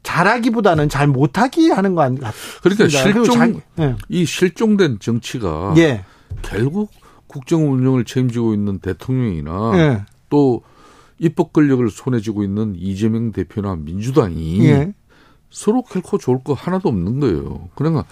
[0.03, 2.31] 잘하기보다는 잘 못하기 하는 거 같습니다.
[2.63, 3.95] 그러니까 실종 잘- 예.
[4.07, 6.05] 이 실종된 정치가 예.
[6.41, 6.89] 결국
[7.27, 10.01] 국정 운영을 책임지고 있는 대통령이나 예.
[10.31, 10.63] 또
[11.19, 14.93] 입법 권력을 손에 쥐고 있는 이재명 대표나 민주당이 예.
[15.51, 17.69] 서로 결코 좋을 거 하나도 없는 거예요.
[17.75, 18.05] 그러니까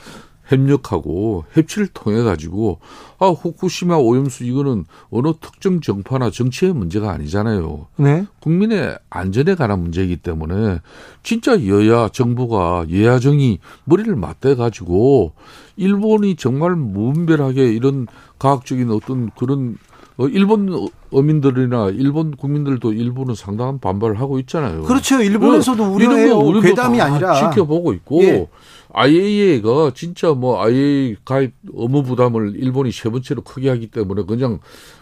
[0.50, 2.80] 협력하고 협치를 통해 가지고
[3.20, 7.88] 아 후쿠시마 오염수 이거는 어느 특정 정파나 정치의 문제가 아니잖아요.
[7.98, 8.26] 네.
[8.42, 10.80] 국민의 안전에 관한 문제이기 때문에
[11.24, 15.34] 진짜 여야 정부가 여야정이 머리를 맞대 가지고
[15.78, 18.08] 일본이 정말 무분별하게 이런
[18.40, 19.89] 과학적인 어떤 그런 어,
[20.28, 24.84] 일본 어민들이나 일본 국민들도 일본은 상당한 반발을 하고 있잖아요.
[24.84, 25.22] 그렇죠.
[25.22, 25.82] 일본에서도.
[25.84, 27.52] 거 우리도 괴담이 다 아니라.
[27.52, 28.48] 지켜보고 있고 예.
[28.92, 34.60] IAEA가 진짜 뭐 IAEA 가입 의무 부담을 일본이 세 번째로 크게 하기 때문에 그냥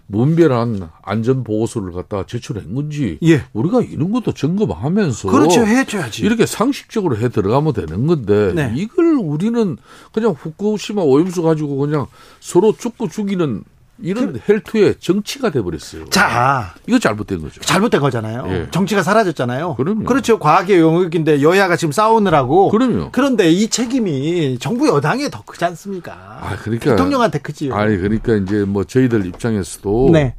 [0.07, 3.43] 무분별한 안전 보고서를 갖다 제출한 건지 예.
[3.53, 5.65] 우리가 이런 것도 점검하면서 그렇죠.
[5.65, 6.23] 해줘야지.
[6.23, 8.73] 이렇게 상식적으로 해 들어가면 되는 건데 네.
[8.75, 9.77] 이걸 우리는
[10.11, 12.05] 그냥 후쿠시마 오염수 가지고 그냥
[12.39, 13.63] 서로 죽고 죽이는
[13.99, 16.05] 이런 헬투의 정치가 돼버렸어요.
[16.05, 17.61] 그 자, 이거 잘못된 거죠.
[17.61, 18.45] 잘못된 거잖아요.
[18.49, 18.67] 예.
[18.71, 19.75] 정치가 사라졌잖아요.
[19.75, 20.03] 그럼요.
[20.03, 20.37] 그렇죠.
[20.39, 22.69] 과학의 영역인데 여야가 지금 싸우느라고.
[22.69, 23.09] 그럼요.
[23.11, 26.13] 그런데 이 책임이 정부 여당에 더 크지 않습니까?
[26.13, 27.75] 아, 그러니까 대통령한테 크지요.
[27.75, 30.35] 아니 그러니까 이제 뭐 저희들 입장에서도 네.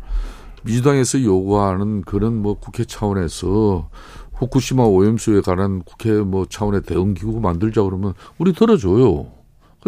[0.62, 3.88] 민주당에서 요구하는 그런 뭐 국회 차원에서
[4.34, 9.37] 후쿠시마 오염수에 관한 국회 뭐 차원의 대응 기구 만들자 그러면 우리 들어줘요.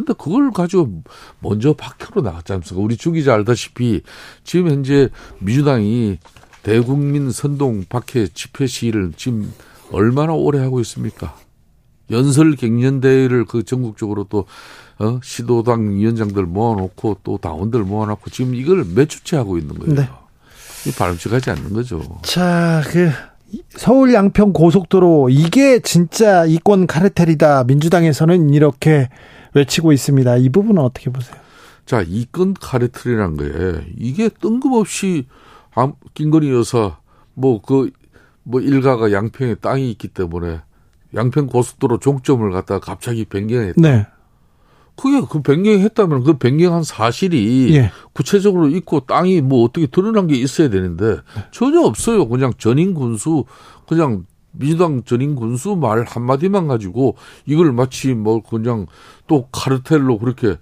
[0.01, 1.03] 근데 그걸 가지고
[1.41, 2.83] 먼저 박혀로 나갔지 않습니까?
[2.83, 4.03] 우리 주 기자 알다시피
[4.45, 5.09] 지금 현재
[5.41, 6.19] 민주당이
[6.63, 9.53] 대국민 선동 박해 집회 시위를 지금
[9.93, 11.37] 얼마나 오래 하고 있습니까?
[12.11, 14.47] 연설 갱년대회를 그 전국적으로 또
[14.99, 19.95] 어, 시도당 위원장들 모아놓고 또 당원들 모아놓고 지금 이걸 몇 주째 하고 있는 거예요.
[19.95, 20.09] 네.
[20.87, 22.03] 이 바람직하지 않는 거죠.
[22.23, 23.11] 자, 그
[23.71, 27.65] 서울 양평 고속도로 이게 진짜 이권 카르텔이다.
[27.65, 29.09] 민주당에서는 이렇게
[29.55, 30.37] 외치고 있습니다.
[30.39, 31.37] 이 부분은 어떻게 보세요?
[31.87, 35.27] 자, 이건 카레틀이란 거에 이게 뜬금없이
[35.75, 36.99] 암- 김건희 여사
[37.35, 40.61] 뭐그뭐 일가가 양평에 땅이 있기 때문에
[41.15, 43.81] 양평 고속도로 종점을 갖다가 갑자기 변경했다.
[43.81, 44.07] 네.
[44.97, 47.91] 그게 그 변경했다면 그 변경한 사실이 예.
[48.13, 51.17] 구체적으로 있고 땅이 뭐 어떻게 드러난 게 있어야 되는데
[51.53, 52.29] 전혀 없어요.
[52.29, 53.45] 그냥 전임 군수
[53.89, 57.17] 그냥 민주당 전임 군수 말 한마디만 가지고
[57.47, 58.87] 이걸 마치 뭐 그냥
[59.27, 60.57] 또 카르텔로 그렇게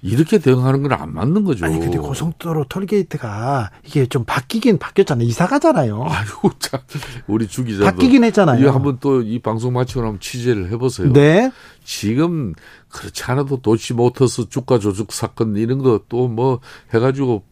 [0.00, 1.64] 이렇게 대응하는 건 안 맞는 거죠.
[1.64, 5.26] 아니 근데 고속도로 톨게이트가 이게 좀 바뀌긴 바뀌었잖아요.
[5.26, 6.04] 이사 가잖아요.
[6.08, 6.78] 아이고 참
[7.26, 8.60] 우리 주 기자도 바뀌긴 했잖아요.
[8.60, 11.12] 이거 한번 또 이 방송 마치고 나면 취재를 해보세요.
[11.12, 11.50] 네.
[11.84, 12.54] 지금
[12.90, 16.60] 그렇지 않아도 도시 모터스 주가 조작 사건 이런 거 또 뭐
[16.94, 17.42] 해가지고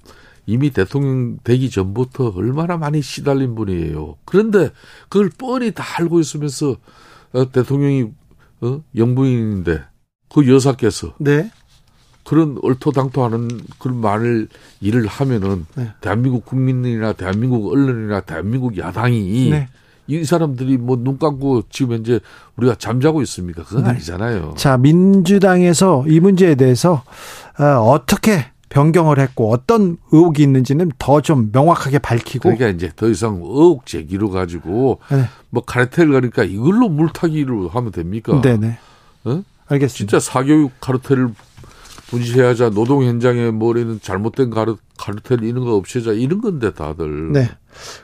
[0.46, 4.16] 이미 대통령 되기 전부터 얼마나 많이 시달린 분이에요.
[4.24, 4.70] 그런데
[5.08, 6.76] 그걸 뻔히 다 알고 있으면서
[7.32, 8.06] 어, 대통령이
[8.62, 9.82] 어, 영부인인데
[10.32, 11.50] 그 여사께서 네.
[12.24, 13.48] 그런 얼토당토하는
[13.78, 14.48] 그런 말을
[14.80, 15.92] 일을 하면은 네.
[16.00, 19.68] 대한민국 국민이나 대한민국 언론이나 대한민국 야당이 네.
[20.08, 22.20] 이 사람들이 뭐 눈 감고 지금 현재
[22.56, 23.64] 우리가 잠자고 있습니까?
[23.64, 23.90] 그건 네.
[23.90, 24.54] 아니잖아요.
[24.56, 27.02] 자, 민주당에서 이 문제에 대해서
[27.58, 33.36] 어, 어떻게 변경을 했고 어떤 의혹이 있는지는 더 좀 명확하게 밝히고 그러니까 이제 더 이상
[33.36, 35.24] 의혹 제기로 가지고 네.
[35.50, 38.40] 뭐 카르텔 가니까 이걸로 물타기로 하면 됩니까?
[38.40, 38.78] 네네.
[39.24, 39.42] 어?
[39.68, 39.96] 알겠습니다.
[39.96, 41.30] 진짜 사교육 카르텔을
[42.08, 47.32] 분리해야자 노동 현장에 뭐라는 잘못된 카르, 카르텔 이런 거 없애자 이런 건데 다들.
[47.32, 47.48] 네.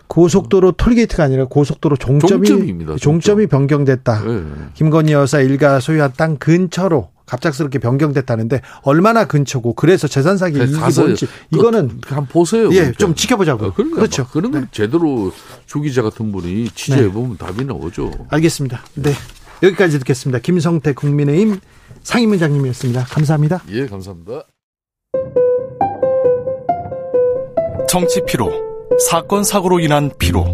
[0.08, 3.20] 고속도로 톨게이트가 아니라 고속도로 종점이 종점입니다, 종점.
[3.20, 4.22] 종점이 변경됐다.
[4.24, 4.42] 네.
[4.74, 11.56] 김건희 여사 일가 소유한 땅 근처로 갑작스럽게 변경됐다는데 얼마나 근처고 그래서 재산 사기 뭔지 그-
[11.56, 12.68] 이거는 그 한번 보세요.
[12.72, 12.98] 예, 그러니까.
[12.98, 13.68] 좀 지켜보자고요.
[13.68, 14.22] 어, 그러니까 그렇죠.
[14.24, 14.68] 막 그런 건 네.
[14.70, 15.32] 제대로
[15.66, 18.10] 주기자 같은 분이 취재해 보면 답이 나오죠.
[18.28, 18.82] 알겠습니다.
[18.94, 19.12] 네.
[19.62, 20.40] 여기까지 듣겠습니다.
[20.40, 21.58] 김성태 국민의힘
[22.02, 23.04] 상임위원장님이었습니다.
[23.04, 23.62] 감사합니다.
[23.70, 24.42] 예, 감사합니다.
[27.88, 28.50] 정치 피로,
[29.08, 30.44] 사건 사고로 인한 피로,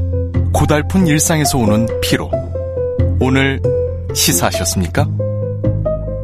[0.52, 2.30] 고달픈 일상에서 오는 피로.
[3.20, 3.60] 오늘
[4.14, 5.08] 시사하셨습니까?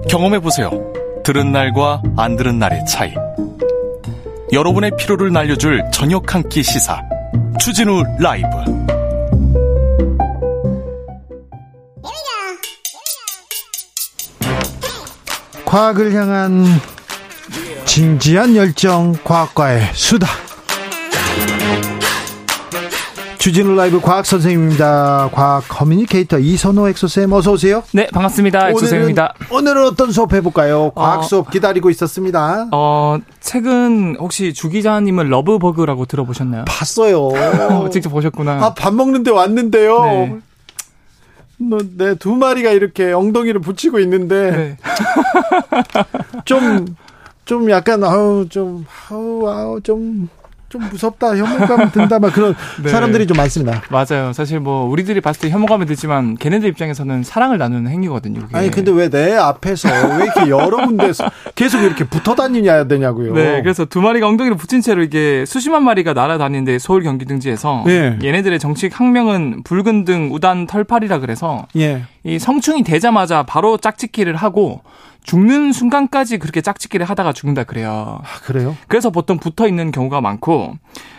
[0.08, 0.70] 경험해 보세요.
[1.24, 3.12] 들은 날과 안 들은 날의 차이.
[4.52, 7.00] 여러분의 피로를 날려줄 저녁 한 끼 시사.
[7.58, 8.46] 주진우 라이브.
[15.64, 16.64] 과학을 향한
[17.84, 20.26] 진지한 열정 과학과의 수다.
[23.44, 25.28] 주진우 라이브 과학 선생님입니다.
[25.30, 27.82] 과학 communicator 이선호 엑소쌤 어서 오세요.
[27.92, 28.70] 네, 반갑습니다.
[28.70, 29.34] 엑소쌤입니다.
[29.50, 30.92] 오늘은 어떤 수업 해볼까요?
[30.94, 32.68] 과학 어, 수업 기다리고 있었습니다.
[32.72, 36.64] 어, 최근 혹시 주 기자님은 러브버그라고 들어보셨나요?
[36.66, 37.32] 봤어요.
[37.92, 38.64] 직접 보셨구나.
[38.64, 40.04] 아, 밥 먹는데 왔는데요.
[40.04, 40.38] 네.
[41.98, 44.78] 네, 두 마리가 이렇게 엉덩이를 붙이고 있는데 네.
[46.46, 46.86] 좀,
[47.44, 50.30] 좀 약간 아우 좀 아우 아우 좀
[50.74, 52.52] 좀 무섭다 혐오감 든다 막 그런
[52.82, 52.88] 네.
[52.88, 53.80] 사람들이 좀 많습니다.
[53.90, 54.32] 맞아요.
[54.32, 58.40] 사실 뭐 우리들이 봤을 때 혐오감이 들지만 걔네들 입장에서는 사랑을 나누는 행위거든요.
[58.40, 58.56] 그게.
[58.56, 59.88] 아니 근데 왜 내 앞에서
[60.18, 63.32] 왜 이렇게 여러 군데서 계속 이렇게 붙어 다니냐 되냐고요.
[63.34, 68.18] 네, 그래서 두 마리가 엉덩이를 붙인 채로 이게 수십만 마리가 날아다니는데 서울 경기 등지에서 예.
[68.20, 72.02] 얘네들의 정식 학명은 붉은 등 우단 털팔이라 그래서 예.
[72.24, 74.80] 이 성충이 되자마자 바로 짝짓기를 하고
[75.24, 78.20] 죽는 순간까지 그렇게 짝짓기를 하다가 죽는다 그래요.
[78.22, 78.76] 아, 그래요?
[78.88, 80.76] 그래서 보통 붙어 있는 경우가 많고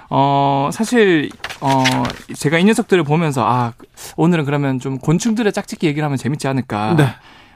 [0.10, 1.30] 어 사실
[1.60, 1.84] 어
[2.36, 3.74] 제가 이 녀석들을 보면서 아
[4.16, 6.96] 오늘은 그러면 좀 곤충들의 짝짓기 얘기를 하면 재밌지 않을까.
[6.96, 7.08] 네.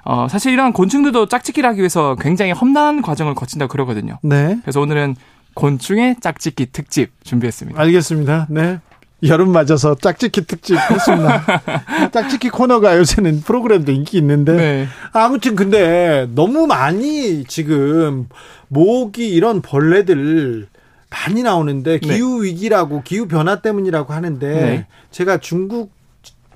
[0.04, 4.18] 어 사실 이런 곤충들도 짝짓기를 하기 위해서 굉장히 험난한 과정을 거친다고 그러거든요.
[4.24, 4.58] 네.
[4.64, 5.16] 그래서 오늘은
[5.54, 7.80] 곤충의 짝짓기 특집 준비했습니다.
[7.80, 8.48] 알겠습니다.
[8.50, 8.80] 네.
[9.24, 11.44] 여름 맞아서 짝짓기 특집 했습니다.
[12.12, 14.88] 짝짓기 코너가 요새는 프로그램도 인기 있는데 네.
[15.12, 18.28] 아무튼 근데 너무 많이 지금
[18.68, 20.68] 모기 이런 벌레들
[21.10, 22.00] 많이 나오는데 네.
[22.00, 24.88] 기후 위기라고 기후 변화 때문이라고 하는데 네.
[25.12, 25.92] 제가 중국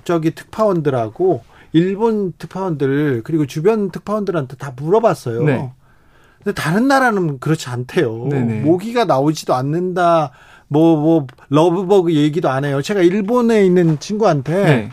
[0.04, 1.42] 저기 특파원들하고
[1.72, 5.42] 일본 특파원들 그리고 주변 특파원들한테 다 물어봤어요.
[5.42, 5.70] 네.
[6.42, 8.28] 근데 다른 나라는 그렇지 않대요.
[8.28, 8.60] 네네.
[8.60, 10.30] 모기가 나오지도 않는다.
[10.68, 12.82] 뭐, 뭐, 러브버그 얘기도 안 해요.
[12.82, 14.90] 제가 일본에 있는 친구한테, 네.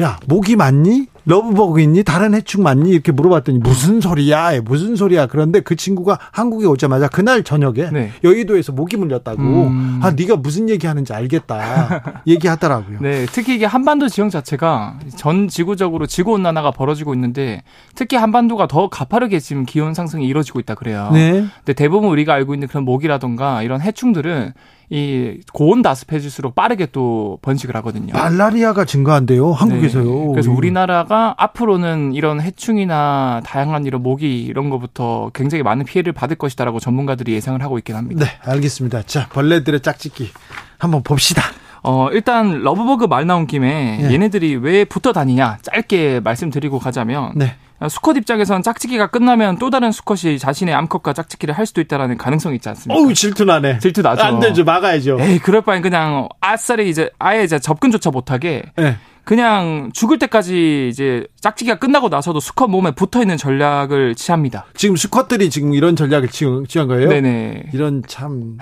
[0.00, 1.06] 야, 모기 맞니?
[1.24, 2.04] 러브버그 있니?
[2.04, 2.88] 다른 해충 맞니?
[2.90, 4.60] 이렇게 물어봤더니 무슨 소리야?
[4.62, 5.26] 무슨 소리야?
[5.26, 8.12] 그런데 그 친구가 한국에 오자마자 그날 저녁에 네.
[8.24, 9.42] 여의도에서 모기 물렸다고.
[9.42, 10.00] 음.
[10.02, 12.22] 아, 네가 무슨 얘기 하는지 알겠다.
[12.26, 13.00] 얘기하더라고요.
[13.00, 17.62] 네, 특히 이게 한반도 지형 자체가 전 지구적으로 지구 온난화가 벌어지고 있는데
[17.94, 21.10] 특히 한반도가 더 가파르게 지금 기온 상승이 이루어지고 있다 그래요.
[21.12, 21.44] 네.
[21.58, 24.54] 근데 대부분 우리가 알고 있는 그런 모기라던가 이런 해충들은
[24.90, 28.14] 이 고온 다습해질수록 빠르게 또 번식을 하거든요.
[28.14, 30.04] 말라리아가 증가한대요, 한국에서요.
[30.04, 30.26] 네.
[30.32, 36.80] 그래서 우리나라가 앞으로는 이런 해충이나 다양한 이런 모기 이런 거부터 굉장히 많은 피해를 받을 것이다라고
[36.80, 38.24] 전문가들이 예상을 하고 있긴 합니다.
[38.24, 39.02] 네, 알겠습니다.
[39.02, 40.30] 자, 벌레들의 짝짓기
[40.78, 41.42] 한번 봅시다.
[41.82, 44.12] 어, 일단 러브버그 말 나온 김에 네.
[44.12, 47.54] 얘네들이 왜 붙어 다니냐 짧게 말씀드리고 가자면 네.
[47.88, 52.68] 수컷 입장에선 짝짓기가 끝나면 또 다른 수컷이 자신의 암컷과 짝짓기를 할 수도 있다라는 가능성이 있지
[52.70, 53.00] 않습니까?
[53.00, 53.78] 어우 질투나네.
[53.78, 54.22] 질투나죠.
[54.22, 54.64] 안 되죠.
[54.64, 55.18] 막아야죠.
[55.20, 58.96] 에이 그럴 바엔 그냥 아싸리 이제 아예 이제 접근조차 못하게 네.
[59.24, 64.64] 그냥 죽을 때까지 이제 짝짓기가 끝나고 나서도 수컷 몸에 붙어 있는 전략을 취합니다.
[64.74, 67.10] 지금 수컷들이 지금 이런 전략을 취한 거예요?
[67.10, 67.64] 네네.
[67.74, 68.56] 이런 참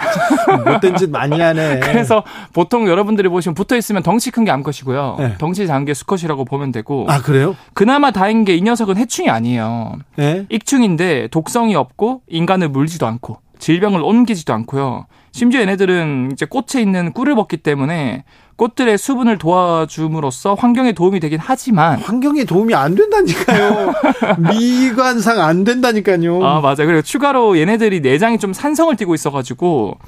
[0.66, 1.78] 못된 짓 많이 하네.
[1.86, 5.16] 그래서 보통 여러분들이 보시면 붙어 있으면 덩치 큰 게 암컷이고요.
[5.20, 5.34] 네.
[5.38, 7.06] 덩치 작은 게 수컷이라고 보면 되고.
[7.08, 7.54] 아 그래요?
[7.72, 9.98] 그나마 다행인 게 이 녀석은 해충이 아니에요.
[10.16, 10.46] 네?
[10.48, 15.06] 익충인데 독성이 없고 인간을 물지도 않고 질병을 옮기지도 않고요.
[15.32, 18.24] 심지어 얘네들은 이제 꽃에 있는 꿀을 먹기 때문에
[18.56, 23.92] 꽃들의 수분을 도와줌으로써 환경에 도움이 되긴 하지만 환경에 도움이 안 된다니까요.
[24.50, 26.42] 미관상 안 된다니까요.
[26.44, 26.84] 아 맞아.
[26.86, 29.98] 그리고 추가로 얘네들이 내장이 좀 산성을 띠고 있어가지고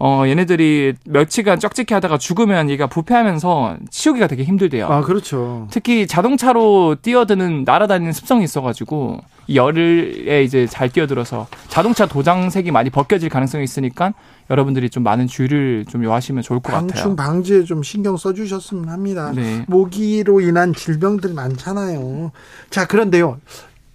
[0.00, 4.86] 어 얘네들이 며칠간 쩍찍히 하다가 죽으면 얘가 부패하면서 치우기가 되게 힘들대요.
[4.86, 5.66] 아 그렇죠.
[5.70, 9.18] 특히 자동차로 뛰어드는 날아다니는 습성이 있어가지고
[9.52, 14.12] 열에 이제 잘 뛰어들어서 자동차 도장색이 많이 벗겨질 가능성이 있으니까
[14.50, 16.86] 여러분들이 좀 많은 주의를 좀 요하시면 좋을 것 같아요.
[16.88, 19.32] 방충 방지에 좀 신경 써주셨으면 합니다.
[19.34, 19.64] 네.
[19.68, 22.32] 모기로 인한 질병들 많잖아요.
[22.70, 23.40] 자 그런데요.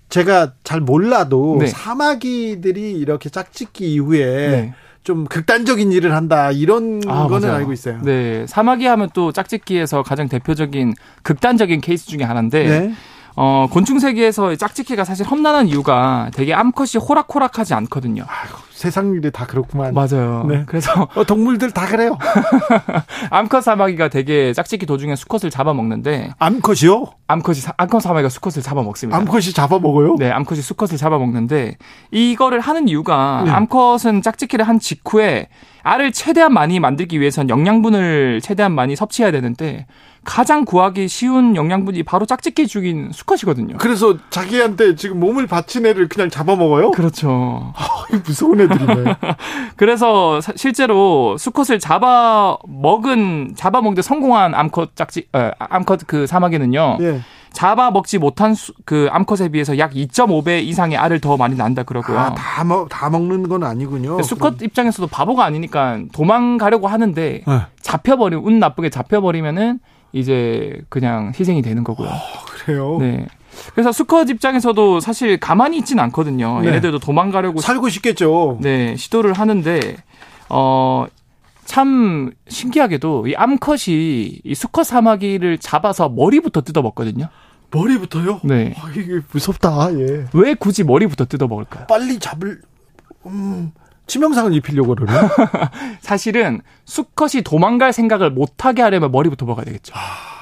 [0.09, 1.67] 제가 잘 몰라도 네.
[1.67, 4.73] 사마귀들이 이렇게 짝짓기 이후에 네.
[5.03, 7.57] 좀 극단적인 일을 한다 이런 아, 거는 맞아요.
[7.59, 7.99] 알고 있어요.
[8.03, 10.93] 네, 사마귀 하면 또 짝짓기에서 가장 대표적인
[11.23, 12.93] 극단적인 케이스 중에 하나인데 네.
[13.35, 18.25] 어, 곤충 세계에서 짝짓기가 사실 험난한 이유가 되게 암컷이 호락호락하지 않거든요.
[18.27, 19.93] 아이고, 세상 일이 다 그렇구만.
[19.93, 20.45] 맞아요.
[20.47, 20.63] 네.
[20.67, 22.17] 그래서 어, 동물들 다 그래요.
[23.31, 27.05] 암컷 사마귀가 되게 짝짓기 도중에 수컷을 잡아먹는데 암컷이요?
[27.27, 29.17] 암컷이 암컷 사마귀가 수컷을 잡아먹습니다.
[29.17, 30.17] 암컷이 잡아먹어요?
[30.19, 31.77] 네, 암컷이 수컷을 잡아먹는데
[32.11, 33.51] 이거를 하는 이유가 네.
[33.51, 35.47] 암컷은 짝짓기를 한 직후에
[35.81, 39.85] 알을 최대한 많이 만들기 위해선 영양분을 최대한 많이 섭취해야 되는데
[40.23, 43.77] 가장 구하기 쉬운 영양분이 바로 짝짓기 죽인 수컷이거든요.
[43.77, 46.91] 그래서 자기한테 지금 몸을 바친 애를 그냥 잡아먹어요?
[46.91, 47.73] 그렇죠.
[47.75, 49.15] 아, 무서운 애들이네.
[49.75, 56.97] 그래서 실제로 수컷을 잡아 먹은, 잡아먹는데 성공한 암컷 짝짓, 어, 암컷 그 사마귀는요.
[57.01, 57.21] 예.
[57.51, 62.17] 잡아 먹지 못한 수, 그 암컷에 비해서 약 2.5배 이상의 알을 더 많이 난다 그러고요.
[62.17, 64.21] 아, 다, 먹, 다 먹는 건 아니군요.
[64.23, 67.61] 수컷 입장에서도 바보가 아니니까 도망가려고 하는데 네.
[67.81, 69.79] 잡혀버리면 운 나쁘게 잡혀버리면은
[70.13, 72.07] 이제 그냥 희생이 되는 거고요.
[72.07, 72.97] 어, 그래요.
[72.99, 73.25] 네.
[73.73, 76.61] 그래서 수컷 입장에서도 사실 가만히 있진 않거든요.
[76.61, 76.67] 네.
[76.69, 78.59] 얘네들도 도망가려고 살고 싶겠죠.
[78.61, 79.97] 네, 시도를 하는데
[80.49, 81.05] 어.
[81.65, 87.29] 참 신기하게도 이 암컷이 이 수컷 사마귀를 잡아서 머리부터 뜯어 먹거든요.
[87.71, 88.41] 머리부터요?
[88.43, 88.75] 네.
[88.77, 89.97] 아, 이게 무섭다.
[89.97, 90.25] 예.
[90.33, 91.87] 왜 굳이 머리부터 뜯어 먹을까요?
[91.87, 92.61] 빨리 잡을
[93.25, 93.71] 음,
[94.07, 95.13] 치명상을 입히려고 그러네.
[96.01, 99.93] 사실은 수컷이 도망갈 생각을 못 하게 하려면 머리부터 먹어야 되겠죠.
[99.95, 100.33] 아.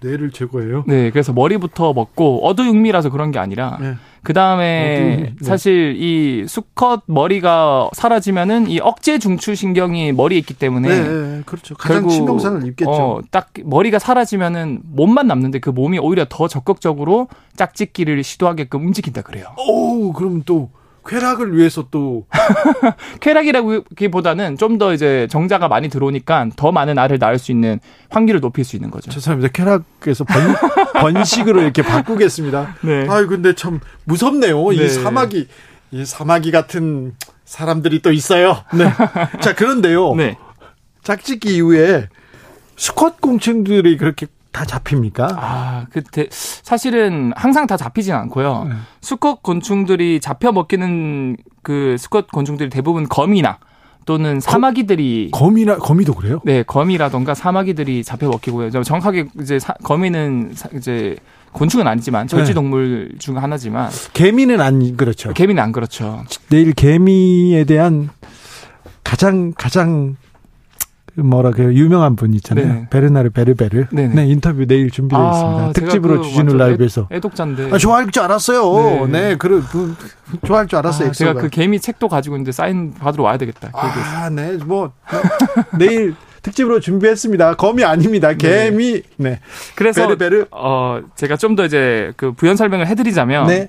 [0.00, 0.84] 뇌를 제거해요?
[0.86, 3.94] 네, 그래서 머리부터 먹고 어두육미라서 그런 게 아니라 네.
[4.22, 5.44] 그 다음에 네.
[5.44, 11.74] 사실 이 수컷 머리가 사라지면은 이 억제 중추 신경이 머리에 있기 때문에 네, 네 그렇죠.
[11.74, 12.90] 가장 치명상을 입겠죠.
[12.90, 19.46] 어, 딱 머리가 사라지면은 몸만 남는데 그 몸이 오히려 더 적극적으로 짝짓기를 시도하게끔 움직인다 그래요.
[19.56, 20.70] 오, 그럼 또
[21.08, 22.26] 쾌락을 위해서 또
[23.20, 27.80] 쾌락이라기보다는 좀 더 이제 정자가 많이 들어오니까 더 많은 알을 낳을 수 있는
[28.10, 29.10] 확률을 높일 수 있는 거죠.
[29.10, 29.50] 죄송합니다.
[29.52, 30.54] 쾌락에서 번,
[31.00, 32.76] 번식으로 이렇게 바꾸겠습니다.
[32.82, 33.06] 네.
[33.08, 34.70] 아유 근데 참 무섭네요.
[34.70, 34.76] 네.
[34.84, 35.48] 이 사마귀
[35.90, 37.14] 이 사마귀 같은
[37.44, 38.62] 사람들이 또 있어요.
[38.72, 38.84] 네.
[39.40, 40.14] 자 그런데요.
[40.14, 40.36] 네.
[41.02, 42.08] 짝짓기 이후에
[42.76, 44.26] 수컷 공충들이 그렇게
[44.58, 45.28] 다 잡힙니까?
[45.36, 48.66] 아, 그 사실은 항상 다 잡히진 않고요.
[48.68, 48.74] 네.
[49.00, 53.58] 수컷 곤충들이 잡혀 먹기는 그 수컷 곤충들이 대부분 거미나
[54.04, 56.40] 또는 사마귀들이 거, 미나 거미도 그래요?
[56.44, 58.70] 네, 거미라던가 사마귀들이 잡혀 먹히고요.
[58.82, 61.14] 정확하게 이제 사, 거미는 사, 이제
[61.52, 63.18] 곤충은 아니지만 절지 동물 네.
[63.18, 65.32] 중 하나지만 개미는 안 그렇죠.
[65.34, 66.24] 개미는 안 그렇죠.
[66.48, 68.08] 내일 개미에 대한
[69.04, 70.16] 가장 가장
[71.22, 72.66] 뭐라 그래요 유명한 분 있잖아요.
[72.66, 72.86] 네.
[72.90, 73.86] 베르나르 베르베르.
[73.90, 74.14] 네네.
[74.14, 75.72] 네 인터뷰 내일 준비되어 아, 있습니다.
[75.72, 77.08] 특집으로 그 주진우 라이브에서.
[77.10, 77.70] 애 독자인데.
[77.72, 79.06] 아, 좋아할 줄 알았어요.
[79.06, 79.94] 네, 네 그래 그,
[80.46, 81.08] 좋아할 줄 알았어요.
[81.08, 83.70] 아, 제가 그 개미 책도 가지고 있는데 사인 받으러 와야 되겠다.
[83.72, 84.92] 아, 네, 뭐
[85.78, 87.54] 내일 특집으로 준비했습니다.
[87.56, 88.28] 거미 아닙니다.
[88.28, 88.36] 네.
[88.36, 88.92] 개미.
[89.16, 89.30] 네.
[89.30, 89.40] 네.
[89.74, 90.46] 그래서 베르베르.
[90.50, 93.48] 어 제가 좀 더 이제 그 부연 설명을 해드리자면.
[93.48, 93.68] 네.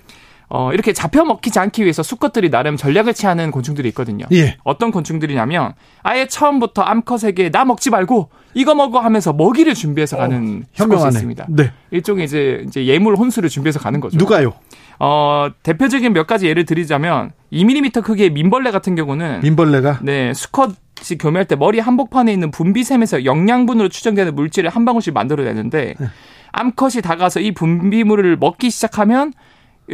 [0.50, 4.26] 어, 이렇게 잡혀 먹히지 않기 위해서 수컷들이 나름 전략을 취하는 곤충들이 있거든요.
[4.32, 4.58] 예.
[4.64, 10.66] 어떤 곤충들이냐면 아예 처음부터 암컷에게 나 먹지 말고 이거 먹어 하면서 먹이를 준비해서 어, 가는
[10.74, 11.10] 현명하네.
[11.12, 11.46] 있습니다.
[11.50, 11.72] 네.
[11.92, 14.18] 일종의 이제 이제 예물 혼수를 준비해서 가는 거죠.
[14.18, 14.54] 누가요?
[14.98, 20.72] 어, 대표적인 몇 가지 예를 드리자면 2mm 크기의 민벌레 같은 경우는 민벌레가 네, 수컷
[21.12, 26.08] 이 교미할 때 머리 한복판에 있는 분비샘에서 영양분으로 추정되는 물질을 한 방울씩 만들어내는데 네.
[26.52, 29.32] 암컷이 다가서 이 분비물을 먹기 시작하면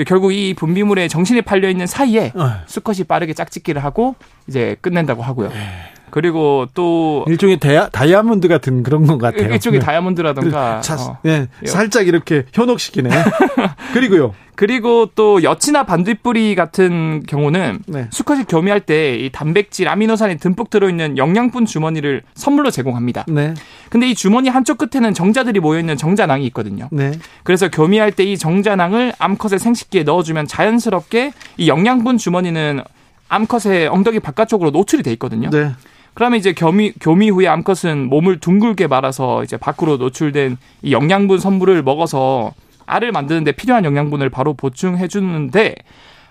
[0.04, 2.52] 결국 이 분비물에 정신이 팔려 있는 사이에 어.
[2.66, 4.16] 수컷이 빠르게 짝짓기를 하고
[4.48, 5.50] 이제 끝낸다고 하고요.
[5.50, 5.95] 네.
[6.10, 9.52] 그리고 또 일종의 다이아, 다이아몬드 같은 그런 것 같아요.
[9.54, 9.86] 일종의 네.
[9.86, 11.18] 다이아몬드라던가 차, 어.
[11.24, 13.10] 네, 살짝 이렇게 현혹시키네.
[13.94, 14.34] 그리고요.
[14.56, 18.08] 그리고 또 여치나 반딧불이 같은 경우는 네.
[18.12, 23.26] 수컷이 교미할 때 이 단백질, 아미노산이 듬뿍 들어있는 영양분 주머니를 선물로 제공합니다.
[23.28, 23.54] 네.
[23.90, 26.88] 근데 이 주머니 한쪽 끝에는 정자들이 모여있는 정자낭이 있거든요.
[26.92, 27.12] 네.
[27.44, 32.82] 그래서 교미할 때 이 정자낭을 암컷의 생식기에 넣어주면 자연스럽게 이 영양분 주머니는
[33.30, 35.50] 암컷의 엉덩이 바깥쪽으로 노출이 돼 있거든요.
[35.52, 35.72] 네.
[36.16, 41.84] 그러면 이제 교미, 교미 후에 암컷은 몸을 둥글게 말아서 이제 밖으로 노출된 이 영양분 선물을
[41.84, 42.54] 먹어서
[42.86, 45.76] 알을 만드는데 필요한 영양분을 바로 보충해 주는데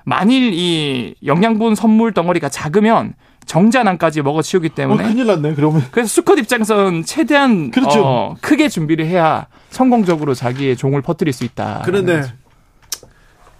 [0.04, 3.12] 만일 이 영양분 선물 덩어리가 작으면
[3.44, 8.02] 정자난까지 먹어치우기 때문에 어, 큰일 났네 그러면 그래서 수컷 입장에서는 최대한 그렇죠.
[8.02, 11.82] 어, 크게 준비를 해야 성공적으로 자기의 종을 퍼뜨릴 수 있다.
[11.84, 12.22] 그런데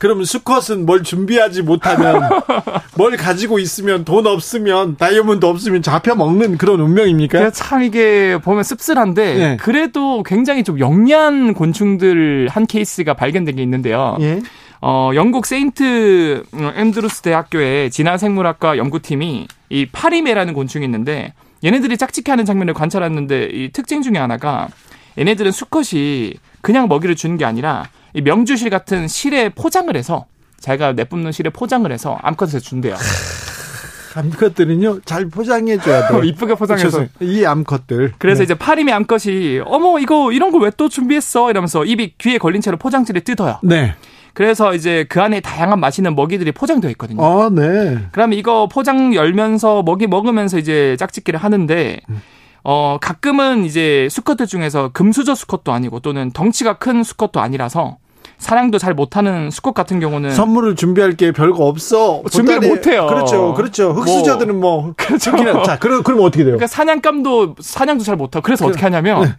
[0.05, 2.29] 그러면 수컷은 뭘 준비하지 못하면
[2.95, 7.51] 뭘 가지고 있으면 돈 없으면 다이아몬드 없으면 잡혀 먹는 그런 운명입니까?
[7.53, 9.57] 참 이게 보면 씁쓸한데 네.
[9.57, 14.19] 그래도 굉장히 좀 영리한 곤충들 한 케이스가 발견된 게 있는데요.
[14.21, 14.43] 예?
[14.83, 21.33] 어, 영국 세인트 앤드루스 대학교의 진화생물학과 연구팀이 이 파리매라는 곤충이 있는데
[21.65, 24.69] 얘네들이 짝짓기 하는 장면을 관찰했는데 이 특징 중에 하나가
[25.17, 30.27] 얘네들은 수컷이 그냥 먹이를 주는 게 아니라 이 명주실 같은 실에 포장을 해서
[30.61, 32.97] 자기가 내뿜는 실에 포장을 해서 암컷에 준대요.
[34.17, 36.21] 암컷들은요 잘 포장해 줘야 돼.
[36.27, 38.13] 이쁘게 포장해서 이 암컷들.
[38.19, 38.45] 그래서 네.
[38.45, 42.77] 이제 파리매 암컷이 어머 이거 이런 걸 왜 또 준비했어 이러면서 입이 귀에 걸린 채로
[42.77, 43.59] 포장지를 뜯어요.
[43.63, 43.95] 네.
[44.33, 47.23] 그래서 이제 그 안에 다양한 맛있는 먹이들이 포장되어 있거든요.
[47.25, 47.99] 아, 네.
[48.13, 52.21] 그러면 이거 포장 열면서 먹이 먹으면서 이제 짝짓기를 하는데 음.
[52.65, 57.99] 어, 가끔은 이제 수컷들 중에서 금수저 수컷도 아니고 또는 덩치가 큰 수컷도 아니라서
[58.39, 62.23] 사냥도 잘 못하는 수컷 같은 경우는 선물을 준비할 게 별거 없어.
[62.31, 63.07] 준비를 못해요.
[63.07, 63.93] 그렇죠, 그렇죠.
[63.93, 65.33] 흑수저들은 뭐, 뭐 그렇죠.
[65.65, 66.57] 자, 그럼 그럼 어떻게 돼요?
[66.57, 69.37] 그러니까 사냥감도 사냥도 잘 못하고 그래서 그, 어떻게 하냐면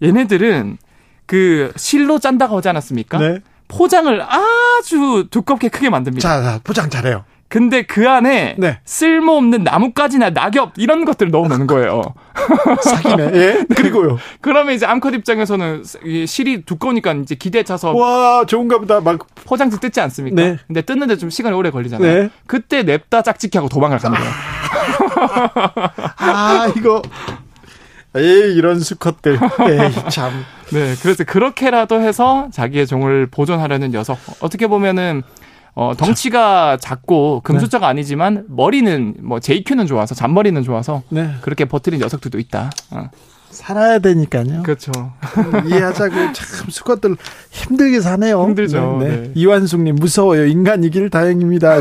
[0.00, 0.08] 네.
[0.08, 0.78] 얘네들은
[1.26, 3.18] 그 실로 짠다고 하지 않았습니까?
[3.18, 3.38] 네.
[3.68, 6.26] 포장을 아주 두껍게 크게 만듭니다.
[6.26, 7.24] 자, 포장 잘해요.
[7.48, 8.78] 근데 그 안에 네.
[8.84, 12.02] 쓸모없는 나뭇가지나 낙엽 이런 것들을 넣어놓는 거예요.
[12.82, 13.30] 사기네.
[13.34, 13.64] 예.
[13.74, 14.18] 그리고요.
[14.42, 15.82] 그러면 이제 암컷 입장에서는
[16.26, 20.42] 실이 두꺼우니까 이제 기대 차서 와 좋은가 보다 막 포장지 뜯지 않습니까?
[20.42, 20.58] 네.
[20.66, 22.22] 근데 뜯는데 좀 시간이 오래 걸리잖아요.
[22.22, 22.30] 네.
[22.46, 24.32] 그때 냅다 짝짓기 하고 도망을 가는 거예요.
[26.18, 27.02] 아 이거
[28.16, 29.34] 에이 이런 수컷들.
[29.34, 30.44] 에이 참.
[30.72, 34.18] 네, 그래서 그렇게라도 해서 자기의 종을 보존하려는 녀석.
[34.40, 35.22] 어떻게 보면은
[35.78, 37.90] 어, 덩치가 작고 금수저가 네.
[37.90, 41.30] 아니지만 머리는 뭐 JQ는 좋아서 잔머리는 좋아서 네.
[41.40, 42.72] 그렇게 버티는 녀석들도 있다.
[42.90, 43.08] 어.
[43.50, 44.62] 살아야 되니까요.
[44.62, 44.92] 그렇죠.
[45.66, 47.16] 이해하자고 참 수컷들
[47.50, 48.42] 힘들게 사네요.
[48.44, 48.98] 힘들죠.
[49.00, 49.16] 네, 네.
[49.16, 49.32] 네.
[49.34, 50.46] 이완숙님 무서워요.
[50.46, 51.78] 인간이길 다행입니다.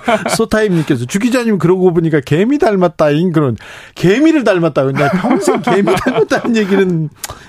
[0.36, 3.56] 소타임님께서 주 기자님 그러고 보니까 개미 닮았다인 그런
[3.94, 4.84] 개미를 닮았다.
[4.84, 7.08] 그냥 평생 개미 닮았다는 얘기는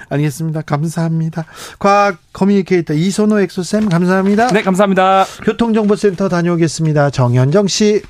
[0.09, 0.61] 아니겠습니다.
[0.61, 1.45] 감사합니다.
[1.79, 4.47] 과학 communicator 이선호 엑소쌤 감사합니다.
[4.47, 5.25] 네, 감사합니다.
[5.43, 7.09] 교통정보센터 다녀오겠습니다.
[7.09, 8.01] 정현정 씨.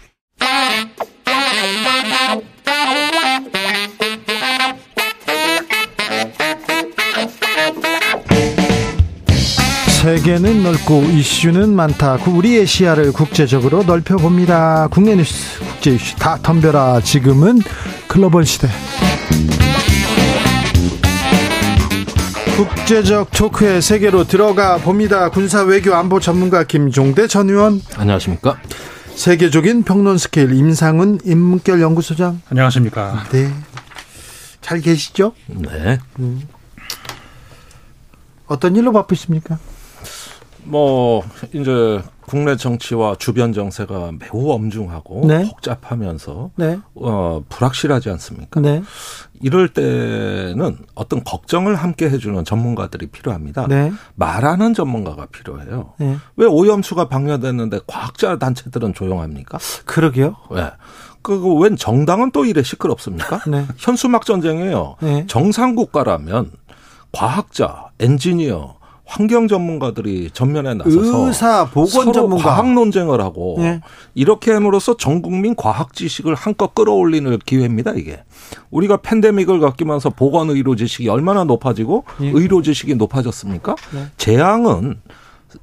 [10.11, 12.15] 세계는 넓고 이슈는 많다.
[12.15, 14.89] 우리의 시야를 국제적으로 넓혀봅니다.
[14.91, 16.99] 국내 뉴스, 국제 이슈 다 덤벼라.
[16.99, 17.61] 지금은
[18.09, 18.67] 글로벌 시대.
[22.57, 25.29] 국제적 토크의 세계로 들어가 봅니다.
[25.29, 27.81] 군사 외교 안보 전문가 김종대 전 의원.
[27.95, 28.59] 안녕하십니까?
[29.15, 32.41] 세계적인 평론 스케일 임상훈 인문결 연구소장.
[32.49, 33.23] 안녕하십니까?
[33.31, 33.49] 네.
[34.59, 35.31] 잘 계시죠?
[35.47, 35.99] 네.
[36.19, 36.41] 음.
[38.47, 39.57] 어떤 일로 바쁘십니까?
[40.71, 41.21] 뭐
[41.53, 45.43] 이제 국내 정치와 주변 정세가 매우 엄중하고 네.
[45.49, 46.79] 복잡하면서 네.
[46.95, 48.61] 어, 불확실하지 않습니까?
[48.61, 48.81] 네.
[49.41, 53.67] 이럴 때는 어떤 걱정을 함께 해주는 전문가들이 필요합니다.
[53.67, 53.91] 네.
[54.15, 55.93] 말하는 전문가가 필요해요.
[55.99, 56.15] 네.
[56.37, 59.57] 왜 오염수가 방류됐는데 과학자 단체들은 조용합니까?
[59.83, 60.37] 그러게요.
[60.51, 60.61] 왜?
[60.61, 60.69] 네.
[61.21, 63.41] 그웬 정당은 또 이래 시끄럽습니까?
[63.45, 63.65] 네.
[63.77, 64.95] 현수막 전쟁이에요.
[65.27, 66.51] 정상 국가라면
[67.11, 68.80] 과학자, 엔지니어,
[69.11, 73.81] 환경 전문가들이 전면에 나서서 의사, 보건 전문가 과학 논쟁을 하고 네.
[74.15, 78.23] 이렇게 함으로써 전 국민 과학 지식을 한껏 끌어올리는 기회입니다, 이게.
[78.69, 82.31] 우리가 팬데믹을 겪으면서 보건 의료 지식이 얼마나 높아지고 네.
[82.33, 83.75] 의료 지식이 높아졌습니까?
[83.93, 84.05] 네.
[84.15, 85.01] 재앙은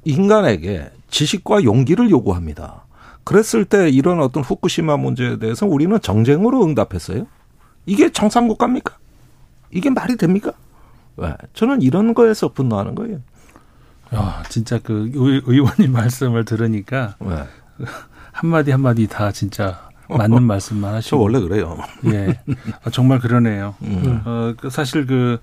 [0.05, 2.85] 인간에게 지식과 용기를 요구합니다.
[3.23, 7.25] 그랬을 때 이런 어떤 후쿠시마 문제에 대해서 우리는 정쟁으로 응답했어요.
[7.87, 8.95] 이게 정상국가입니까?
[9.71, 10.51] 이게 말이 됩니까?
[11.17, 11.33] 왜?
[11.55, 13.21] 저는 이런 거에서 분노하는 거예요.
[14.15, 17.43] 야, 진짜 그 의원님 말씀을 들으니까 네.
[18.31, 21.17] 한마디 한마디 다 진짜 맞는 말씀만 하시고.
[21.17, 21.77] 저 원래 그래요.
[22.05, 22.39] 예.
[22.83, 23.75] 아, 정말 그러네요.
[23.83, 24.21] 음.
[24.25, 25.39] 어, 그 사실 그,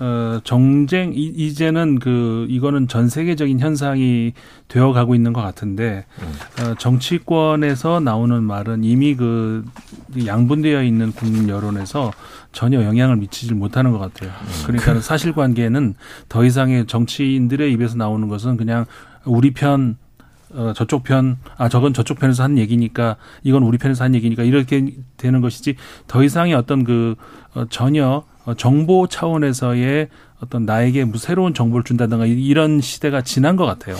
[0.00, 4.32] 어, 정쟁, 이, 이제는 그, 이거는 전 세계적인 현상이
[4.68, 6.64] 되어 가고 있는 것 같은데, 음.
[6.64, 9.64] 어, 정치권에서 나오는 말은 이미 그
[10.24, 12.12] 양분되어 있는 국민 여론에서
[12.58, 14.30] 전혀 영향을 미치지 못하는 것 같아요.
[14.30, 14.62] 음.
[14.66, 15.94] 그러니까 그 사실관계는
[16.28, 18.84] 더 이상의 정치인들의 입에서 나오는 것은 그냥
[19.24, 19.96] 우리 편
[20.50, 24.94] 어, 저쪽 편, 아, 저건 저쪽 편에서 한 얘기니까, 이건 우리 편에서 한 얘기니까, 이렇게
[25.18, 25.76] 되는 것이지,
[26.06, 27.16] 더 이상의 어떤 그,
[27.54, 30.08] 어, 전혀, 어, 정보 차원에서의
[30.40, 33.94] 어떤 나에게 뭐 새로운 정보를 준다든가 이런 시대가 지난 것 같아요.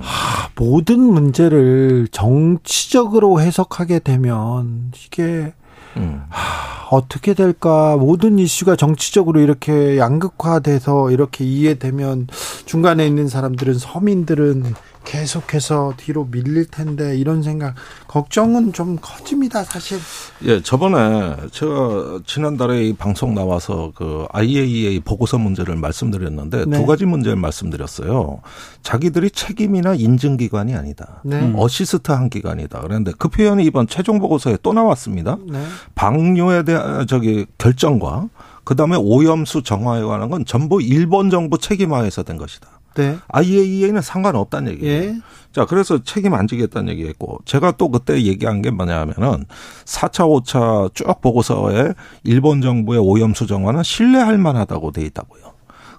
[0.00, 5.54] 하, 모든 문제를 정치적으로 해석하게 되면 이게
[5.96, 6.22] 음.
[6.28, 7.96] 하, 어떻게 될까?
[7.96, 12.28] 모든 이슈가 정치적으로 이렇게 양극화돼서 이렇게 이해되면
[12.66, 14.74] 중간에 있는 사람들은 서민들은
[15.04, 17.74] 계속해서 뒤로 밀릴 텐데 이런 생각
[18.08, 19.98] 걱정은 좀 커집니다 사실.
[20.44, 26.78] 예, 저번에 제가 지난달에 이 방송 나와서 그 IAEA 보고서 문제를 말씀드렸는데 네.
[26.78, 28.40] 두 가지 문제를 말씀드렸어요.
[28.82, 31.20] 자기들이 책임이나 인증 기관이 아니다.
[31.24, 31.40] 네.
[31.40, 31.54] 음.
[31.56, 32.80] 어시스트 한 기관이다.
[32.80, 35.38] 그런데 그 표현이 이번 최종 보고서에 또 나왔습니다.
[35.46, 35.62] 네.
[35.94, 38.28] 방류에 대한 저기 결정과
[38.64, 42.68] 그다음에 오염수 정화에 관한 건 전부 일본 정부 책임하에서 된 것이다.
[42.94, 43.18] 네.
[43.28, 45.02] IAEA는 상관없다는 얘기예요.
[45.02, 45.20] 예.
[45.52, 49.44] 자, 그래서 책임 안 지겠다는 얘기했고 제가 또 그때 얘기한 게 뭐냐면은
[49.84, 51.94] 4차, 5차 쭉 보고서에
[52.24, 55.52] 일본 정부의 오염수 정화는 신뢰할 만하다고 돼 있다고요.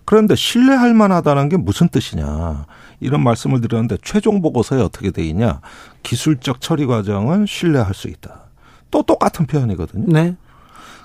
[0.05, 2.65] 그런데 신뢰할 만하다는 게 무슨 뜻이냐.
[2.99, 5.61] 이런 말씀을 드렸는데 최종 보고서에 어떻게 돼 있냐.
[6.03, 8.45] 기술적 처리 과정은 신뢰할 수 있다.
[8.91, 10.05] 또 똑같은 표현이거든요.
[10.07, 10.35] 네.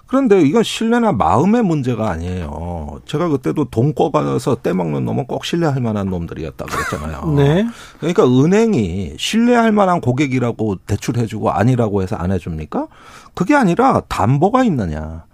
[0.09, 3.01] 그런데 이건 신뢰나 마음의 문제가 아니에요.
[3.05, 7.33] 제가 그때도 돈 꿔 가서 떼먹는 놈은 꼭 신뢰할 만한 놈들이었다 그랬잖아요.
[7.37, 7.67] 네.
[7.99, 12.87] 그러니까 은행이 신뢰할 만한 고객이라고 대출해주고 아니라고 해서 안 해줍니까?
[13.35, 15.25] 그게 아니라 담보가 있느냐.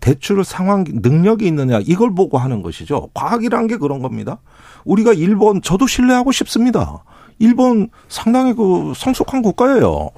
[0.00, 3.08] 대출 상황 능력이 있느냐 이걸 보고 하는 것이죠.
[3.14, 4.38] 과학이란 게 그런 겁니다.
[4.84, 7.04] 우리가 일본 저도 신뢰하고 싶습니다.
[7.38, 10.10] 일본 상당히 그 성숙한 국가예요.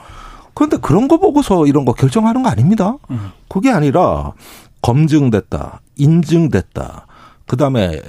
[0.56, 2.96] 그런데 그런 거 보고서 이런 거 결정하는 거 아닙니다.
[3.10, 3.30] 음.
[3.46, 4.32] 그게 아니라
[4.80, 7.06] 검증됐다, 인증됐다.
[7.46, 8.00] 그 다음에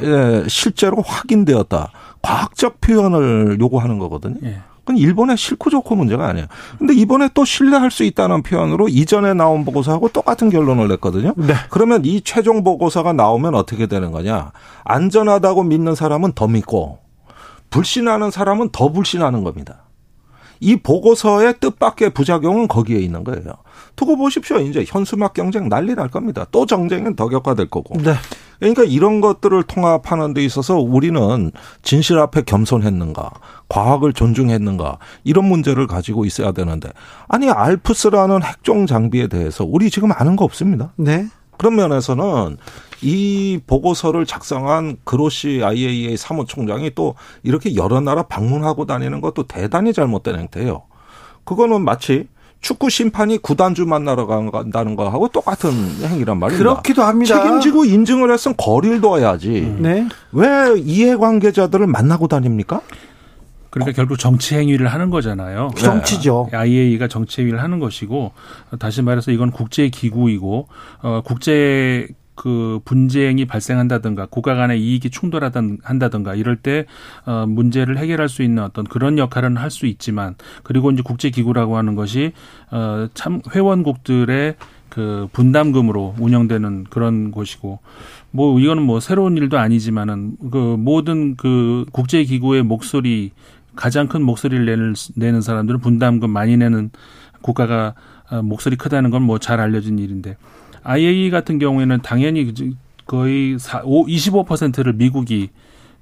[0.48, 1.91] 실제로 확인되었다.
[2.22, 4.38] 과학적 표현을 요구하는 거거든요.
[4.44, 4.61] 예.
[4.80, 6.48] 그건 일본의 싫고 좋고 문제가 아니에요.
[6.80, 11.34] 근데 이번에 또 신뢰할 수 있다는 표현으로 이전에 나온 보고서하고 똑같은 결론을 냈거든요.
[11.36, 11.53] 네.
[11.69, 14.53] 그러면 이 최종 보고서가 나오면 어떻게 되는 거냐?
[14.86, 16.99] 안전하다고 믿는 사람은 더 믿고
[17.69, 19.84] 불신하는 사람은 더 불신하는 겁니다.
[20.59, 23.53] 이 보고서의 뜻밖의 부작용은 거기에 있는 거예요.
[23.95, 24.59] 두고 보십시오.
[24.59, 26.45] 이제 현수막 경쟁 난리 날 겁니다.
[26.51, 27.97] 또 정쟁은 더 격화될 거고.
[28.01, 28.13] 네.
[28.59, 31.51] 그러니까 이런 것들을 통합하는 데 있어서 우리는
[31.84, 33.29] 진실 앞에 겸손했는가,
[33.69, 36.89] 과학을 존중했는가, 이런 문제를 가지고 있어야 되는데,
[37.27, 40.91] 아니, 알프스라는 핵종 장비에 대해서 우리 지금 아는 거 없습니다.
[40.95, 41.27] 네.
[41.57, 42.57] 그런 면에서는
[43.02, 50.40] 이 보고서를 작성한 그로시 IAEA 사무총장이 또 이렇게 여러 나라 방문하고 다니는 것도 대단히 잘못된
[50.40, 50.84] 행태예요.
[51.44, 52.28] 그거는 마치
[52.60, 55.72] 축구 심판이 구단주 만나러 간다는 거하고 똑같은
[56.03, 56.57] 행위란 말입니다.
[56.57, 57.41] 그렇기도 합니다.
[57.41, 59.76] 책임지고 인증을 했으면 거리를 둬야지.
[59.80, 60.07] 네.
[60.32, 62.82] 왜 이해관계자들을 만나고 다닙니까?
[63.69, 63.94] 그러니까 어.
[63.94, 65.72] 결국 정치 행위를 하는 거잖아요.
[65.78, 66.49] 정치죠.
[66.52, 68.32] IAEA가 정치 행위를 하는 것이고
[68.80, 70.68] 다시 말해서 이건 국제 기구이고
[71.03, 72.07] 어 국제
[72.38, 76.85] 그 분쟁이 발생한다든가 국가 간의 이익이 충돌한다든가 이럴 때
[77.26, 81.76] 어, 문제를 해결할 수 있는 어떤 그런 역할은 할 수 있지만 그리고 이제 국제 기구라고
[81.77, 82.31] 하는 것이
[82.72, 84.55] 어, 참 회원국들의
[84.88, 87.80] 그 분담금으로 운영되는 그런 곳이고
[88.31, 93.31] 뭐 이거는 뭐 새로운 일도 아니지만은 그 모든 그 국제 기구의 목소리
[93.76, 96.91] 가장 큰 목소리를 내는 내는 사람들은 분담금 많이 내는
[97.41, 97.93] 국가가
[98.30, 100.38] 어, 목소리 크다는 건 뭐 잘 알려진 일인데
[100.88, 102.53] IAE 같은 경우에는 당연히
[103.05, 105.49] 거의 4, 5, 25%를 미국이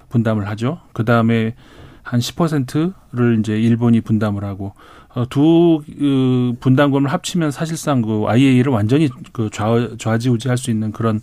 [0.08, 0.80] 분담을 하죠.
[0.92, 1.54] 그 다음에
[2.02, 4.74] 한 10%를 이제 일본이 분담을 하고
[5.14, 11.20] 어, 두 그, 분담금을 합치면 사실상 그 IAE를 완전히 그 좌, 좌지우지할 수 있는 그런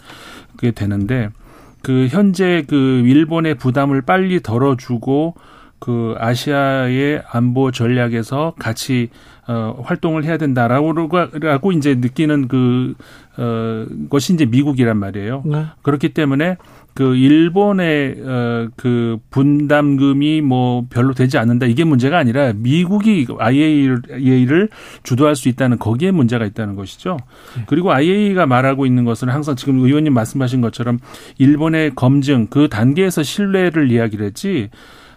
[0.59, 1.29] 게 되는데
[1.81, 5.35] 그 현재 그 일본의 부담을 빨리 덜어주고
[5.79, 9.09] 그 아시아의 안보 전략에서 같이
[9.47, 10.93] 어, 활동을 해야 된다라고
[11.41, 12.95] 라고 이제 느끼는 그,
[13.35, 15.43] 어, 것이 이제 미국이란 말이에요.
[15.45, 15.65] 네.
[15.81, 16.57] 그렇기 때문에
[16.93, 24.69] 그 일본의 어, 그 분담금이 뭐 별로 되지 않는다 이게 문제가 아니라 미국이 IAEA를
[25.01, 27.17] 주도할 수 있다는 거기에 문제가 있다는 것이죠.
[27.57, 27.63] 네.
[27.67, 30.99] 그리고 IAEA가 말하고 있는 것은 항상 지금 의원님 말씀하신 것처럼
[31.39, 34.69] 일본의 검증 그 단계에서 신뢰를 이야기를 했지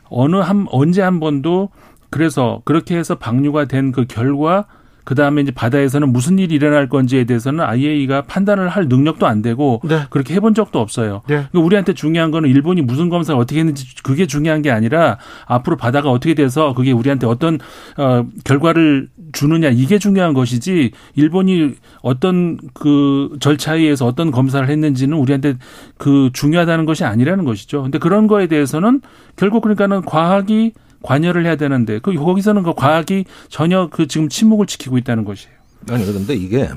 [0.08, 1.68] 어느 한 언제 한 번도
[2.08, 4.66] 그래서 그렇게 해서 방류가 된 그 결과
[5.06, 9.80] 그 다음에 이제 바다에서는 무슨 일이 일어날 건지에 대해서는 IAEA가 판단을 할 능력도 안 되고
[9.84, 10.00] 네.
[10.10, 11.22] 그렇게 해본 적도 없어요.
[11.28, 11.36] 네.
[11.36, 16.10] 그러니까 우리한테 중요한 거는 일본이 무슨 검사를 어떻게 했는지 그게 중요한 게 아니라 앞으로 바다가
[16.10, 17.60] 어떻게 돼서 그게 우리한테 어떤
[17.96, 25.54] 어 결과를 주느냐 이게 중요한 것이지 일본이 어떤 그 절차에 의해서 어떤 검사를 했는지는 우리한테
[25.98, 27.84] 그 중요하다는 것이 아니라는 것이죠.
[27.84, 29.02] 근데 그런 거에 대해서는
[29.36, 30.72] 결국 그러니까는 과학이
[31.06, 35.54] 관여를 해야 되는데 그 거기서는 그 과학이 전혀 그 지금 침묵을 지키고 있다는 것이에요.
[35.88, 36.68] 아니 그런데 이게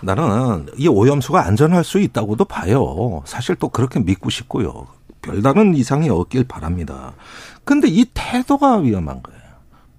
[0.00, 3.22] 나는 이 오염수가 안전할 수 있다고도 봐요.
[3.26, 4.86] 사실 또 그렇게 믿고 싶고요.
[5.22, 7.14] 별다른 이상이 없길 바랍니다.
[7.64, 9.40] 근데 이 태도가 위험한 거예요.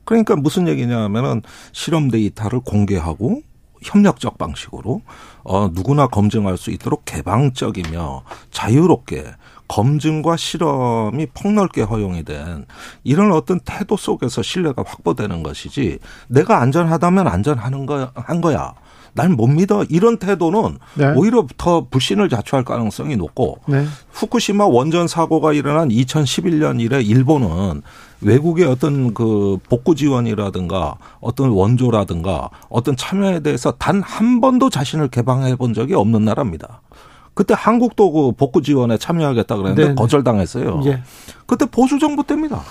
[0.06, 1.42] 그러니까 무슨 얘기냐면은
[1.72, 3.42] 실험 데이터를 공개하고
[3.82, 5.02] 협력적 방식으로
[5.44, 9.26] 어 누구나 검증할 수 있도록 개방적이며 자유롭게
[9.68, 12.66] 검증과 실험이 폭넓게 허용이 된
[13.04, 18.74] 이런 어떤 태도 속에서 신뢰가 확보되는 것이지 내가 안전하다면 안전하는 거 한 거야.
[19.18, 21.14] 날못 믿어 이런 태도는 네.
[21.16, 23.86] 오히려 더 불신을 자초할 가능성이 높고 네.
[24.12, 27.82] 후쿠시마 원전 사고가 일어난 2011년 이래 일본은
[28.20, 35.56] 외국의 어떤 그 복구 지원이라든가 어떤 원조라든가 어떤 참여에 대해서 단 한 번도 자신을 개방해
[35.56, 36.82] 본 적이 없는 나라입니다.
[37.36, 39.96] 그때 한국도 그 복구 지원에 참여하겠다 그랬는데 네네.
[39.96, 40.82] 거절당했어요.
[40.86, 41.04] 예.
[41.46, 42.64] 그때 보수 정부 때입니다.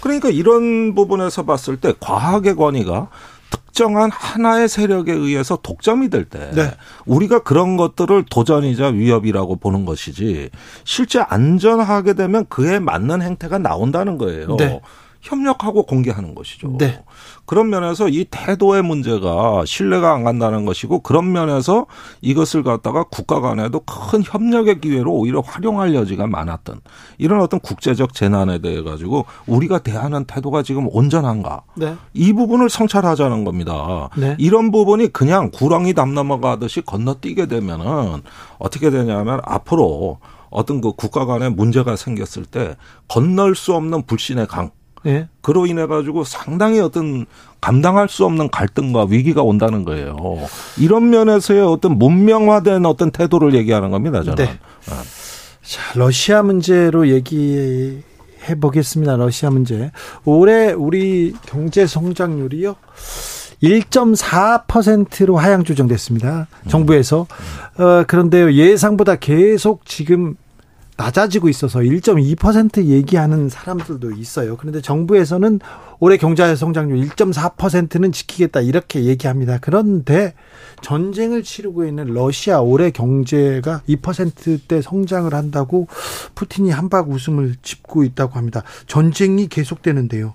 [0.00, 3.08] 그러니까 이런 부분에서 봤을 때 과학의 권위가
[3.50, 6.70] 특정한 하나의 세력에 의해서 독점이 될때 네.
[7.06, 10.50] 우리가 그런 것들을 도전이자 위협이라고 보는 것이지
[10.84, 14.56] 실제 안전하게 되면 그에 맞는 행태가 나온다는 거예요.
[14.56, 14.80] 네.
[15.24, 16.76] 협력하고 공개하는 것이죠.
[16.78, 17.02] 네.
[17.46, 21.86] 그런 면에서 이 태도의 문제가 신뢰가 안 간다는 것이고 그런 면에서
[22.20, 26.80] 이것을 갖다가 국가 간에도 큰 협력의 기회로 오히려 활용할 여지가 많았던
[27.16, 31.96] 이런 어떤 국제적 재난에 대해 가지고 우리가 대하는 태도가 지금 온전한가 네.
[32.12, 34.10] 이 부분을 성찰하자는 겁니다.
[34.16, 34.36] 네.
[34.38, 38.22] 이런 부분이 그냥 구렁이 담 넘어가듯이 건너뛰게 되면은
[38.58, 40.18] 어떻게 되냐면 앞으로
[40.50, 42.76] 어떤 그 국가 간에 문제가 생겼을 때
[43.08, 44.70] 건널 수 없는 불신의 강
[45.06, 45.28] 예.
[45.40, 47.26] 그로 인해 가지고 상당히 어떤
[47.60, 50.16] 감당할 수 없는 갈등과 위기가 온다는 거예요.
[50.78, 54.22] 이런 면에서의 어떤 문명화된 어떤 태도를 얘기하는 겁니다.
[54.22, 54.36] 저는.
[54.36, 54.58] 네.
[54.90, 55.02] 아.
[55.62, 58.02] 자, 러시아 문제로 얘기
[58.48, 59.16] 해 보겠습니다.
[59.16, 59.90] 러시아 문제.
[60.24, 62.76] 올해 우리 경제 성장률이요.
[63.62, 66.48] 1.4%로 하향 조정됐습니다.
[66.68, 67.26] 정부에서.
[67.78, 70.36] 어, 그런데요, 예상보다 계속 지금
[70.96, 74.56] 낮아지고 있어서 1.2% 얘기하는 사람들도 있어요.
[74.56, 75.60] 그런데 정부에서는
[75.98, 79.58] 올해 경제 성장률 1.4%는 지키겠다 이렇게 얘기합니다.
[79.60, 80.34] 그런데
[80.82, 85.88] 전쟁을 치르고 있는 러시아 올해 경제가 2%대 성장을 한다고
[86.34, 88.62] 푸틴이 한박 웃음을 짚고 있다고 합니다.
[88.86, 90.34] 전쟁이 계속되는데요.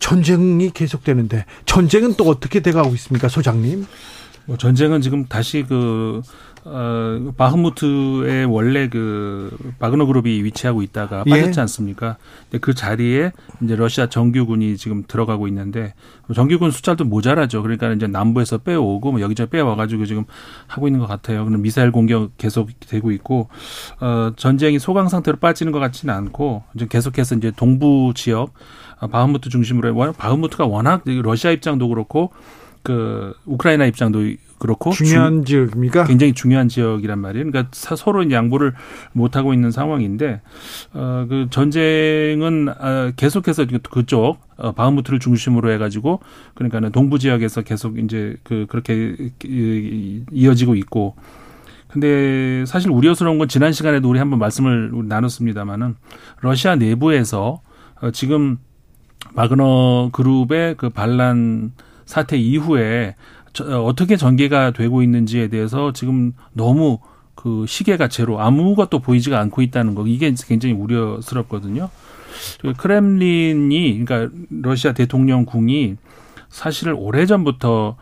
[0.00, 3.86] 전쟁이 계속되는데 전쟁은 또 어떻게 돼가고 있습니까, 소장님?
[4.46, 6.22] 뭐 전쟁은 지금 다시 그
[6.64, 11.30] 어, 바흐무트의 원래 그 바그너 그룹이 위치하고 있다가 예.
[11.30, 11.60] 빠졌지 예.
[11.62, 12.16] 않습니까?
[12.44, 13.32] 근데 그 자리에
[13.62, 15.94] 이제 러시아 정규군이 지금 들어가고 있는데
[16.34, 17.62] 정규군 숫자도 모자라죠.
[17.62, 20.24] 그러니까 이제 남부에서 빼오고 뭐 여기저기 빼와가지고 지금
[20.66, 21.44] 하고 있는 것 같아요.
[21.44, 23.48] 그럼 미사일 공격 계속 되고 있고
[24.00, 28.54] 어, 전쟁이 소강 상태로 빠지는 것 같지는 않고 이제 계속해서 이제 동부 지역
[29.00, 32.32] 어, 바흐무트 중심으로 바흐무트가 워낙 러시아 입장도 그렇고
[32.82, 34.20] 그 우크라이나 입장도
[34.58, 36.04] 그렇고 중요한 주, 지역입니까?
[36.04, 37.50] 굉장히 중요한 지역이란 말이에요.
[37.50, 38.74] 그러니까 서로 양보를
[39.12, 40.40] 못 하고 있는 상황인데
[40.94, 46.20] 어 그 전쟁은 어, 계속해서 그쪽 어, 바흐무트를 중심으로 해가지고
[46.54, 49.16] 그러니까는 동부 지역에서 계속 이제 그 그렇게
[50.30, 51.16] 이어지고 있고.
[51.88, 55.96] 근데 사실 우려스러운 건 지난 시간에도 우리 한번 말씀을 나눴습니다마는
[56.40, 57.60] 러시아 내부에서
[58.00, 58.58] 어, 지금
[59.34, 61.72] 바그너 그룹의 그 반란
[62.04, 63.14] 사태 이후에
[63.60, 66.98] 어, 어떻게 전개가 되고 있는지에 대해서 지금 너무
[67.34, 71.90] 그 시계가 제로 아무것도 보이지가 않고 있다는 거 이게 굉장히 우려스럽거든요.
[72.60, 75.96] 그 크렘린이 그러니까 러시아 대통령궁이
[76.48, 77.96] 사실 오래 전부터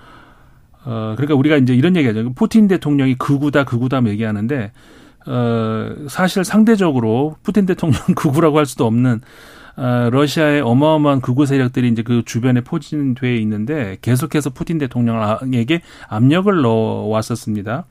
[0.85, 2.32] 어 그러니까 우리가 이제 이런 얘기하죠.
[2.32, 4.72] 푸틴 대통령이 극우다 극우다 뭐 얘기하는데
[5.27, 9.20] 어 사실 상대적으로 푸틴 대통령 극우라고 할 수도 없는 어,
[9.81, 17.86] 러시아의 어마어마한 극우 세력들이 이제 그 주변에 포진돼 있는데 계속해서 푸틴 대통령에게 압력을 넣어왔었습니다.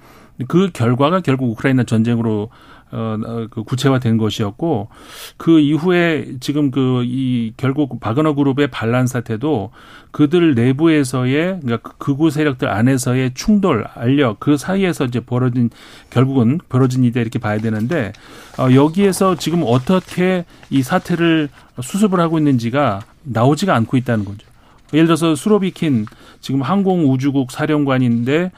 [0.48, 2.50] 그 결과가 결국 우크라이나 전쟁으로
[2.92, 4.90] 어, 어, 그 구체화된 것이었고
[5.38, 9.72] 그 이후에 지금 그 이 결국 바그너 그룹의 반란 사태도
[10.12, 15.70] 그들 내부에서의 그러니까 그 극우 세력들 안에서의 충돌, 알력 그 사이에서 이제 벌어진
[16.10, 18.14] 결국은 벌어진 일이다 이렇게 봐야 되는데
[18.58, 21.50] 어, 여기에서 지금 어떻게 이 사태를
[21.82, 24.48] 수습을 하고 있는지가 나오지가 않고 있다는 거죠.
[24.94, 26.06] 예를 들어서 수로비킨
[26.42, 28.52] 지금 항공우주국 사령관인데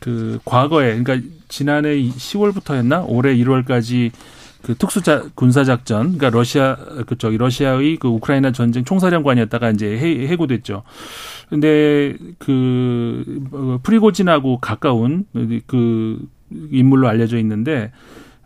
[0.00, 4.10] 그 과거에 그러니까 지난해 10월부터였나 올해 1월까지
[4.62, 10.28] 그 특수자 군사 작전 그러니까 러시아 그 저기 러시아의 그 우크라이나 전쟁 총사령관이었다가 이제 해,
[10.28, 10.82] 해고됐죠.
[11.48, 15.24] 근데 그 어, 프리고진하고 가까운
[15.66, 16.26] 그
[16.70, 17.92] 인물로 알려져 있는데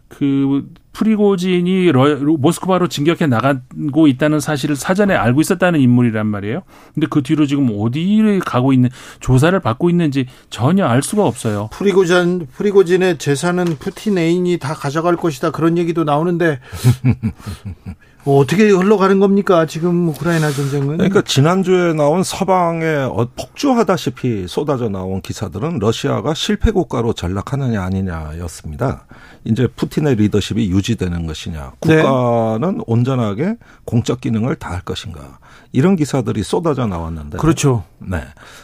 [0.09, 6.62] 그 프리고진이 러, 모스크바로 진격해 나가고 있다는 사실을 사전에 알고 있었다는 인물이란 말이에요.
[6.95, 8.89] 근데 그 뒤로 지금 어디를 가고 있는
[9.21, 11.69] 조사를 받고 있는지 전혀 알 수가 없어요.
[11.73, 16.61] 프리고진 프리고진의 재산은 푸틴 애인이 다 가져갈 것이다 그런 얘기도 나오는데
[18.25, 19.66] 뭐 어떻게 흘러가는 겁니까?
[19.66, 20.97] 지금 우크라이나 전쟁은?
[20.97, 29.05] 그러니까 지난주에 나온 서방에 어, 폭주하다시피 쏟아져 나온 기사들은 러시아가 실패 국가로 전락하느냐 아니냐였습니다.
[29.45, 32.03] 이제 푸틴의 리더십이 유지되는 것이냐, 네.
[32.03, 32.85] 국가는 네.
[32.87, 35.39] 온전하게 공적 기능을 다할 것인가.
[35.73, 37.39] 이런 기사들이 쏟아져 나왔는데.
[37.39, 37.83] 그렇죠.
[37.99, 38.19] 네.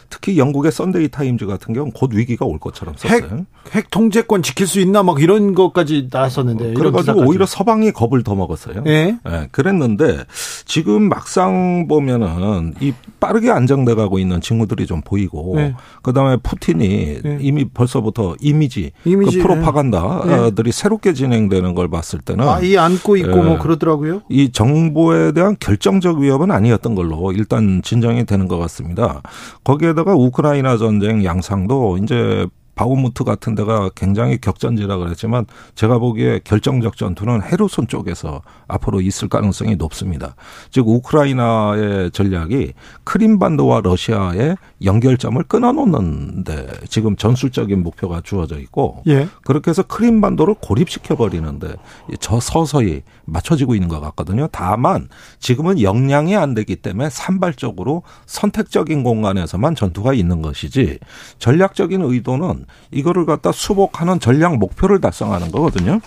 [0.09, 3.45] 특히 영국의 썬데이 타임즈 같은 경우는 곧 위기가 올 것처럼 썼어요.
[3.67, 6.73] 핵, 핵 통제권 지킬 수 있나 막 이런 것까지 나왔었는데.
[6.73, 8.83] 그래가지고 오히려 서방이 겁을 더 먹었어요.
[8.83, 9.17] 네.
[9.25, 9.47] 네.
[9.51, 10.23] 그랬는데
[10.65, 15.75] 지금 막상 보면은 이 빠르게 안정돼 가고 있는 친구들이 좀 보이고 네.
[16.03, 17.37] 그다음에 푸틴이 네.
[17.41, 20.81] 이미 벌써부터 이미지, 이미지 그 프로파간다들이 네.
[20.81, 23.57] 새롭게 진행되는 걸 봤을 때는 아, 이 안고 있고 뭐 예.
[23.57, 24.21] 그러더라고요.
[24.29, 29.21] 이 정보에 대한 결정적 위협은 아니었던 걸로 일단 진정이 되는 것 같습니다.
[29.63, 35.45] 거기에다가 우크라이나 전쟁 양상도 이제 바우무트 같은 데가 굉장히 격전지라 그랬지만
[35.75, 40.35] 제가 보기에 결정적 전투는 헤르손 쪽에서 앞으로 있을 가능성이 높습니다.
[40.69, 42.73] 즉 우크라이나의 전략이
[43.03, 49.27] 크림반도와 러시아의 연결점을 끊어놓는데 지금 전술적인 목표가 주어져 있고 예.
[49.43, 51.75] 그렇게 해서 크림반도를 고립시켜 버리는데
[52.19, 54.47] 저 서서히 맞춰지고 있는 것 같거든요.
[54.51, 55.07] 다만
[55.39, 60.99] 지금은 역량이 안 되기 때문에 산발적으로 선택적인 공간에서만 전투가 있는 것이지
[61.39, 62.60] 전략적인 의도는
[62.91, 65.99] 이거를 갖다 수복하는 전략 목표를 달성하는 거거든요.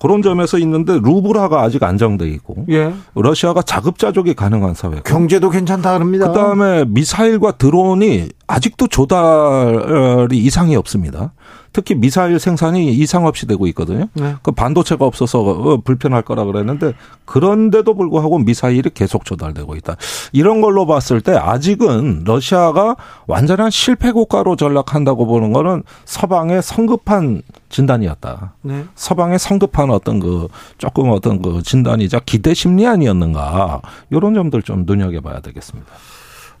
[0.00, 2.92] 그런 점에서 있는데 루브라가 아직 안정돼 있고 예.
[3.14, 6.28] 러시아가 자급자족이 가능한 사회 경제도 괜찮다 그럽니다.
[6.28, 11.32] 그다음에 미사일과 드론이 아직도 조달이 이상이 없습니다.
[11.72, 14.06] 특히 미사일 생산이 이상 없이 되고 있거든요.
[14.14, 14.34] 네.
[14.42, 16.94] 그 반도체가 없어서 어, 불편할 거라 그랬는데
[17.24, 19.96] 그런데도 불구하고 미사일이 계속 조달되고 있다.
[20.32, 22.96] 이런 걸로 봤을 때 아직은 러시아가
[23.26, 28.54] 완전한 실패 국가로 전락한다고 보는 거는 서방의 성급한 진단이었다.
[28.62, 28.84] 네.
[28.94, 33.80] 서방의 성급한 어떤 그 조금 어떤 그 진단이자 기대 심리 아니었는가
[34.10, 35.90] 이런 점들 좀 눈여겨봐야 되겠습니다.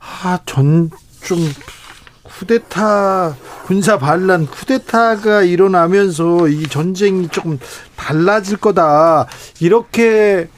[0.00, 0.90] 아, 전
[1.22, 1.38] 좀
[2.22, 3.34] 쿠데타
[3.66, 7.58] 군사 반란 쿠데타가 일어나면서 이 전쟁이 조금
[7.96, 9.26] 달라질 거다
[9.60, 10.48] 이렇게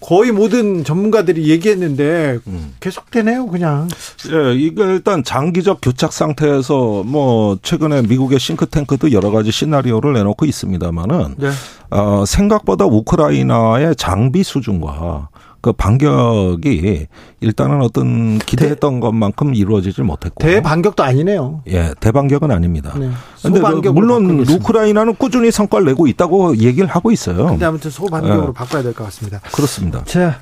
[0.00, 2.74] 거의 모든 전문가들이 얘기했는데 음.
[2.80, 3.88] 계속되네요, 그냥.
[4.32, 11.34] 예, 이거 일단 장기적 교착 상태에서 뭐 최근에 미국의 싱크탱크도 여러 가지 시나리오를 내놓고 있습니다만은
[11.38, 11.50] 네.
[11.90, 15.28] 어, 생각보다 우크라이나의 장비 수준과
[15.60, 17.06] 그 반격이
[17.40, 21.62] 일단은 어떤 기대했던 대, 것만큼 이루어지지 못했고 대반격도 아니네요.
[21.68, 22.94] 예, 대반격은 아닙니다.
[22.98, 23.10] 네.
[23.42, 27.46] 근데 그 물론 우크라이나는 꾸준히 성과를 내고 있다고 얘기를 하고 있어요.
[27.46, 28.52] 근데 아무튼 소반격으로 예.
[28.52, 29.40] 바꿔야 될 것 같습니다.
[29.52, 30.04] 그렇습니다.
[30.04, 30.40] 자,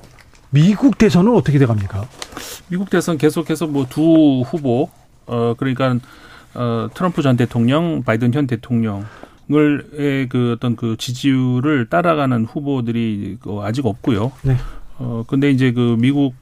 [0.51, 2.07] 미국 대선은 어떻게 돼 갑니까?
[2.69, 4.89] 미국 대선 계속해서 뭐 두 후보
[5.27, 5.97] 어 그러니까
[6.55, 9.05] 어 트럼프 전 대통령, 바이든 현 대통령
[9.51, 14.33] 을의 그 어떤 그 지지율을 따라가는 후보들이 그 아직 없고요.
[14.43, 14.57] 네.
[14.99, 16.35] 어 근데 이제 그 미국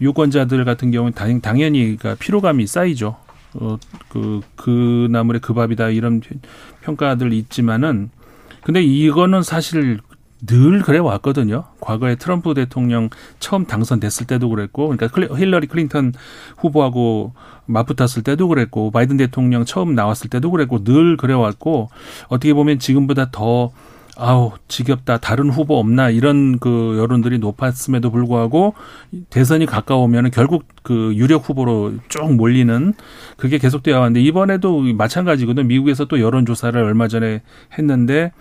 [0.00, 3.16] 유권자들 같은 경우는 당, 당연히 그러니까 피로감이 쌓이죠.
[3.54, 6.20] 어그 그 나물의 그 밥이다 이런
[6.82, 8.10] 평가들 있지만은
[8.62, 9.98] 근데 이거는 사실
[10.46, 11.64] 늘 그래 왔거든요.
[11.80, 13.10] 과거에 트럼프 대통령
[13.40, 16.12] 처음 당선됐을 때도 그랬고, 그러니까 힐러리 클린턴
[16.58, 17.32] 후보하고
[17.66, 21.90] 맞붙었을 때도 그랬고, 바이든 대통령 처음 나왔을 때도 그랬고, 늘 그래 왔고,
[22.28, 23.72] 어떻게 보면 지금보다 더
[24.20, 28.74] 아우 지겹다 다른 후보 없나 이런 그 여론들이 높았음에도 불구하고
[29.30, 32.94] 대선이 가까우면 결국 그 유력 후보로 쭉 몰리는
[33.36, 37.42] 그게 계속되어 왔는데 이번에도 마찬가지거든 미국에서 또 여론 조사를 얼마 전에
[37.78, 38.32] 했는데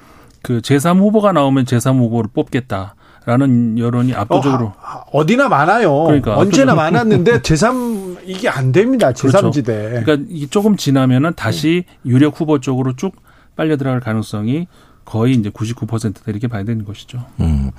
[0.41, 2.95] 그 제3 후보가 나오면 제3 후보를 뽑겠다.
[3.25, 4.71] 라는 여론이 압도적으로
[5.11, 6.03] 어, 디나 많아요.
[6.05, 9.11] 그러니까 언제나 많았는데 제3 이게 안 됩니다.
[9.11, 9.65] 제3지대.
[9.65, 10.05] 그렇죠.
[10.05, 13.13] 그러니까 이 조금 지나면은 다시 유력 후보 쪽으로 쭉
[13.57, 14.67] 빨려 들어갈 가능성이
[15.07, 17.23] 거의 이제 99%다 이렇게 봐야 되는 것이죠.
[17.39, 17.71] 음.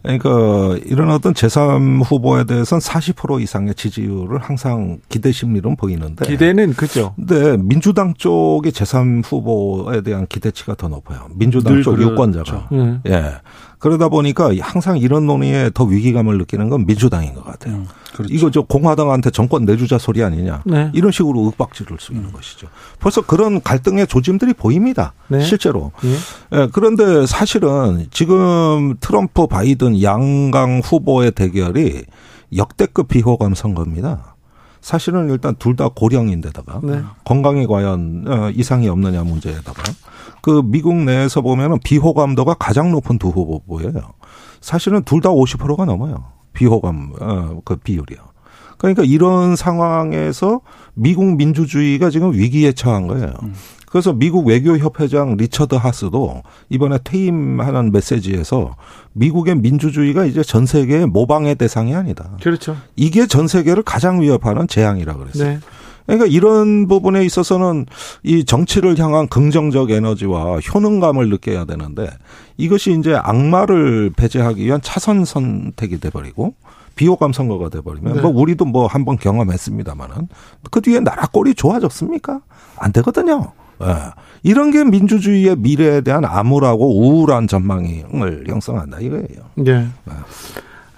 [0.00, 7.14] 그러니까 이런 어떤 제3 후보에 대해서는 40% 이상의 지지율을 항상 기대 심리로 보이는데 기대는 그죠.
[7.16, 11.26] 근데 민주당 쪽의 제3 후보에 대한 기대치가 더 높아요.
[11.34, 12.68] 민주당 쪽 유권자가.
[12.70, 13.00] 음.
[13.06, 13.34] 예.
[13.82, 17.74] 그러다 보니까 항상 이런 논의에 더 위기감을 느끼는 건 민주당인 것 같아요.
[17.74, 18.32] 음, 그렇죠.
[18.32, 20.62] 이거 저 공화당한테 정권 내주자 소리 아니냐.
[20.64, 20.88] 네.
[20.94, 22.32] 이런 식으로 윽박지를 수 있는 음.
[22.32, 22.68] 것이죠.
[23.00, 25.14] 벌써 그런 갈등의 조짐들이 보입니다.
[25.26, 25.40] 네.
[25.40, 25.90] 실제로.
[26.04, 26.60] 예.
[26.60, 32.04] 예, 그런데 사실은 지금 트럼프 바이든 양강 후보의 대결이
[32.56, 34.36] 역대급 비호감 선거입니다.
[34.82, 37.00] 사실은 일단 둘 다 고령인데다가 네.
[37.24, 39.82] 건강에 과연 어, 이상이 없느냐 문제에다가
[40.42, 43.92] 그 미국 내에서 보면은 비호감도가 가장 높은 두 후보예요.
[44.60, 46.24] 사실은 둘 다 50%가 넘어요.
[46.52, 48.18] 비호감 어, 그 비율이요.
[48.76, 50.60] 그러니까 이런 상황에서
[50.94, 53.32] 미국 민주주의가 지금 위기에 처한 거예요.
[53.92, 54.02] 음.
[54.02, 58.74] 그래서 미국 외교협회장 리처드 하스도 이번에 퇴임하는 메시지에서
[59.12, 62.30] 미국의 민주주의가 이제 전 세계의 모방의 대상이 아니다.
[62.42, 62.76] 그렇죠.
[62.96, 65.48] 이게 전 세계를 가장 위협하는 재앙이라 그랬어요.
[65.48, 65.58] 네.
[66.06, 67.86] 그러니까 이런 부분에 있어서는
[68.22, 72.08] 이 정치를 향한 긍정적 에너지와 효능감을 느껴야 되는데
[72.56, 76.54] 이것이 이제 악마를 배제하기 위한 차선 선택이 돼버리고
[76.94, 78.20] 비호감 선거가 돼버리면 네.
[78.20, 80.28] 뭐 우리도 뭐 한 번 경험했습니다만은
[80.70, 82.40] 그 뒤에 나라 꼴이 좋아졌습니까?
[82.76, 83.52] 안 되거든요.
[83.82, 83.96] 예.
[84.44, 89.26] 이런 게 민주주의의 미래에 대한 암울하고 우울한 전망을 형성한다 이거예요.
[89.56, 89.72] 네.
[89.72, 90.12] 예.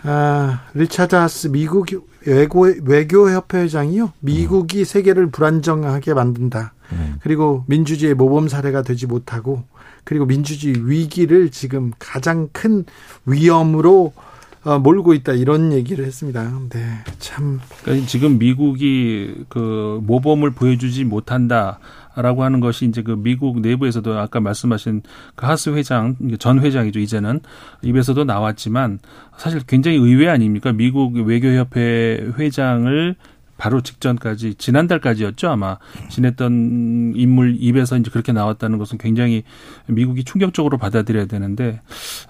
[0.06, 1.86] 아, 리차드 하스 미국
[2.26, 4.12] 외교 외교협회장이요.
[4.20, 4.84] 미국이 음.
[4.84, 6.74] 세계를 불안정하게 만든다.
[6.92, 7.16] 음.
[7.22, 9.62] 그리고 민주주의의 모범 사례가 되지 못하고
[10.04, 12.84] 그리고 민주주의 위기를 지금 가장 큰
[13.24, 14.22] 위험으로 어,
[14.64, 16.50] 몰고 있다 이런 얘기를 했습니다.
[16.70, 16.78] 네,
[17.18, 17.60] 참.
[17.82, 21.78] 그러니까 지금 미국이 그 모범을 보여주지 못한다.
[22.16, 25.02] 라고 하는 것이 이제 그 미국 내부에서도 아까 말씀하신
[25.34, 27.40] 그 하스 회장, 전 회장이죠, 이제는.
[27.82, 29.00] 입에서도 나왔지만
[29.36, 30.72] 사실 굉장히 의외 아닙니까?
[30.72, 33.16] 미국 외교협회 회장을
[33.56, 35.78] 바로 직전까지 지난달까지였죠 아마
[36.10, 39.44] 지냈던 인물 입에서 이제 그렇게 나왔다는 것은 굉장히
[39.86, 41.80] 미국이 충격적으로 받아들여야 되는데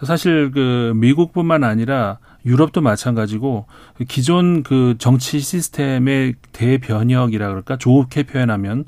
[0.05, 3.65] 사실 그 미국뿐만 아니라 유럽도 마찬가지고
[4.07, 8.85] 기존 그 정치 시스템의 대변혁이라 그럴까 좋게 표현하면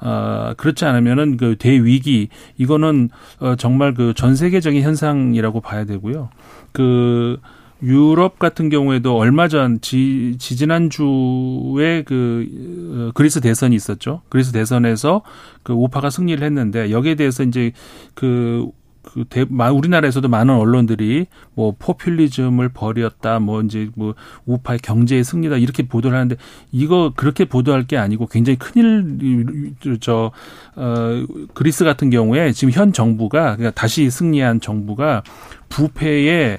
[0.00, 6.30] 어 그렇지 않으면은 그 대위기 이거는 어 정말 그 전 세계적인 현상이라고 봐야 되고요.
[6.72, 7.38] 그
[7.84, 12.46] 유럽 같은 경우에도 얼마 전 지, 지지난주에 그
[12.90, 14.22] 어, 그리스 대선이 있었죠.
[14.28, 15.22] 그리스 대선에서
[15.62, 17.72] 그 우파가 승리를 했는데 여기에 대해서 이제
[18.14, 18.70] 그
[19.04, 24.14] 그 대, 우리나라에서도 많은 언론들이 뭐 포퓰리즘을 벌였다, 뭐 이제 뭐
[24.46, 26.36] 우파의 경제의 승리다 이렇게 보도를 하는데
[26.72, 30.32] 이거 그렇게 보도할 게 아니고 굉장히 큰일 저
[30.74, 35.22] 어, 그리스 같은 경우에 지금 현 정부가 그러니까 다시 승리한 정부가
[35.68, 36.58] 부패에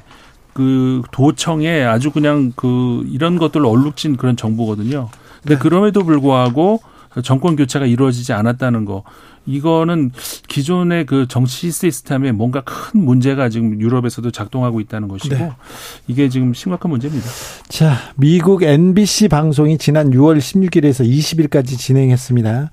[0.56, 5.10] 그 도청에 아주 그냥 그 이런 것들로 얼룩진 그런 정부거든요.
[5.41, 5.60] 근데 네.
[5.60, 6.80] 그럼에도 불구하고
[7.23, 9.03] 정권 교체가 이루어지지 않았다는 거.
[9.46, 10.12] 이거는
[10.48, 15.52] 기존의 그 정치 시스템에 뭔가 큰 문제가 지금 유럽에서도 작동하고 있다는 것이고 네.
[16.08, 17.28] 이게 지금 심각한 문제입니다.
[17.68, 22.72] 자, 미국 NBC 방송이 지난 6월 16일에서 20일까지 진행했습니다.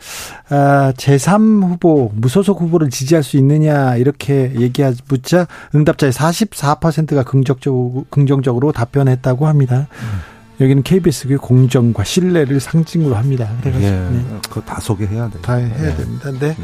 [0.51, 8.73] 아, 제3 후보, 무소속 후보를 지지할 수 있느냐 이렇게 얘기하 묻자 응답자의 44%가 긍정적으로, 긍정적으로
[8.73, 9.89] 답변했다고 합니다.
[9.91, 10.32] 음.
[10.61, 13.51] 여기는 KBS의 공정과 신뢰를 상징으로 합니다.
[13.61, 14.25] 그래가지고 예, 네.
[14.49, 15.41] 그거 다 소개해야 돼.
[15.41, 15.97] 다 해야 네.
[15.97, 16.31] 됩니다.
[16.33, 16.39] 네.
[16.39, 16.57] 네.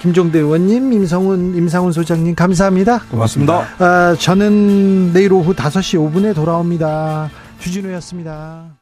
[0.00, 3.00] 김종대 의원님, 임성훈, 임상훈 소장님 감사합니다.
[3.10, 3.66] 고맙습니다.
[3.78, 7.30] 아, 저는 내일 오후 5시 5분에 돌아옵니다.
[7.58, 8.79] 주진우였습니다.